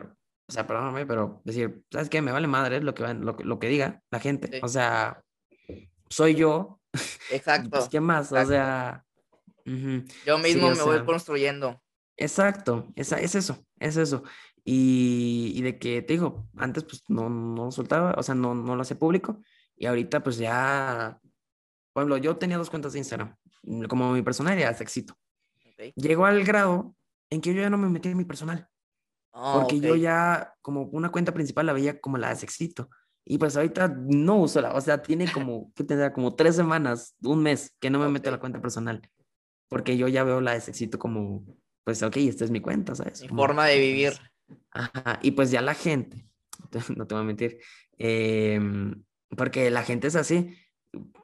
o 0.47 0.51
sea, 0.53 0.67
perdóname, 0.67 1.05
pero 1.05 1.41
decir, 1.43 1.83
¿sabes 1.91 2.09
qué? 2.09 2.21
Me 2.21 2.31
vale 2.31 2.47
madre 2.47 2.81
lo 2.81 2.93
que, 2.93 3.13
lo, 3.13 3.35
lo 3.37 3.59
que 3.59 3.67
diga 3.67 4.01
la 4.11 4.19
gente. 4.19 4.47
Sí. 4.51 4.59
O 4.61 4.67
sea, 4.67 5.23
soy 6.09 6.35
yo, 6.35 6.79
y 7.31 7.35
Exacto. 7.35 7.69
pues, 7.71 7.89
¿qué 7.89 7.99
más? 7.99 8.31
O 8.31 8.37
exacto. 8.37 9.05
Sea, 9.65 9.73
ujú, 9.73 10.05
Yo 10.23 10.37
sí, 10.41 10.59
mismo 10.59 10.67
o 10.67 10.75
me 10.75 10.83
voy 10.83 10.97
sea, 10.97 11.05
construyendo. 11.05 11.81
exacto, 12.17 12.87
esa, 12.95 13.19
es 13.19 13.35
eso, 13.35 13.65
es 13.79 13.97
eso. 13.97 14.23
Y, 14.63 15.53
y 15.55 15.61
de 15.63 15.79
que 15.79 16.01
te 16.03 16.13
digo, 16.13 16.47
antes 16.57 16.83
pues 16.83 17.03
no, 17.07 17.29
no 17.29 17.65
lo 17.65 17.71
soltaba, 17.71 18.13
o 18.17 18.23
sea, 18.23 18.35
no, 18.35 18.53
no 18.55 18.75
lo 18.75 18.81
hacía 18.83 18.99
público, 18.99 19.41
y 19.75 19.87
ahorita 19.87 20.21
pues 20.23 20.37
ya, 20.37 21.19
por 21.93 22.01
ejemplo, 22.03 22.17
yo 22.17 22.37
tenía 22.37 22.57
dos 22.57 22.69
cuentas 22.69 22.93
de 22.93 22.99
Instagram, 22.99 23.35
como 23.89 24.11
mi 24.13 24.21
personal 24.21 24.57
era 24.57 24.73
Sexito. 24.73 25.15
Ok. 25.65 25.93
Llegó 25.95 26.25
al 26.25 26.43
grado 26.43 26.95
en 27.29 27.41
que 27.41 27.53
yo 27.53 27.61
ya 27.61 27.69
no 27.69 27.77
me 27.77 27.89
metí 27.89 28.09
en 28.09 28.17
mi 28.17 28.25
personal. 28.25 28.67
Ah, 29.33 29.53
porque 29.53 29.79
yo 29.79 29.93
ok. 29.93 29.99
ya 29.99 30.53
como 30.61 30.83
una 30.91 31.09
cuenta 31.11 31.33
principal 31.33 31.65
la 31.65 31.73
veía 31.73 31.99
como 32.01 32.17
la 32.17 32.29
de 32.29 32.35
Sexito. 32.35 32.89
Y 33.25 33.37
pues 33.37 33.55
ahorita 33.55 33.87
no 33.87 34.37
uso 34.37 34.61
la, 34.61 34.73
o 34.73 34.81
sea, 34.81 35.01
tiene 35.01 35.31
como, 35.31 35.71
¿qué 35.75 35.83
tendrá? 35.83 36.11
Como 36.11 36.35
tres 36.35 36.55
semanas, 36.55 37.15
un 37.23 37.43
mes 37.43 37.75
que 37.79 37.89
no 37.89 37.99
me 37.99 38.09
meto 38.09 38.29
a 38.29 38.33
la 38.33 38.39
cuenta 38.39 38.61
personal. 38.61 39.01
Porque 39.71 39.95
yo 39.95 40.09
ya 40.09 40.25
veo 40.25 40.41
la 40.41 40.53
de 40.53 40.59
Sexito 40.59 40.99
como, 40.99 41.45
pues 41.85 42.03
ok, 42.03 42.17
esta 42.17 42.43
es 42.43 42.51
mi 42.51 42.59
cuenta, 42.59 42.93
¿sabes? 42.93 43.21
Mi 43.21 43.29
forma 43.29 43.65
de 43.67 43.79
vivir. 43.79 44.11
Ajá, 44.69 45.17
y 45.21 45.31
pues 45.31 45.49
ya 45.49 45.61
la 45.61 45.73
gente, 45.75 46.27
no 46.97 47.07
te 47.07 47.15
voy 47.15 47.23
a 47.23 47.25
mentir, 47.25 47.57
em, 47.97 49.01
porque 49.37 49.71
la 49.71 49.83
gente 49.83 50.07
es 50.07 50.17
así. 50.17 50.57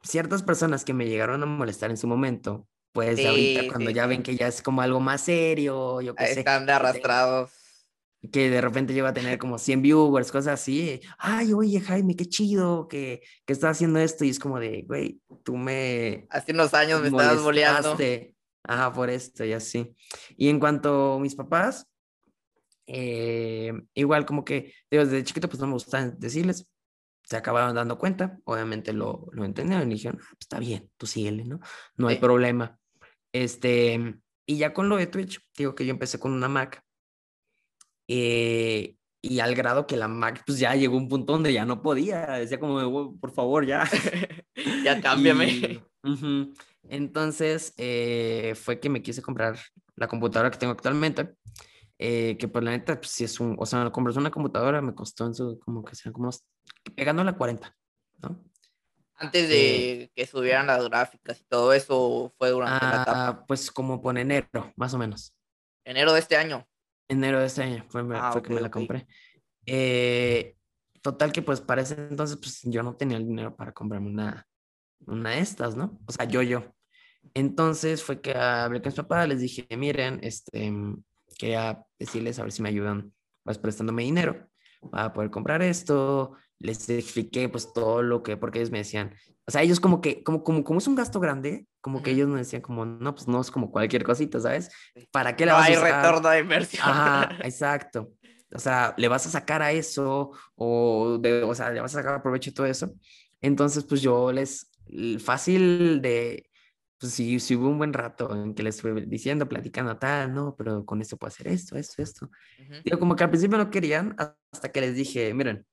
Ciertas 0.01 0.43
personas 0.43 0.85
que 0.85 0.93
me 0.93 1.09
llegaron 1.09 1.43
a 1.43 1.45
molestar 1.45 1.89
en 1.89 1.97
su 1.97 2.07
momento, 2.07 2.69
pues 2.93 3.19
ahorita 3.25 3.61
Sí, 3.63 3.67
cuando 3.67 3.89
sí, 3.89 3.95
ya 3.95 4.03
sí. 4.03 4.09
ven 4.09 4.23
que 4.23 4.37
ya 4.37 4.47
es 4.47 4.61
como 4.61 4.81
algo 4.81 5.01
más 5.01 5.19
serio, 5.21 5.99
yo 5.99 6.15
qué 6.15 6.27
sé, 6.27 6.39
Están 6.39 6.65
de 6.65 6.71
arrastrados. 6.71 7.51
que 8.31 8.49
de 8.49 8.61
repente 8.61 8.93
llego 8.93 9.07
a 9.07 9.13
tener 9.13 9.37
como 9.37 9.57
100 9.57 9.81
viewers, 9.81 10.31
cosas 10.31 10.53
así. 10.61 11.01
Ay, 11.17 11.51
oye, 11.51 11.81
Jaime, 11.81 12.15
qué 12.15 12.25
chido 12.27 12.87
que, 12.87 13.21
que 13.45 13.51
estás 13.53 13.71
haciendo 13.71 13.99
esto. 13.99 14.23
Y 14.23 14.29
es 14.29 14.39
como 14.39 14.57
de, 14.59 14.83
güey, 14.87 15.19
tú 15.43 15.57
me 15.57 16.27
Hace 16.29 16.53
unos 16.53 16.73
años 16.73 17.01
me 17.01 17.09
estabas 17.09 17.43
boleando. 17.43 17.97
Ajá, 18.67 18.91
por 18.93 19.09
esto 19.09 19.45
y 19.45 19.53
así. 19.53 19.95
Y 20.37 20.49
en 20.49 20.59
cuanto 20.59 21.13
a 21.13 21.19
mis 21.19 21.35
papás, 21.35 21.87
eh, 22.85 23.71
igual 23.93 24.25
como 24.25 24.43
que, 24.45 24.73
digo, 24.89 25.03
desde 25.05 25.23
chiquito 25.23 25.49
pues 25.49 25.59
no 25.59 25.67
me 25.67 25.73
gustaba 25.73 26.05
decirles. 26.17 26.67
Se 27.23 27.35
acabaron 27.35 27.75
dando 27.75 27.97
cuenta, 27.97 28.37
obviamente 28.45 28.93
lo, 28.93 29.27
lo 29.31 29.43
entendieron 29.43 29.91
y 29.91 29.95
dijeron, 29.95 30.19
"Ah, 30.21 30.25
pues, 30.29 30.37
está 30.41 30.59
bien, 30.59 30.89
tú 30.97 31.05
síguele, 31.07 31.43
¿no? 31.43 31.59
No 31.97 32.07
hay 32.07 32.15
Sí. 32.15 32.21
problema. 32.21 32.79
Este, 33.33 34.15
y 34.45 34.57
ya 34.57 34.73
con 34.73 34.87
lo 34.87 34.95
de 34.97 35.07
Twitch, 35.07 35.41
digo 35.57 35.75
que 35.75 35.85
yo 35.85 35.91
empecé 35.91 36.19
con 36.19 36.31
una 36.31 36.47
Mac 36.47 36.81
eh, 38.07 38.95
y 39.21 39.39
al 39.39 39.55
grado 39.55 39.87
que 39.87 39.97
la 39.97 40.07
Mac 40.07 40.43
pues 40.45 40.59
ya 40.59 40.73
llegó 40.75 40.95
un 40.95 41.09
punto 41.09 41.33
donde 41.33 41.51
ya 41.51 41.65
no 41.65 41.81
podía, 41.81 42.25
decía 42.27 42.59
como, 42.59 42.79
de, 42.79 42.85
"Güey, 42.85 43.07
por 43.19 43.31
favor, 43.33 43.65
ya. 43.65 43.83
ya 44.85 45.01
cámbiame. 45.01 45.47
Y, 45.49 45.83
ujú, 46.03 46.53
Entonces 46.89 47.73
eh, 47.77 48.53
fue 48.55 48.79
que 48.79 48.89
me 48.89 49.01
quise 49.01 49.21
comprar 49.21 49.57
la 49.95 50.07
computadora 50.07 50.51
que 50.51 50.57
tengo 50.57 50.73
actualmente, 50.73 51.35
eh, 51.97 52.37
que 52.37 52.47
pues 52.47 52.63
la 52.63 52.71
neta, 52.71 52.95
pues 52.99 53.09
sí 53.11 53.23
es 53.23 53.39
un, 53.39 53.55
o 53.59 53.65
sea, 53.65 53.89
comprar 53.91 54.17
una 54.17 54.31
computadora 54.31 54.81
me 54.81 54.93
costó 54.93 55.25
en 55.25 55.33
su, 55.33 55.59
como 55.59 55.83
que 55.83 55.95
sean 55.95 56.13
como 56.13 56.29
pegando 56.95 57.21
a 57.21 57.25
la 57.25 57.35
40, 57.35 57.75
¿no? 58.21 58.43
Antes 59.15 59.49
de 59.49 60.11
que 60.15 60.27
subieran 60.27 60.67
las 60.67 60.87
gráficas 60.87 61.41
y 61.41 61.43
todo 61.45 61.73
eso 61.73 62.31
fue 62.37 62.51
durante 62.51 62.85
la 62.85 62.95
etapa. 62.97 63.27
Ah, 63.29 63.45
pues 63.47 63.71
como 63.71 63.99
por 63.99 64.17
enero, 64.17 64.47
más 64.75 64.93
o 64.93 64.99
menos. 64.99 65.35
Enero 65.83 66.13
de 66.13 66.19
este 66.19 66.37
año. 66.37 66.67
Enero 67.09 67.39
de 67.39 67.47
este 67.47 67.63
año 67.63 67.85
fue, 67.89 68.03
me- 68.03 68.17
Ah, 68.19 68.31
fue 68.31 68.43
que 68.43 68.53
me 68.53 68.61
la 68.61 68.67
ok. 68.67 68.73
compré. 68.73 69.07
Eh, 69.65 70.55
total 71.01 71.31
que 71.31 71.41
pues 71.41 71.61
para 71.61 71.81
ese 71.81 71.95
entonces 71.95 72.37
pues 72.37 72.61
yo 72.63 72.83
no 72.83 72.95
tenía 72.95 73.17
el 73.17 73.25
dinero 73.27 73.55
para 73.55 73.71
comprarme 73.73 74.09
una, 74.09 74.47
una 75.07 75.31
de 75.31 75.39
estas, 75.39 75.75
¿no? 75.75 75.99
O 76.05 76.11
sea, 76.11 76.25
yo, 76.25 76.41
yo. 76.43 76.75
Entonces 77.33 78.03
fue 78.03 78.21
que 78.21 78.33
hablé 78.33 78.81
con 78.81 78.89
mis 78.89 78.95
papás, 78.95 79.27
les 79.27 79.41
dije, 79.41 79.67
miren, 79.77 80.19
este, 80.23 80.73
quería 81.37 81.83
decirles 81.99 82.39
a 82.39 82.43
ver 82.43 82.51
si 82.51 82.61
me 82.61 82.69
ayudan 82.69 83.13
pues 83.43 83.57
prestándome 83.57 84.03
dinero 84.03 84.47
para 84.91 85.13
poder 85.13 85.29
comprar 85.29 85.61
esto. 85.61 86.33
Les 86.59 86.89
expliqué 86.89 87.49
pues 87.49 87.71
todo 87.73 88.01
lo 88.01 88.23
que, 88.23 88.35
porque 88.37 88.59
ellos 88.59 88.71
me 88.71 88.79
decían, 88.79 89.13
o 89.47 89.51
sea, 89.51 89.61
ellos 89.61 89.79
como 89.79 90.01
que, 90.01 90.23
como, 90.23 90.43
como, 90.43 90.63
como 90.63 90.79
es 90.79 90.87
un 90.87 90.95
gasto 90.95 91.19
grande, 91.19 91.67
como 91.79 92.03
que 92.03 92.11
ellos 92.11 92.27
me 92.27 92.39
decían 92.39 92.61
como, 92.61 92.85
no, 92.85 93.15
pues 93.15 93.27
no 93.27 93.39
es 93.39 93.49
como 93.49 93.71
cualquier 93.71 94.03
cosita, 94.03 94.39
¿sabes? 94.41 94.69
¿Para 95.11 95.35
qué 95.35 95.45
la 95.45 95.53
No 95.53 95.59
vas 95.59 95.69
a 95.69 95.73
usar? 95.73 96.03
retorno 96.03 96.29
de 96.29 96.39
inversión. 96.39 96.83
Ajá, 96.85 97.37
exacto. 97.43 98.11
O 98.53 98.59
sea, 98.59 98.93
le 98.97 99.07
vas 99.07 99.25
a 99.25 99.29
sacar 99.29 99.61
a 99.61 99.71
eso, 99.71 100.31
o, 100.55 101.17
de, 101.19 101.43
o 101.43 101.55
sea, 101.55 101.69
le 101.69 101.79
vas 101.79 101.95
a 101.95 101.99
sacar 102.01 102.21
provecho 102.21 102.51
de 102.51 102.55
todo 102.55 102.65
eso. 102.65 102.93
Entonces, 103.39 103.85
pues 103.85 104.01
yo 104.01 104.31
les, 104.31 104.69
fácil 105.19 106.01
de, 106.01 106.46
pues 106.99 107.13
sí, 107.13 107.39
sí 107.39 107.55
hubo 107.55 107.69
un 107.69 107.77
buen 107.77 107.93
rato 107.93 108.33
en 108.33 108.53
que 108.53 108.63
les 108.63 108.81
fui 108.81 109.05
diciendo, 109.05 109.47
platicando 109.47 109.97
tal, 109.97 110.33
no, 110.33 110.55
pero 110.57 110.85
con 110.85 111.01
esto 111.01 111.17
puedo 111.17 111.29
hacer 111.29 111.47
esto, 111.47 111.77
esto, 111.77 112.01
esto. 112.01 112.29
Ujú. 112.59 112.73
Digo, 112.83 112.99
como 112.99 113.15
que 113.15 113.23
al 113.23 113.29
principio 113.29 113.57
no 113.57 113.69
querían, 113.69 114.15
hasta 114.51 114.71
que 114.71 114.81
les 114.81 114.95
dije, 114.95 115.33
miren, 115.33 115.65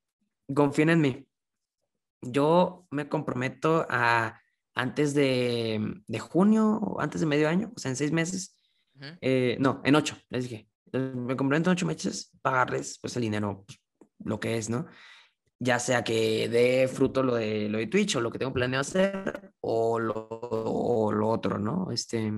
confíen 0.55 0.91
en 0.91 1.01
mí. 1.01 1.29
Yo 2.20 2.87
me 2.91 3.09
comprometo 3.09 3.87
a, 3.89 4.41
antes 4.75 5.14
de, 5.14 6.03
de 6.07 6.18
junio, 6.18 6.97
antes 6.99 7.20
de 7.20 7.27
medio 7.27 7.49
año, 7.49 7.72
o 7.75 7.79
sea, 7.79 7.91
en 7.91 7.97
seis 7.97 8.12
meses, 8.12 8.57
Ujú. 8.97 9.07
eh, 9.20 9.57
no, 9.61 9.81
en 9.85 9.95
ocho, 9.95 10.16
les 10.31 10.45
dije. 10.45 10.68
Me 10.93 11.37
comprometo 11.37 11.70
en 11.70 11.75
ocho 11.75 11.87
meses, 11.87 12.31
pagarles 12.41 12.99
pues 13.01 13.16
el 13.16 13.22
dinero, 13.22 13.64
pues, 13.66 13.81
lo 14.25 14.39
que 14.39 14.57
es, 14.59 14.70
¿no? 14.70 14.87
Ya 15.59 15.79
sea 15.79 16.05
que 16.05 16.49
dé 16.49 16.89
fruto 16.89 17.22
lo 17.22 17.35
de, 17.35 17.68
lo 17.68 17.79
de 17.79 17.87
Twitch 17.87 18.16
o 18.16 18.20
lo 18.20 18.31
que 18.31 18.39
tengo 18.39 18.53
planeado 18.53 18.83
hacer 18.83 19.53
o 19.61 19.99
otro, 21.45 21.59
¿no? 21.59 21.91
Este, 21.91 22.33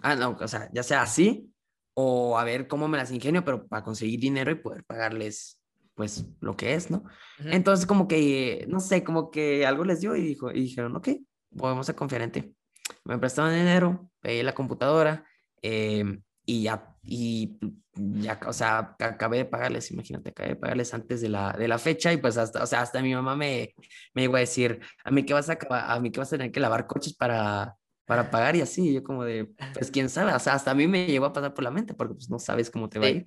ah, 0.00 0.16
no, 0.16 0.36
o 0.38 0.48
sea, 0.48 0.68
ya 0.72 0.82
sea 0.82 1.02
así 1.02 1.52
o 1.94 2.38
a 2.38 2.44
ver 2.44 2.68
cómo 2.68 2.88
me 2.88 2.98
las 2.98 3.10
ingenio, 3.10 3.44
pero 3.44 3.66
para 3.66 3.84
conseguir 3.84 4.20
dinero 4.20 4.50
y 4.50 4.56
poder 4.56 4.84
pagarles 4.84 5.58
pues 5.94 6.24
lo 6.40 6.56
que 6.56 6.74
es, 6.74 6.90
¿no? 6.90 7.04
Entonces 7.38 7.84
como 7.84 8.08
que, 8.08 8.64
no 8.68 8.80
sé, 8.80 9.04
como 9.04 9.30
que 9.30 9.66
algo 9.66 9.84
les 9.84 10.00
dio 10.00 10.16
y, 10.16 10.22
dijo, 10.22 10.50
y 10.50 10.62
dijeron, 10.62 10.96
ok, 10.96 11.08
podemos 11.56 11.84
ser 11.84 11.94
confiar 11.94 12.22
en 12.22 12.32
ti. 12.32 12.56
Me 13.04 13.18
prestaron 13.18 13.52
dinero, 13.54 14.10
pedí 14.20 14.42
la 14.42 14.54
computadora 14.54 15.26
eh, 15.60 16.18
y 16.46 16.62
ya, 16.62 16.96
y 17.02 17.58
ya, 17.92 18.40
o 18.46 18.54
sea, 18.54 18.96
acabé 18.98 19.38
de 19.38 19.44
pagarles, 19.44 19.90
imagínate, 19.90 20.30
acabé 20.30 20.50
de 20.50 20.56
pagarles 20.56 20.94
antes 20.94 21.20
de 21.20 21.28
la, 21.28 21.52
de 21.52 21.68
la 21.68 21.78
fecha 21.78 22.10
y 22.10 22.16
pues 22.16 22.38
hasta, 22.38 22.62
o 22.62 22.66
sea, 22.66 22.80
hasta 22.80 23.02
mi 23.02 23.14
mamá 23.14 23.36
me, 23.36 23.74
me 24.14 24.22
llegó 24.22 24.36
a 24.36 24.40
decir, 24.40 24.80
a 25.04 25.10
mí 25.10 25.24
que 25.26 25.34
vas 25.34 25.50
a, 25.50 25.58
a 25.68 26.00
mí 26.00 26.10
que 26.10 26.20
vas 26.20 26.32
a 26.32 26.38
tener 26.38 26.52
que 26.52 26.60
lavar 26.60 26.86
coches 26.86 27.14
para, 27.14 27.76
para 28.12 28.30
pagar 28.30 28.56
y 28.56 28.60
así, 28.60 28.92
yo 28.92 29.02
como 29.02 29.24
de, 29.24 29.54
pues 29.72 29.90
quién 29.90 30.08
sabe, 30.10 30.34
o 30.34 30.38
sea, 30.38 30.52
hasta 30.54 30.70
a 30.70 30.74
mí 30.74 30.86
me 30.86 31.06
llegó 31.06 31.24
a 31.26 31.32
pasar 31.32 31.54
por 31.54 31.64
la 31.64 31.70
mente 31.70 31.94
porque 31.94 32.14
pues 32.14 32.28
no 32.28 32.38
sabes 32.38 32.70
cómo 32.70 32.88
te 32.88 32.98
va 32.98 33.06
a 33.06 33.10
ir. 33.10 33.24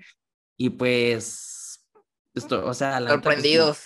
Y 0.57 0.69
pues, 0.69 1.85
esto, 2.35 2.65
o 2.65 2.73
sea, 2.73 2.99
la 2.99 3.09
pues, 3.09 3.11
sí. 3.11 3.15
Sorprendidos. 3.15 3.77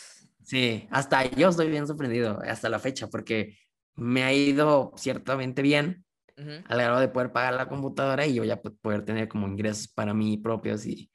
Sí, 0.43 0.87
hasta 0.91 1.23
yo 1.31 1.49
estoy 1.49 1.69
bien 1.69 1.87
sorprendido 1.87 2.39
hasta 2.43 2.69
la 2.69 2.79
fecha 2.79 3.07
porque 3.07 3.55
me 3.95 4.23
ha 4.23 4.33
ido 4.33 4.91
ciertamente 4.97 5.61
bien 5.61 6.03
Ujú. 6.37 6.51
al 6.67 6.77
grado 6.79 6.99
de 6.99 7.07
poder 7.09 7.31
pagar 7.31 7.53
la 7.53 7.69
computadora 7.69 8.25
y 8.25 8.33
yo 8.33 8.43
ya 8.43 8.61
po- 8.61 8.73
poder 8.81 9.05
tener 9.05 9.27
como 9.27 9.47
ingresos 9.47 9.87
para 9.87 10.13
mí 10.13 10.37
propios 10.37 10.85
y, 10.85 11.09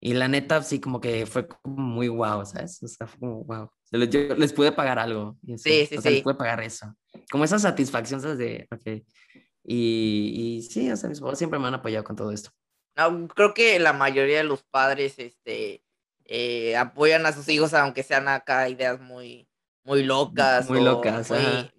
y 0.00 0.12
la 0.14 0.28
neta 0.28 0.62
sí 0.62 0.80
como 0.80 1.00
que 1.00 1.26
fue 1.26 1.48
como 1.48 1.76
muy 1.76 2.08
guau, 2.08 2.44
¿sabes? 2.44 2.82
O 2.82 2.86
sea, 2.88 3.06
fue 3.06 3.18
como 3.20 3.44
wow. 3.44 3.70
Yo 3.90 4.34
les 4.36 4.52
pude 4.52 4.70
pagar 4.72 4.98
algo. 4.98 5.38
y 5.42 5.54
así, 5.54 5.70
Sí, 5.70 5.86
sí, 5.86 5.96
o 5.98 6.00
sea, 6.02 6.10
les 6.12 6.22
pude 6.22 6.34
pagar 6.34 6.60
eso. 6.62 6.94
Como 7.30 7.44
esa 7.44 7.58
satisfacción, 7.58 8.20
¿sabes? 8.20 8.38
De, 8.38 8.66
ok. 8.70 9.02
Y, 9.64 10.58
y 10.58 10.62
sí, 10.62 10.90
o 10.90 10.96
sea, 10.96 11.08
mis 11.08 11.20
papás 11.20 11.38
siempre 11.38 11.58
me 11.58 11.66
han 11.66 11.74
apoyado 11.74 12.04
con 12.04 12.16
todo 12.16 12.30
esto. 12.30 12.50
No, 12.96 13.26
creo 13.28 13.54
que 13.54 13.78
la 13.78 13.92
mayoría 13.92 14.36
de 14.36 14.44
los 14.44 14.62
padres 14.62 15.18
este, 15.18 15.82
eh, 16.26 16.76
apoyan 16.76 17.26
a 17.26 17.32
sus 17.32 17.48
hijos, 17.48 17.74
aunque 17.74 18.02
sean 18.02 18.28
acá 18.28 18.68
ideas 18.68 19.00
muy, 19.00 19.48
muy 19.82 20.04
locas. 20.04 20.68
Muy 20.68 20.82
locas, 20.82 21.30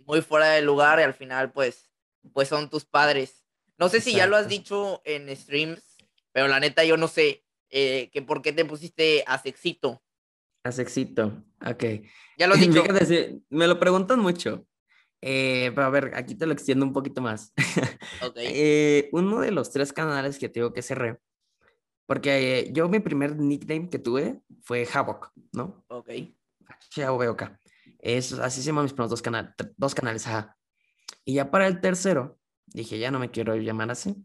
muy, 0.06 0.22
fuera 0.22 0.50
de 0.50 0.62
lugar, 0.62 1.00
y 1.00 1.04
al 1.04 1.14
final, 1.14 1.52
pues, 1.52 1.90
pues 2.34 2.50
son 2.50 2.70
tus 2.70 2.86
padres. 2.86 3.46
No 3.78 3.90
sé 3.90 4.02
si 4.02 4.14
ya 4.14 4.28
lo 4.28 4.36
has 4.36 4.48
dicho 4.48 5.02
en 5.06 5.34
streams, 5.36 5.98
pero 6.32 6.48
la 6.48 6.60
neta 6.60 6.84
yo 6.84 6.98
no 6.98 7.08
sé 7.08 7.46
eh, 7.70 8.10
que 8.12 8.22
por 8.22 8.42
qué 8.42 8.54
te 8.54 8.66
pusiste 8.66 9.24
a 9.28 9.38
sexito. 9.42 10.02
A 10.64 10.72
sexito, 10.72 11.44
ok. 11.66 11.84
Ya 12.38 12.48
lo 12.48 12.56
has 12.56 12.60
dicho. 12.62 12.84
Me 13.50 13.68
lo 13.68 13.80
preguntan 13.80 14.20
mucho. 14.20 14.66
Eh, 15.28 15.72
pero 15.74 15.88
a 15.88 15.90
ver, 15.90 16.12
aquí 16.14 16.36
te 16.36 16.46
lo 16.46 16.54
extiendo 16.54 16.86
un 16.86 16.94
poquito 16.94 17.20
más. 17.20 17.52
Ok. 18.22 18.38
Eh, 18.38 19.10
uno 19.12 19.42
de 19.42 19.50
los 19.50 19.72
tres 19.72 19.92
canales 19.92 20.38
que 20.38 20.50
te 20.50 20.60
digo 20.60 20.72
que 20.72 20.84
cerré, 20.84 21.20
porque 22.06 22.60
eh, 22.60 22.70
yo 22.72 22.88
mi 22.88 23.00
primer 23.00 23.36
nickname 23.36 23.90
que 23.90 23.98
tuve 23.98 24.42
fue 24.62 24.88
Havoc, 24.92 25.32
¿no? 25.52 25.84
Ok. 25.88 26.10
H-A-V-O-K. 26.68 27.60
Es, 28.00 28.34
así 28.34 28.62
se 28.62 28.68
llaman 28.68 28.84
mis 28.84 28.94
primeros 28.94 29.10
dos, 29.10 29.24
canal, 29.24 29.56
dos 29.78 29.96
canales, 29.96 30.28
ajá. 30.28 30.56
Y 31.26 31.34
ya 31.34 31.50
para 31.50 31.66
el 31.68 31.82
tercero, 31.82 32.40
dije, 32.68 33.00
ya 33.00 33.10
no 33.10 33.18
me 33.18 33.32
quiero 33.32 33.56
llamar 33.56 33.90
así. 33.90 34.16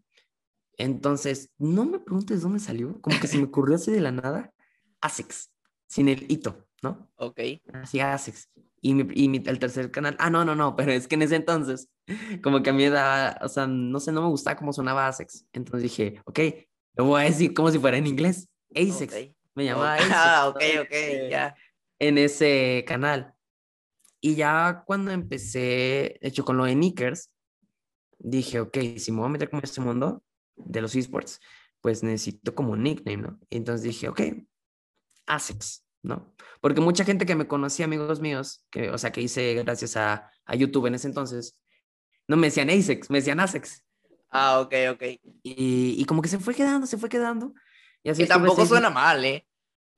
Entonces, 0.76 1.50
no 1.56 1.86
me 1.86 1.98
preguntes 1.98 2.42
dónde 2.42 2.60
salió, 2.60 3.00
como 3.00 3.18
que 3.18 3.26
se 3.26 3.38
me 3.38 3.44
ocurrió 3.44 3.76
así 3.76 3.90
de 3.90 4.00
la 4.00 4.12
nada, 4.12 4.52
ASICS, 5.00 5.50
sin 5.86 6.10
el 6.10 6.30
hito, 6.30 6.68
¿no? 6.82 7.10
Ok. 7.16 7.40
Así 7.72 8.00
ASICS. 8.00 8.48
Y, 8.82 8.94
mi, 8.94 9.06
y 9.14 9.28
mi- 9.28 9.42
el 9.44 9.58
tercer 9.58 9.90
canal, 9.90 10.16
ah, 10.18 10.30
no, 10.30 10.44
no, 10.44 10.54
no, 10.54 10.74
pero 10.74 10.92
es 10.92 11.06
que 11.06 11.14
en 11.16 11.22
ese 11.22 11.36
entonces, 11.36 11.90
como 12.42 12.62
que 12.62 12.70
a 12.70 12.72
mí 12.72 12.84
me 12.84 12.90
daba, 12.90 13.38
o 13.44 13.48
sea, 13.48 13.66
no 13.66 14.00
sé, 14.00 14.10
no 14.12 14.22
me 14.22 14.28
gustaba 14.28 14.56
cómo 14.56 14.72
sonaba 14.72 15.06
ASICS. 15.08 15.46
Entonces 15.52 15.82
dije, 15.82 16.20
ok, 16.24 16.40
lo 16.94 17.04
voy 17.04 17.20
a 17.22 17.24
decir 17.24 17.52
como 17.54 17.70
si 17.70 17.78
fuera 17.78 17.98
en 17.98 18.06
inglés, 18.06 18.48
ASICS. 18.74 19.14
ok. 19.14 19.36
Me 19.54 19.64
llamaba. 19.64 19.94
ASICS. 19.94 20.12
Ah, 20.14 20.48
ok, 20.48 20.62
ok, 20.82 21.28
ya. 21.30 21.54
En 21.98 22.16
ese 22.18 22.84
canal. 22.86 23.34
Y 24.22 24.34
ya 24.34 24.84
cuando 24.86 25.10
empecé, 25.10 26.18
de 26.20 26.28
hecho, 26.28 26.44
con 26.44 26.56
lo 26.56 26.64
de 26.64 26.74
Nickers, 26.74 27.30
dije, 28.18 28.60
ok, 28.60 28.78
si 28.96 29.12
me 29.12 29.18
voy 29.18 29.26
a 29.26 29.30
meter 29.30 29.50
como 29.50 29.60
en 29.60 29.64
este 29.64 29.80
mundo 29.80 30.22
de 30.56 30.80
los 30.82 30.94
esports, 30.94 31.40
pues 31.80 32.02
necesito 32.02 32.54
como 32.54 32.72
un 32.72 32.82
nickname, 32.82 33.16
¿no? 33.22 33.40
Y 33.50 33.56
entonces 33.56 33.82
dije, 33.82 34.08
ok, 34.08 34.20
ASICS, 35.26 35.84
¿no? 36.02 36.34
Porque 36.60 36.80
mucha 36.80 37.04
gente 37.04 37.26
que 37.26 37.34
me 37.36 37.46
conocía, 37.46 37.84
amigos 37.84 38.20
míos, 38.20 38.64
que, 38.70 38.90
o 38.90 38.98
sea, 38.98 39.12
que 39.12 39.20
hice 39.22 39.54
gracias 39.54 39.96
a, 39.96 40.30
a 40.44 40.54
YouTube 40.54 40.86
en 40.86 40.94
ese 40.94 41.08
entonces, 41.08 41.58
no 42.28 42.36
me 42.36 42.46
decían 42.48 42.70
ASICS, 42.70 43.10
me 43.10 43.18
decían 43.18 43.40
ASICS. 43.40 43.84
Ah, 44.30 44.60
ok, 44.60 44.74
ok. 44.92 45.02
Y, 45.42 45.96
y 45.98 46.04
como 46.04 46.22
que 46.22 46.28
se 46.28 46.38
fue 46.38 46.54
quedando, 46.54 46.86
se 46.86 46.98
fue 46.98 47.08
quedando. 47.08 47.52
Y 48.02 48.10
así 48.10 48.22
Que 48.22 48.28
tampoco 48.28 48.64
suena 48.64 48.90
mal, 48.90 49.24
¿eh? 49.24 49.46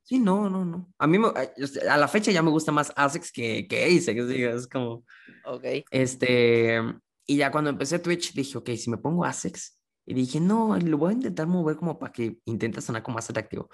Sí, 0.05 0.19
no, 0.19 0.49
no, 0.51 0.65
no. 0.65 0.93
A 0.99 1.07
mí, 1.07 1.19
me- 1.19 1.29
a 1.29 1.97
la 1.97 2.09
fecha 2.09 2.33
ya 2.33 2.43
me 2.43 2.51
gusta 2.51 2.73
más 2.73 2.93
ASICS 2.97 3.31
que, 3.33 3.69
que 3.69 3.87
digo, 3.87 4.51
es 4.51 4.67
como... 4.67 5.05
Ok. 5.45 5.65
Este, 5.91 6.81
y 7.27 7.37
ya 7.37 7.51
cuando 7.53 7.71
empecé 7.71 7.99
Twitch 7.99 8.33
dije, 8.35 8.59
ok, 8.59 8.71
si 8.71 8.91
me 8.91 8.99
pongo 8.99 9.25
ASICS, 9.25 9.79
y 10.05 10.15
dije, 10.15 10.41
no, 10.41 10.77
lo 10.79 10.99
voy 10.99 11.11
a 11.11 11.17
intentar 11.17 11.47
mover 11.47 11.77
como 11.77 11.99
para 11.99 12.13
que 12.13 12.39
intente 12.47 12.81
sonar 12.81 13.03
como 13.05 13.15
más 13.17 13.31
atractivo. 13.31 13.71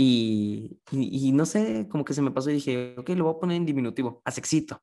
Y, 0.00 0.78
y, 0.92 1.28
y 1.28 1.32
no 1.32 1.44
sé, 1.44 1.88
como 1.90 2.04
que 2.04 2.14
se 2.14 2.22
me 2.22 2.30
pasó 2.30 2.50
y 2.50 2.54
dije, 2.54 2.94
ok, 2.96 3.08
lo 3.10 3.24
voy 3.24 3.34
a 3.34 3.40
poner 3.40 3.56
en 3.56 3.66
diminutivo, 3.66 4.22
ASICSito. 4.24 4.80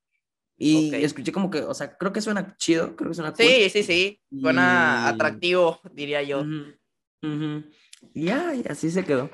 Y 0.57 0.89
Ok. 0.89 0.93
escuché 0.95 1.31
como 1.31 1.49
que, 1.49 1.59
o 1.61 1.73
sea, 1.73 1.95
creo 1.95 2.11
que 2.11 2.19
suena 2.19 2.57
chido, 2.57 2.97
creo 2.97 3.11
que 3.11 3.15
suena 3.15 3.31
cool. 3.31 3.45
Sí, 3.45 3.69
sí, 3.69 3.83
sí. 3.83 4.21
Suena 4.41 5.05
Y- 5.07 5.13
atractivo, 5.13 5.79
diría 5.93 6.21
yo. 6.21 6.41
Ujú, 6.41 6.65
ujú. 7.23 7.63
Y 8.13 8.25
ya, 8.25 8.53
y 8.55 8.65
así 8.67 8.91
se 8.91 9.05
quedó. 9.05 9.29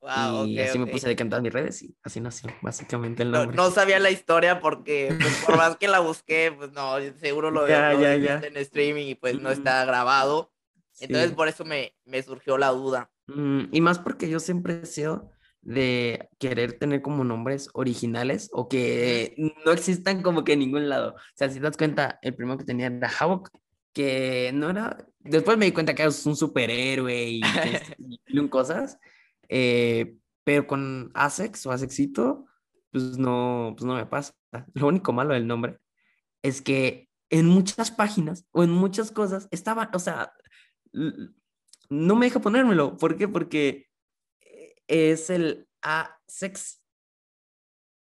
Wow, 0.00 0.46
y 0.46 0.58
ok, 0.58 0.68
así 0.68 0.78
ok. 0.78 0.86
me 0.86 0.90
puse 0.90 1.06
a 1.06 1.10
decantar 1.10 1.40
mis 1.40 1.52
redes 1.52 1.80
y 1.84 1.96
así 2.02 2.20
nació 2.20 2.50
básicamente 2.60 3.22
el 3.22 3.30
No, 3.30 3.38
nombre. 3.38 3.56
no 3.56 3.70
sabía 3.70 4.00
la 4.00 4.10
historia 4.10 4.58
porque 4.58 5.14
pues, 5.20 5.44
por 5.46 5.56
más 5.56 5.76
que 5.76 5.86
la 5.86 6.00
busqué, 6.00 6.52
pues 6.56 6.72
no, 6.72 6.96
seguro 7.20 7.52
lo, 7.52 7.68
Ya, 7.68 7.92
lo 7.92 8.00
ya, 8.00 8.14
dijiste 8.16 8.40
ya. 8.40 8.46
en 8.48 8.56
streaming 8.56 9.06
y 9.06 9.14
pues 9.14 9.40
no 9.40 9.52
está 9.52 9.84
grabado. 9.84 10.52
Entonces 10.98 11.30
Sí. 11.30 11.36
por 11.36 11.46
eso 11.46 11.64
me, 11.64 11.94
me 12.04 12.20
surgió 12.24 12.58
la 12.58 12.70
duda. 12.70 13.12
Mm, 13.34 13.64
y 13.72 13.80
más 13.80 13.98
porque 13.98 14.28
yo 14.28 14.40
siempre 14.40 14.80
he 14.82 14.86
sido 14.86 15.30
de 15.62 16.28
querer 16.38 16.78
tener 16.78 17.02
como 17.02 17.24
nombres 17.24 17.68
originales 17.74 18.50
o 18.52 18.68
que 18.68 19.36
no 19.64 19.72
existan 19.72 20.22
como 20.22 20.44
que 20.44 20.54
en 20.54 20.60
ningún 20.60 20.88
lado. 20.88 21.14
O 21.14 21.34
sea, 21.34 21.48
si 21.48 21.56
te 21.56 21.60
das 21.60 21.76
cuenta, 21.76 22.18
el 22.22 22.34
primero 22.34 22.58
que 22.58 22.64
tenía 22.64 22.88
era 22.88 23.10
Havoc, 23.18 23.50
que 23.92 24.50
no 24.54 24.70
era... 24.70 25.06
Después 25.20 25.56
me 25.56 25.66
di 25.66 25.72
cuenta 25.72 25.94
que 25.94 26.04
es 26.04 26.26
un 26.26 26.36
superhéroe 26.36 27.30
y 27.30 27.40
y 28.26 28.48
cosas, 28.48 28.98
eh, 29.48 30.16
pero 30.44 30.66
con 30.66 31.10
Asex 31.14 31.66
o 31.66 31.70
Asexito, 31.70 32.46
pues 32.90 33.18
no, 33.18 33.74
pues 33.76 33.86
no 33.86 33.94
me 33.94 34.06
pasa. 34.06 34.34
Lo 34.74 34.88
único 34.88 35.12
malo 35.12 35.34
del 35.34 35.46
nombre 35.46 35.78
es 36.42 36.60
que 36.60 37.08
en 37.30 37.46
muchas 37.46 37.90
páginas 37.90 38.46
o 38.50 38.64
en 38.64 38.70
muchas 38.70 39.12
cosas 39.12 39.48
estaba, 39.52 39.90
o 39.94 39.98
sea, 39.98 40.32
no 41.92 42.16
me 42.16 42.26
deja 42.26 42.40
ponérmelo. 42.40 42.96
¿Por 42.96 43.16
qué? 43.16 43.28
Porque 43.28 43.86
es 44.86 45.30
el 45.30 45.68
A-sex. 45.82 46.80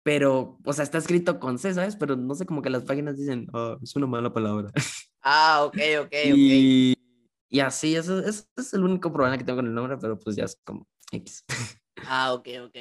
Pero, 0.03 0.57
o 0.65 0.73
sea, 0.73 0.83
está 0.83 0.97
escrito 0.97 1.39
con 1.39 1.59
C, 1.59 1.73
¿sabes? 1.73 1.95
Pero 1.95 2.15
no 2.15 2.33
sé, 2.33 2.45
como 2.45 2.61
que 2.61 2.69
las 2.69 2.83
páginas 2.83 3.17
dicen, 3.17 3.47
oh, 3.53 3.77
es 3.81 3.95
una 3.95 4.07
mala 4.07 4.33
palabra. 4.33 4.71
Ah, 5.21 5.63
ok, 5.65 5.77
ok, 6.01 6.13
y, 6.35 6.93
ok. 6.97 7.01
Y 7.49 7.59
así, 7.59 7.95
eso, 7.95 8.19
eso, 8.19 8.45
es 8.57 8.73
el 8.73 8.83
único 8.83 9.11
problema 9.13 9.37
que 9.37 9.43
tengo 9.43 9.57
con 9.57 9.67
el 9.67 9.73
nombre, 9.73 9.97
pero 9.97 10.17
pues 10.17 10.35
ya 10.35 10.45
es 10.45 10.59
como 10.63 10.87
X. 11.11 11.45
Ah, 12.07 12.33
ok, 12.33 12.47
ok. 12.63 12.77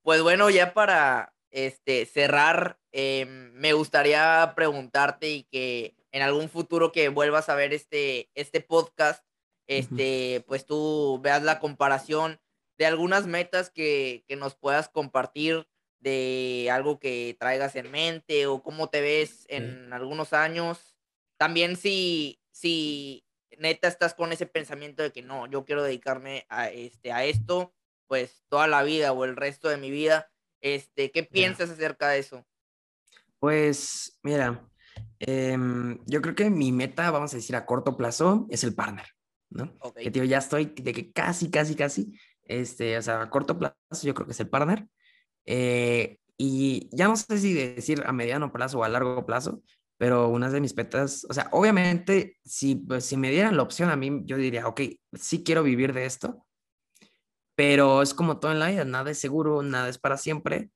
Pues 0.00 0.22
bueno, 0.22 0.48
ya 0.48 0.72
para 0.72 1.34
este, 1.50 2.06
cerrar, 2.06 2.78
em, 2.92 3.52
me 3.52 3.74
gustaría 3.74 4.54
preguntarte 4.56 5.30
y 5.30 5.44
que 5.44 5.94
en 6.12 6.22
algún 6.22 6.48
futuro 6.48 6.92
que 6.92 7.08
vuelvas 7.10 7.48
a 7.48 7.54
ver 7.54 7.74
este, 7.74 8.30
este 8.34 8.60
podcast, 8.60 9.22
este, 9.66 10.44
pues 10.46 10.66
tú 10.66 11.20
veas 11.22 11.42
la 11.42 11.60
comparación 11.60 12.40
de 12.76 12.86
algunas 12.86 13.26
metas 13.26 13.70
que, 13.70 14.24
que 14.26 14.36
nos 14.36 14.54
puedas 14.54 14.88
compartir 14.88 15.66
de 16.00 16.68
algo 16.70 16.98
que 16.98 17.36
traigas 17.40 17.76
en 17.76 17.90
mente 17.90 18.46
o 18.46 18.62
cómo 18.62 18.90
te 18.90 19.00
ves 19.00 19.46
en 19.48 19.92
algunos 19.92 20.34
años. 20.34 20.96
También 21.38 21.76
si, 21.76 22.42
si 22.50 23.24
neta 23.58 23.88
estás 23.88 24.14
con 24.14 24.32
ese 24.32 24.46
pensamiento 24.46 25.02
de 25.02 25.12
que 25.12 25.22
no, 25.22 25.46
yo 25.46 25.64
quiero 25.64 25.82
dedicarme 25.82 26.46
a, 26.50 26.68
este, 26.68 27.10
a 27.10 27.24
esto, 27.24 27.74
pues 28.06 28.44
toda 28.48 28.66
la 28.66 28.82
vida 28.82 29.12
o 29.12 29.24
el 29.24 29.34
resto 29.34 29.68
de 29.68 29.78
mi 29.78 29.90
vida, 29.90 30.30
este, 30.60 31.10
¿qué 31.10 31.22
piensas 31.22 31.70
acerca 31.70 32.08
de 32.08 32.18
eso? 32.18 32.46
Pues 33.38 34.18
mira, 34.22 34.68
em, 35.18 35.98
yo 36.06 36.20
creo 36.22 36.34
que 36.34 36.50
mi 36.50 36.72
meta, 36.72 37.10
vamos 37.10 37.32
a 37.32 37.36
decir 37.36 37.56
a 37.56 37.66
corto 37.66 37.96
plazo, 37.96 38.46
es 38.50 38.64
el 38.64 38.74
partner, 38.74 39.06
¿no? 39.54 39.72
Que 39.94 40.10
tío, 40.10 40.24
ya 40.24 40.38
estoy 40.38 40.66
de 40.66 40.92
que 40.92 41.12
casi, 41.12 41.50
casi, 41.50 41.74
casi, 41.74 42.18
este, 42.44 42.98
o 42.98 43.02
sea, 43.02 43.22
a 43.22 43.30
corto 43.30 43.58
plazo 43.58 43.74
yo 44.02 44.14
creo 44.14 44.26
que 44.26 44.32
es 44.32 44.40
el 44.40 44.48
partner. 44.48 44.86
Eh, 45.46 46.18
y 46.36 46.88
ya 46.96 47.08
no 47.08 47.16
sé 47.16 47.38
si 47.38 47.54
decir 47.54 48.02
a 48.06 48.12
mediano 48.12 48.52
plazo 48.52 48.80
o 48.80 48.84
a 48.84 48.88
largo 48.88 49.24
plazo, 49.24 49.62
pero 49.96 50.28
una 50.28 50.50
de 50.50 50.60
mis 50.60 50.76
metas, 50.76 51.24
o 51.30 51.32
sea, 51.32 51.48
obviamente, 51.52 52.38
si, 52.44 52.74
pues, 52.74 53.04
si 53.04 53.16
me 53.16 53.30
dieran 53.30 53.56
la 53.56 53.62
opción 53.62 53.90
a 53.90 53.96
mí, 53.96 54.22
yo 54.24 54.36
diría, 54.36 54.66
ok, 54.66 54.80
sí 55.12 55.44
quiero 55.44 55.62
vivir 55.62 55.92
de 55.92 56.06
esto, 56.06 56.44
pero 57.54 58.02
es 58.02 58.14
como 58.14 58.40
todo 58.40 58.52
en 58.52 58.58
la 58.58 58.68
vida, 58.68 58.84
nada 58.84 59.10
es 59.12 59.18
seguro, 59.18 59.62
nada 59.62 59.88
es 59.88 59.98
para 59.98 60.16
siempre, 60.16 60.70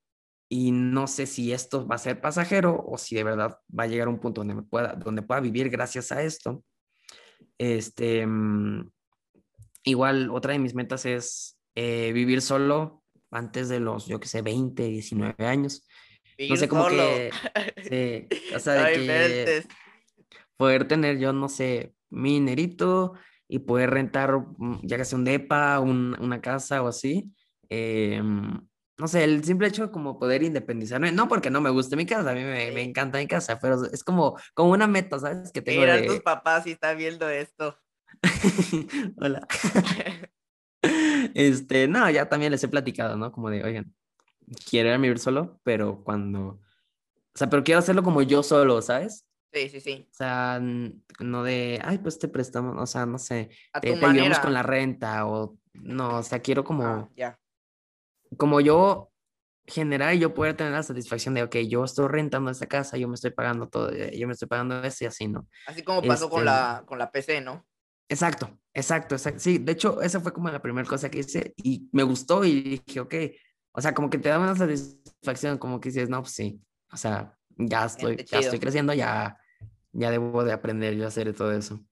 y 0.48 0.70
no 0.70 1.06
sé 1.06 1.26
si 1.26 1.52
esto 1.52 1.86
va 1.86 1.96
a 1.96 1.98
ser 1.98 2.20
pasajero 2.20 2.82
o 2.86 2.96
si 2.96 3.16
de 3.16 3.24
verdad 3.24 3.58
va 3.76 3.84
a 3.84 3.86
llegar 3.86 4.06
a 4.08 4.10
un 4.10 4.18
punto 4.18 4.40
donde, 4.40 4.54
me 4.54 4.62
pueda, 4.62 4.94
donde 4.94 5.22
pueda 5.22 5.40
vivir 5.40 5.68
gracias 5.68 6.10
a 6.10 6.22
esto. 6.22 6.64
Este, 7.58 8.26
mm, 8.26 8.90
igual, 9.84 10.30
otra 10.30 10.52
de 10.52 10.60
mis 10.60 10.74
metas 10.74 11.04
es 11.06 11.58
eh, 11.74 12.12
vivir 12.12 12.40
solo 12.40 13.02
antes 13.30 13.68
de 13.68 13.80
los, 13.80 14.06
yo 14.06 14.20
que 14.20 14.28
sé, 14.28 14.42
20, 14.42 14.84
19 14.84 15.46
años. 15.46 15.86
no 16.48 16.56
sé, 16.56 16.68
cómo 16.68 16.88
que, 16.88 17.30
sí, 18.30 18.54
o 18.54 18.58
sea, 18.58 18.74
de 18.74 18.92
que 18.92 19.64
poder 20.56 20.88
tener 20.88 21.18
yo, 21.18 21.32
no 21.32 21.48
sé, 21.48 21.94
mi 22.10 22.34
dinerito 22.34 23.14
y 23.48 23.60
poder 23.60 23.90
rentar, 23.90 24.38
mm, 24.38 24.80
ya 24.82 24.96
que 24.96 25.04
sea 25.04 25.18
un 25.18 25.24
depa, 25.24 25.80
una 25.80 26.40
casa 26.40 26.82
o 26.82 26.88
así. 26.88 27.32
Em, 27.68 28.60
no 28.98 29.06
sé, 29.06 29.22
el 29.24 29.44
simple 29.44 29.68
hecho 29.68 29.86
de 29.86 29.92
como 29.92 30.18
poder 30.18 30.42
independizarme, 30.42 31.12
no 31.12 31.28
porque 31.28 31.50
no 31.50 31.60
me 31.60 31.70
guste 31.70 31.96
mi 31.96 32.04
casa, 32.04 32.30
a 32.30 32.34
mí 32.34 32.42
me, 32.42 32.72
me 32.72 32.82
encanta 32.82 33.18
mi 33.18 33.28
casa, 33.28 33.58
pero 33.60 33.84
es 33.84 34.02
como, 34.02 34.36
como 34.54 34.72
una 34.72 34.88
meta, 34.88 35.18
¿sabes? 35.18 35.52
Que 35.52 35.62
tengo 35.62 35.82
Mira, 35.82 36.04
tus 36.04 36.20
papás 36.20 36.64
si 36.64 36.72
están 36.72 36.98
viendo 36.98 37.28
esto. 37.28 37.78
Hola. 39.20 39.46
Este, 41.34 41.88
no, 41.88 42.08
ya 42.08 42.28
también 42.28 42.52
les 42.52 42.62
he 42.62 42.68
platicado, 42.68 43.16
¿no? 43.16 43.32
Como 43.32 43.50
de, 43.50 43.64
oigan, 43.64 43.92
quiero 44.70 44.92
a 44.92 44.96
vivir 44.96 45.18
solo, 45.18 45.60
pero 45.64 46.02
cuando, 46.04 46.40
o 46.40 46.60
sea, 47.34 47.50
pero 47.50 47.64
quiero 47.64 47.80
hacerlo 47.80 48.04
como 48.04 48.22
yo 48.22 48.44
solo, 48.44 48.80
¿sabes? 48.80 49.26
Sí, 49.52 49.68
sí, 49.68 49.80
sí. 49.80 50.08
O 50.10 50.14
sea, 50.14 50.60
no 50.60 51.42
de, 51.42 51.80
ay, 51.82 51.98
pues 51.98 52.18
te 52.18 52.28
prestamos, 52.28 52.76
o 52.78 52.86
sea, 52.86 53.06
no 53.06 53.18
sé, 53.18 53.50
te, 53.80 53.92
ayudamos 53.92 54.38
con 54.38 54.54
la 54.54 54.62
renta 54.62 55.26
o, 55.26 55.58
no, 55.74 56.18
o 56.18 56.22
sea, 56.22 56.40
quiero 56.40 56.62
como, 56.62 56.84
ah, 56.84 57.08
ya. 57.16 57.38
Como 58.36 58.60
yo 58.60 59.10
generar 59.66 60.14
y 60.14 60.18
yo 60.18 60.34
poder 60.34 60.56
tener 60.56 60.72
la 60.72 60.82
satisfacción 60.82 61.34
de, 61.34 61.42
ok, 61.42 61.56
yo 61.68 61.84
estoy 61.84 62.08
rentando 62.08 62.50
esta 62.50 62.66
casa, 62.66 62.96
yo 62.96 63.06
me 63.06 63.14
estoy 63.14 63.30
pagando 63.30 63.68
todo, 63.68 63.90
eh, 63.90 64.16
yo 64.18 64.26
me 64.26 64.32
estoy 64.32 64.48
pagando 64.48 64.82
esto 64.82 65.04
y 65.04 65.06
así, 65.06 65.28
¿no? 65.28 65.46
Así 65.66 65.82
como 65.82 66.02
pasó 66.02 66.30
con, 66.30 66.44
la, 66.44 66.76
este 66.76 66.86
con 66.86 66.98
la 66.98 67.10
PC, 67.10 67.40
¿no? 67.42 67.66
Exacto, 68.08 68.58
exacto, 68.72 69.14
exacto. 69.14 69.40
Sí, 69.40 69.58
de 69.58 69.72
hecho, 69.72 70.00
esa 70.00 70.20
fue 70.20 70.32
como 70.32 70.48
la 70.48 70.62
primera 70.62 70.88
cosa 70.88 71.10
que 71.10 71.18
hice 71.18 71.52
y 71.56 71.88
me 71.92 72.02
gustó 72.02 72.44
y 72.44 72.80
dije, 72.86 73.00
ok, 73.00 73.14
o 73.72 73.80
sea, 73.82 73.92
como 73.92 74.08
que 74.08 74.18
te 74.18 74.30
da 74.30 74.38
una 74.38 74.56
satisfacción, 74.56 75.58
como 75.58 75.80
que 75.80 75.90
dices, 75.90 76.08
no, 76.08 76.22
pues 76.22 76.32
sí, 76.32 76.60
o 76.90 76.96
sea, 76.96 77.36
ya 77.58 77.84
estoy, 77.84 78.16
ya 78.24 78.38
estoy 78.38 78.58
creciendo, 78.58 78.94
ya, 78.94 79.36
ya 79.92 80.10
debo 80.10 80.44
de 80.44 80.52
aprender 80.52 80.96
yo 80.96 81.04
a 81.04 81.08
hacer 81.08 81.34
todo 81.34 81.52
eso. 81.52 81.84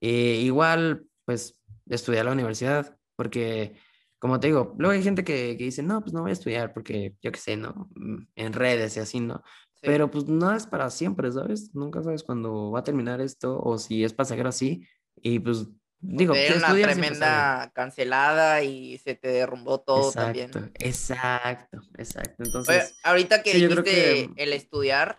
igual, 0.00 1.06
pues, 1.24 1.58
estudiar 1.88 2.26
la 2.26 2.32
universidad, 2.32 2.96
porque, 3.16 3.76
como 4.24 4.40
te 4.40 4.46
digo, 4.46 4.74
luego 4.78 4.94
hay 4.94 5.02
gente 5.02 5.22
que, 5.22 5.54
que, 5.58 5.64
dice, 5.64 5.82
no, 5.82 6.00
pues 6.00 6.14
no 6.14 6.22
voy 6.22 6.30
a 6.30 6.32
estudiar 6.32 6.72
porque, 6.72 7.14
yo 7.20 7.30
qué 7.30 7.38
sé, 7.38 7.58
¿no? 7.58 7.90
Mm, 7.94 8.26
en 8.36 8.52
redes 8.54 8.96
y 8.96 9.00
así, 9.00 9.20
¿no? 9.20 9.42
Pero 9.82 10.10
pues 10.10 10.24
no 10.24 10.50
es 10.54 10.66
para 10.66 10.88
siempre, 10.88 11.30
¿sabes? 11.30 11.74
Nunca 11.74 12.02
sabes 12.02 12.22
cuándo 12.22 12.70
va 12.70 12.78
a 12.80 12.84
terminar 12.84 13.20
esto 13.20 13.60
o 13.60 13.76
si 13.76 14.02
es 14.02 14.14
pasajero 14.14 14.48
así 14.48 14.88
y 15.16 15.40
pues 15.40 15.66
digo, 16.00 16.32
que 16.32 16.54
una 16.56 16.72
tremenda 16.72 17.70
cancelada 17.74 18.62
y 18.62 18.96
se 18.96 19.14
te 19.14 19.28
derrumbó 19.28 19.82
todo 19.82 20.10
también. 20.10 20.50
Exacto, 20.78 21.82
exacto. 21.98 22.44
Entonces, 22.44 22.96
ahorita 23.02 23.42
que 23.42 23.52
dijiste 23.52 24.30
el 24.36 24.54
estudiar, 24.54 25.18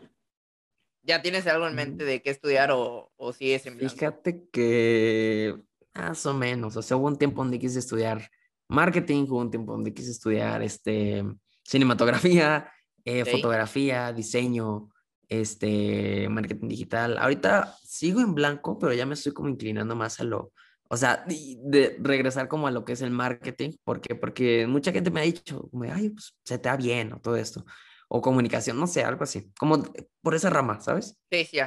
¿ya 1.04 1.22
tienes 1.22 1.46
algo 1.46 1.68
en 1.68 1.76
mente 1.76 2.06
de 2.06 2.24
qué 2.24 2.32
estudiar 2.32 2.72
o, 2.72 3.12
o 3.18 3.36
es 3.40 3.66
en 3.68 3.78
blanco? 3.78 3.94
Fíjate 3.94 4.48
que 4.52 5.54
más 5.94 6.26
o 6.26 6.34
menos, 6.34 6.76
o 6.76 6.82
sea, 6.82 6.98
hubo 6.98 7.06
un 7.06 7.20
tiempo 7.20 7.44
donde 7.44 7.60
quise 7.60 7.78
estudiar 7.78 8.32
marketing, 8.68 9.26
hubo 9.30 9.40
un 9.40 9.52
tiempo 9.52 9.74
donde 9.74 9.94
quise 9.94 10.12
estudiar 10.12 10.62
este, 10.62 11.24
cinematografía, 11.64 12.72
eh, 13.04 13.26
fotografía, 13.26 14.12
diseño, 14.14 14.90
este, 15.30 16.28
marketing 16.30 16.68
digital. 16.68 17.18
Ahorita 17.18 17.76
sigo 17.84 18.22
en 18.22 18.36
blanco, 18.36 18.78
pero 18.80 18.94
ya 18.94 19.06
me 19.06 19.14
estoy 19.14 19.34
como 19.34 19.50
inclinando 19.50 19.96
más 19.96 20.20
a 20.20 20.24
lo, 20.24 20.52
o 20.88 20.98
sea, 20.98 21.26
de, 21.26 21.98
regresar 22.00 22.48
como 22.48 22.68
a 22.68 22.72
lo 22.72 22.86
que 22.86 22.94
es 22.94 23.02
el 23.02 23.12
marketing, 23.12 23.72
¿por 23.84 24.02
qué? 24.02 24.16
Porque 24.16 24.68
mucha 24.68 24.92
gente 24.92 25.12
me 25.12 25.22
ha 25.22 25.24
dicho, 25.24 25.68
como, 25.70 25.84
ay, 25.92 26.10
pues 26.10 26.36
se 26.44 26.58
te 26.58 26.70
da 26.70 26.78
bien 26.78 27.14
o 27.14 27.20
todo 27.20 27.36
esto, 27.36 27.66
o 28.08 28.22
comunicación, 28.22 28.80
no 28.80 28.88
sé, 28.88 29.04
algo 29.04 29.24
así, 29.24 29.52
como 29.58 29.84
por 30.22 30.36
esa 30.36 30.50
rama, 30.50 30.80
¿sabes? 30.82 31.18
Sí, 31.32 31.46
sí, 31.46 31.58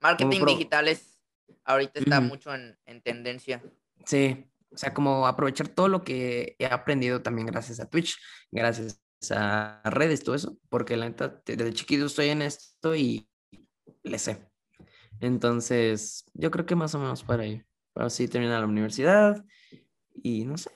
marketing 0.00 0.44
digital 0.44 0.88
es, 0.88 1.20
ahorita 1.64 2.00
está 2.00 2.20
mucho 2.20 2.54
en, 2.54 2.76
en 2.84 3.00
tendencia. 3.02 3.62
Sí, 4.04 4.44
o 4.74 4.78
sea, 4.78 4.92
como 4.92 5.26
aprovechar 5.26 5.68
todo 5.68 5.88
lo 5.88 6.02
que 6.02 6.56
he 6.58 6.66
aprendido 6.66 7.22
también 7.22 7.46
gracias 7.46 7.78
a 7.80 7.88
Twitch, 7.88 8.18
gracias 8.50 9.00
a 9.30 9.80
redes, 9.84 10.24
todo 10.24 10.34
eso, 10.34 10.58
porque 10.68 10.96
la 10.96 11.08
neta, 11.08 11.40
desde 11.46 11.72
chiquito 11.72 12.06
estoy 12.06 12.30
en 12.30 12.42
esto 12.42 12.94
y 12.94 13.28
le 14.02 14.18
sé. 14.18 14.50
Entonces, 15.20 16.24
yo 16.34 16.50
creo 16.50 16.66
que 16.66 16.74
más 16.74 16.94
o 16.94 16.98
menos 16.98 17.22
para 17.22 17.44
ahí. 17.44 17.62
Para 17.92 18.08
así 18.08 18.26
terminar 18.26 18.60
la 18.60 18.66
universidad 18.66 19.44
y 20.22 20.44
no 20.44 20.58
sé. 20.58 20.70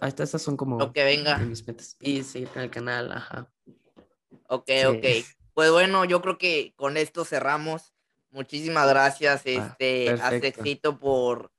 Hasta 0.00 0.22
estas 0.22 0.42
son 0.42 0.56
como 0.56 0.78
lo 0.78 0.92
que 0.92 1.04
venga. 1.04 1.38
mis 1.38 1.66
metas. 1.66 1.96
Y 2.00 2.22
seguir 2.22 2.48
en 2.54 2.62
el 2.62 2.70
canal, 2.70 3.12
ajá. 3.12 3.52
Ok, 4.48 4.70
ok. 4.88 5.04
Pues 5.52 5.70
bueno, 5.70 6.04
yo 6.04 6.22
creo 6.22 6.38
que 6.38 6.72
con 6.76 6.96
esto 6.96 7.24
cerramos. 7.24 7.94
Muchísimas 8.30 8.88
gracias, 8.88 9.42
este, 9.44 10.10
a 10.10 10.30
Sexito 10.30 10.98
por, 10.98 11.50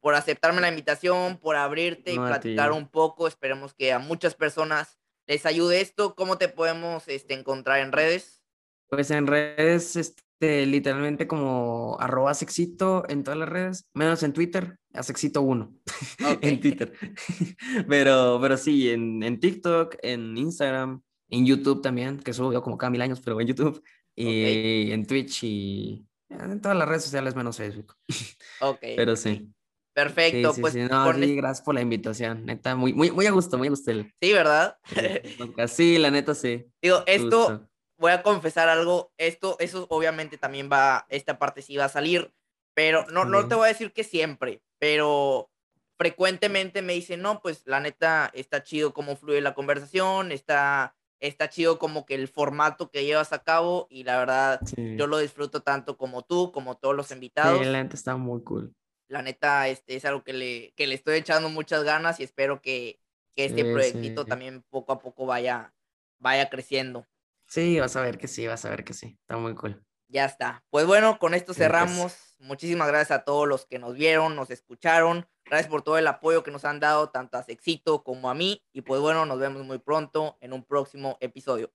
por 0.00 0.14
aceptarme 0.14 0.60
la 0.60 0.68
invitación, 0.68 1.38
por 1.38 1.56
abrirte 1.56 2.12
y 2.12 2.16
platicar 2.16 2.72
un 2.72 2.88
poco. 2.88 3.26
Esperemos 3.26 3.74
que 3.74 3.92
a 3.92 3.98
muchas 3.98 4.34
personas 4.34 4.98
les 5.26 5.44
ayude 5.46 5.80
esto, 5.80 6.14
¿cómo 6.14 6.38
te 6.38 6.48
podemos 6.48 7.08
este, 7.08 7.34
encontrar 7.34 7.80
en 7.80 7.92
redes? 7.92 8.42
Pues 8.88 9.10
en 9.10 9.26
redes, 9.26 9.96
este, 9.96 10.66
literalmente 10.66 11.26
como 11.26 11.96
arroba 11.98 12.32
sexito 12.34 13.04
en 13.08 13.24
todas 13.24 13.38
las 13.38 13.48
redes, 13.48 13.86
menos 13.92 14.22
en 14.22 14.32
Twitter, 14.32 14.78
a 14.92 15.02
sexito 15.02 15.42
1 15.42 15.74
en 16.42 16.60
Twitter. 16.60 16.92
pero, 17.88 18.38
pero 18.40 18.56
sí, 18.56 18.90
en, 18.90 19.22
en, 19.24 19.40
TikTok, 19.40 19.96
en 20.02 20.36
Instagram, 20.36 21.02
en 21.30 21.44
YouTube 21.44 21.82
también, 21.82 22.20
que 22.20 22.32
subo 22.32 22.52
yo 22.52 22.62
como 22.62 22.78
cada 22.78 22.90
mil 22.90 23.02
años, 23.02 23.20
pero 23.20 23.40
en 23.40 23.48
YouTube, 23.48 23.82
y 24.16 24.90
en 24.92 25.06
Twitch 25.06 25.44
y 25.44 26.06
en 26.30 26.60
todas 26.60 26.76
las 26.76 26.88
redes 26.88 27.04
sociales 27.04 27.36
menos 27.36 27.56
Facebook. 27.56 27.94
Ok. 28.60 28.78
pero 28.96 29.16
sí. 29.16 29.52
Perfecto, 29.96 30.52
sí, 30.52 30.60
pues. 30.60 30.74
Sí, 30.74 30.80
no, 30.80 31.06
gracias 31.06 31.62
por 31.62 31.74
la 31.74 31.80
invitación. 31.80 32.44
Neta, 32.44 32.76
muy, 32.76 32.92
muy, 32.92 33.10
muy 33.10 33.24
a 33.24 33.30
gusto, 33.30 33.56
muy 33.56 33.68
a 33.68 33.70
gusto. 33.70 33.92
Sí, 34.20 34.32
¿verdad? 34.34 34.78
sí, 35.68 35.96
la 35.96 36.10
neta 36.10 36.34
sí. 36.34 36.66
Digo, 36.82 37.02
esto, 37.06 37.66
voy 37.96 38.12
a 38.12 38.22
confesar 38.22 38.68
algo. 38.68 39.14
Esto, 39.16 39.56
eso 39.58 39.86
obviamente 39.88 40.36
también 40.36 40.68
va, 40.70 41.06
esta 41.08 41.38
parte 41.38 41.62
sí 41.62 41.78
va 41.78 41.86
a 41.86 41.88
salir, 41.88 42.30
pero 42.74 43.06
no, 43.06 43.24
no 43.24 43.48
te 43.48 43.54
voy 43.54 43.64
a 43.64 43.68
decir 43.68 43.94
que 43.94 44.04
siempre, 44.04 44.62
pero 44.78 45.50
frecuentemente 45.98 46.82
me 46.82 46.92
dicen, 46.92 47.22
no, 47.22 47.40
pues 47.40 47.62
la 47.64 47.80
neta 47.80 48.30
está 48.34 48.62
chido 48.62 48.92
cómo 48.92 49.16
fluye 49.16 49.40
la 49.40 49.54
conversación, 49.54 50.30
está, 50.30 50.94
está 51.20 51.48
chido 51.48 51.78
como 51.78 52.04
que 52.04 52.16
el 52.16 52.28
formato 52.28 52.90
que 52.90 53.06
llevas 53.06 53.32
a 53.32 53.42
cabo 53.42 53.86
y 53.88 54.04
la 54.04 54.18
verdad 54.18 54.60
yo 54.76 55.06
lo 55.06 55.16
disfruto 55.16 55.62
tanto 55.62 55.96
como 55.96 56.20
tú, 56.22 56.52
como 56.52 56.76
todos 56.76 56.94
los 56.94 57.10
invitados. 57.12 57.60
Sí, 57.60 57.64
la 57.64 57.82
neta 57.82 57.96
está 57.96 58.18
muy 58.18 58.42
cool. 58.42 58.74
La 59.08 59.22
neta 59.22 59.68
este, 59.68 59.96
es 59.96 60.04
algo 60.04 60.24
que 60.24 60.32
le, 60.32 60.72
que 60.76 60.86
le 60.86 60.94
estoy 60.94 61.16
echando 61.16 61.48
muchas 61.48 61.84
ganas 61.84 62.20
y 62.20 62.24
espero 62.24 62.60
que, 62.60 63.00
que 63.34 63.44
este 63.44 63.64
proyectito 63.64 64.24
también 64.24 64.62
poco 64.68 64.92
a 64.92 64.98
poco 64.98 65.26
vaya, 65.26 65.74
vaya 66.18 66.50
creciendo. 66.50 67.06
Sí, 67.46 67.78
vas 67.78 67.94
a 67.96 68.02
ver 68.02 68.18
que 68.18 68.28
sí, 68.28 68.46
vas 68.46 68.64
a 68.64 68.70
ver 68.70 68.84
que 68.84 68.92
sí, 68.92 69.16
está 69.20 69.36
muy 69.36 69.54
cool. 69.54 69.80
Ya 70.08 70.24
está. 70.24 70.64
Pues 70.70 70.86
bueno, 70.86 71.18
con 71.18 71.34
esto 71.34 71.46
pues. 71.46 71.58
cerramos. 71.58 72.36
Muchísimas 72.38 72.88
gracias 72.88 73.20
a 73.20 73.24
todos 73.24 73.48
los 73.48 73.66
que 73.66 73.78
nos 73.78 73.94
vieron, 73.94 74.36
nos 74.36 74.50
escucharon. 74.50 75.26
Gracias 75.44 75.68
por 75.68 75.82
todo 75.82 75.96
el 75.96 76.06
apoyo 76.06 76.42
que 76.42 76.50
nos 76.50 76.64
han 76.64 76.80
dado, 76.80 77.10
tanto 77.10 77.38
a 77.38 77.42
Sexito 77.42 78.02
como 78.02 78.28
a 78.28 78.34
mí. 78.34 78.64
Y 78.72 78.82
pues 78.82 79.00
bueno, 79.00 79.26
nos 79.26 79.38
vemos 79.38 79.64
muy 79.64 79.78
pronto 79.78 80.36
en 80.40 80.52
un 80.52 80.64
próximo 80.64 81.16
episodio. 81.20 81.72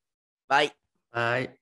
Bye. 0.50 0.74
Bye. 1.12 1.61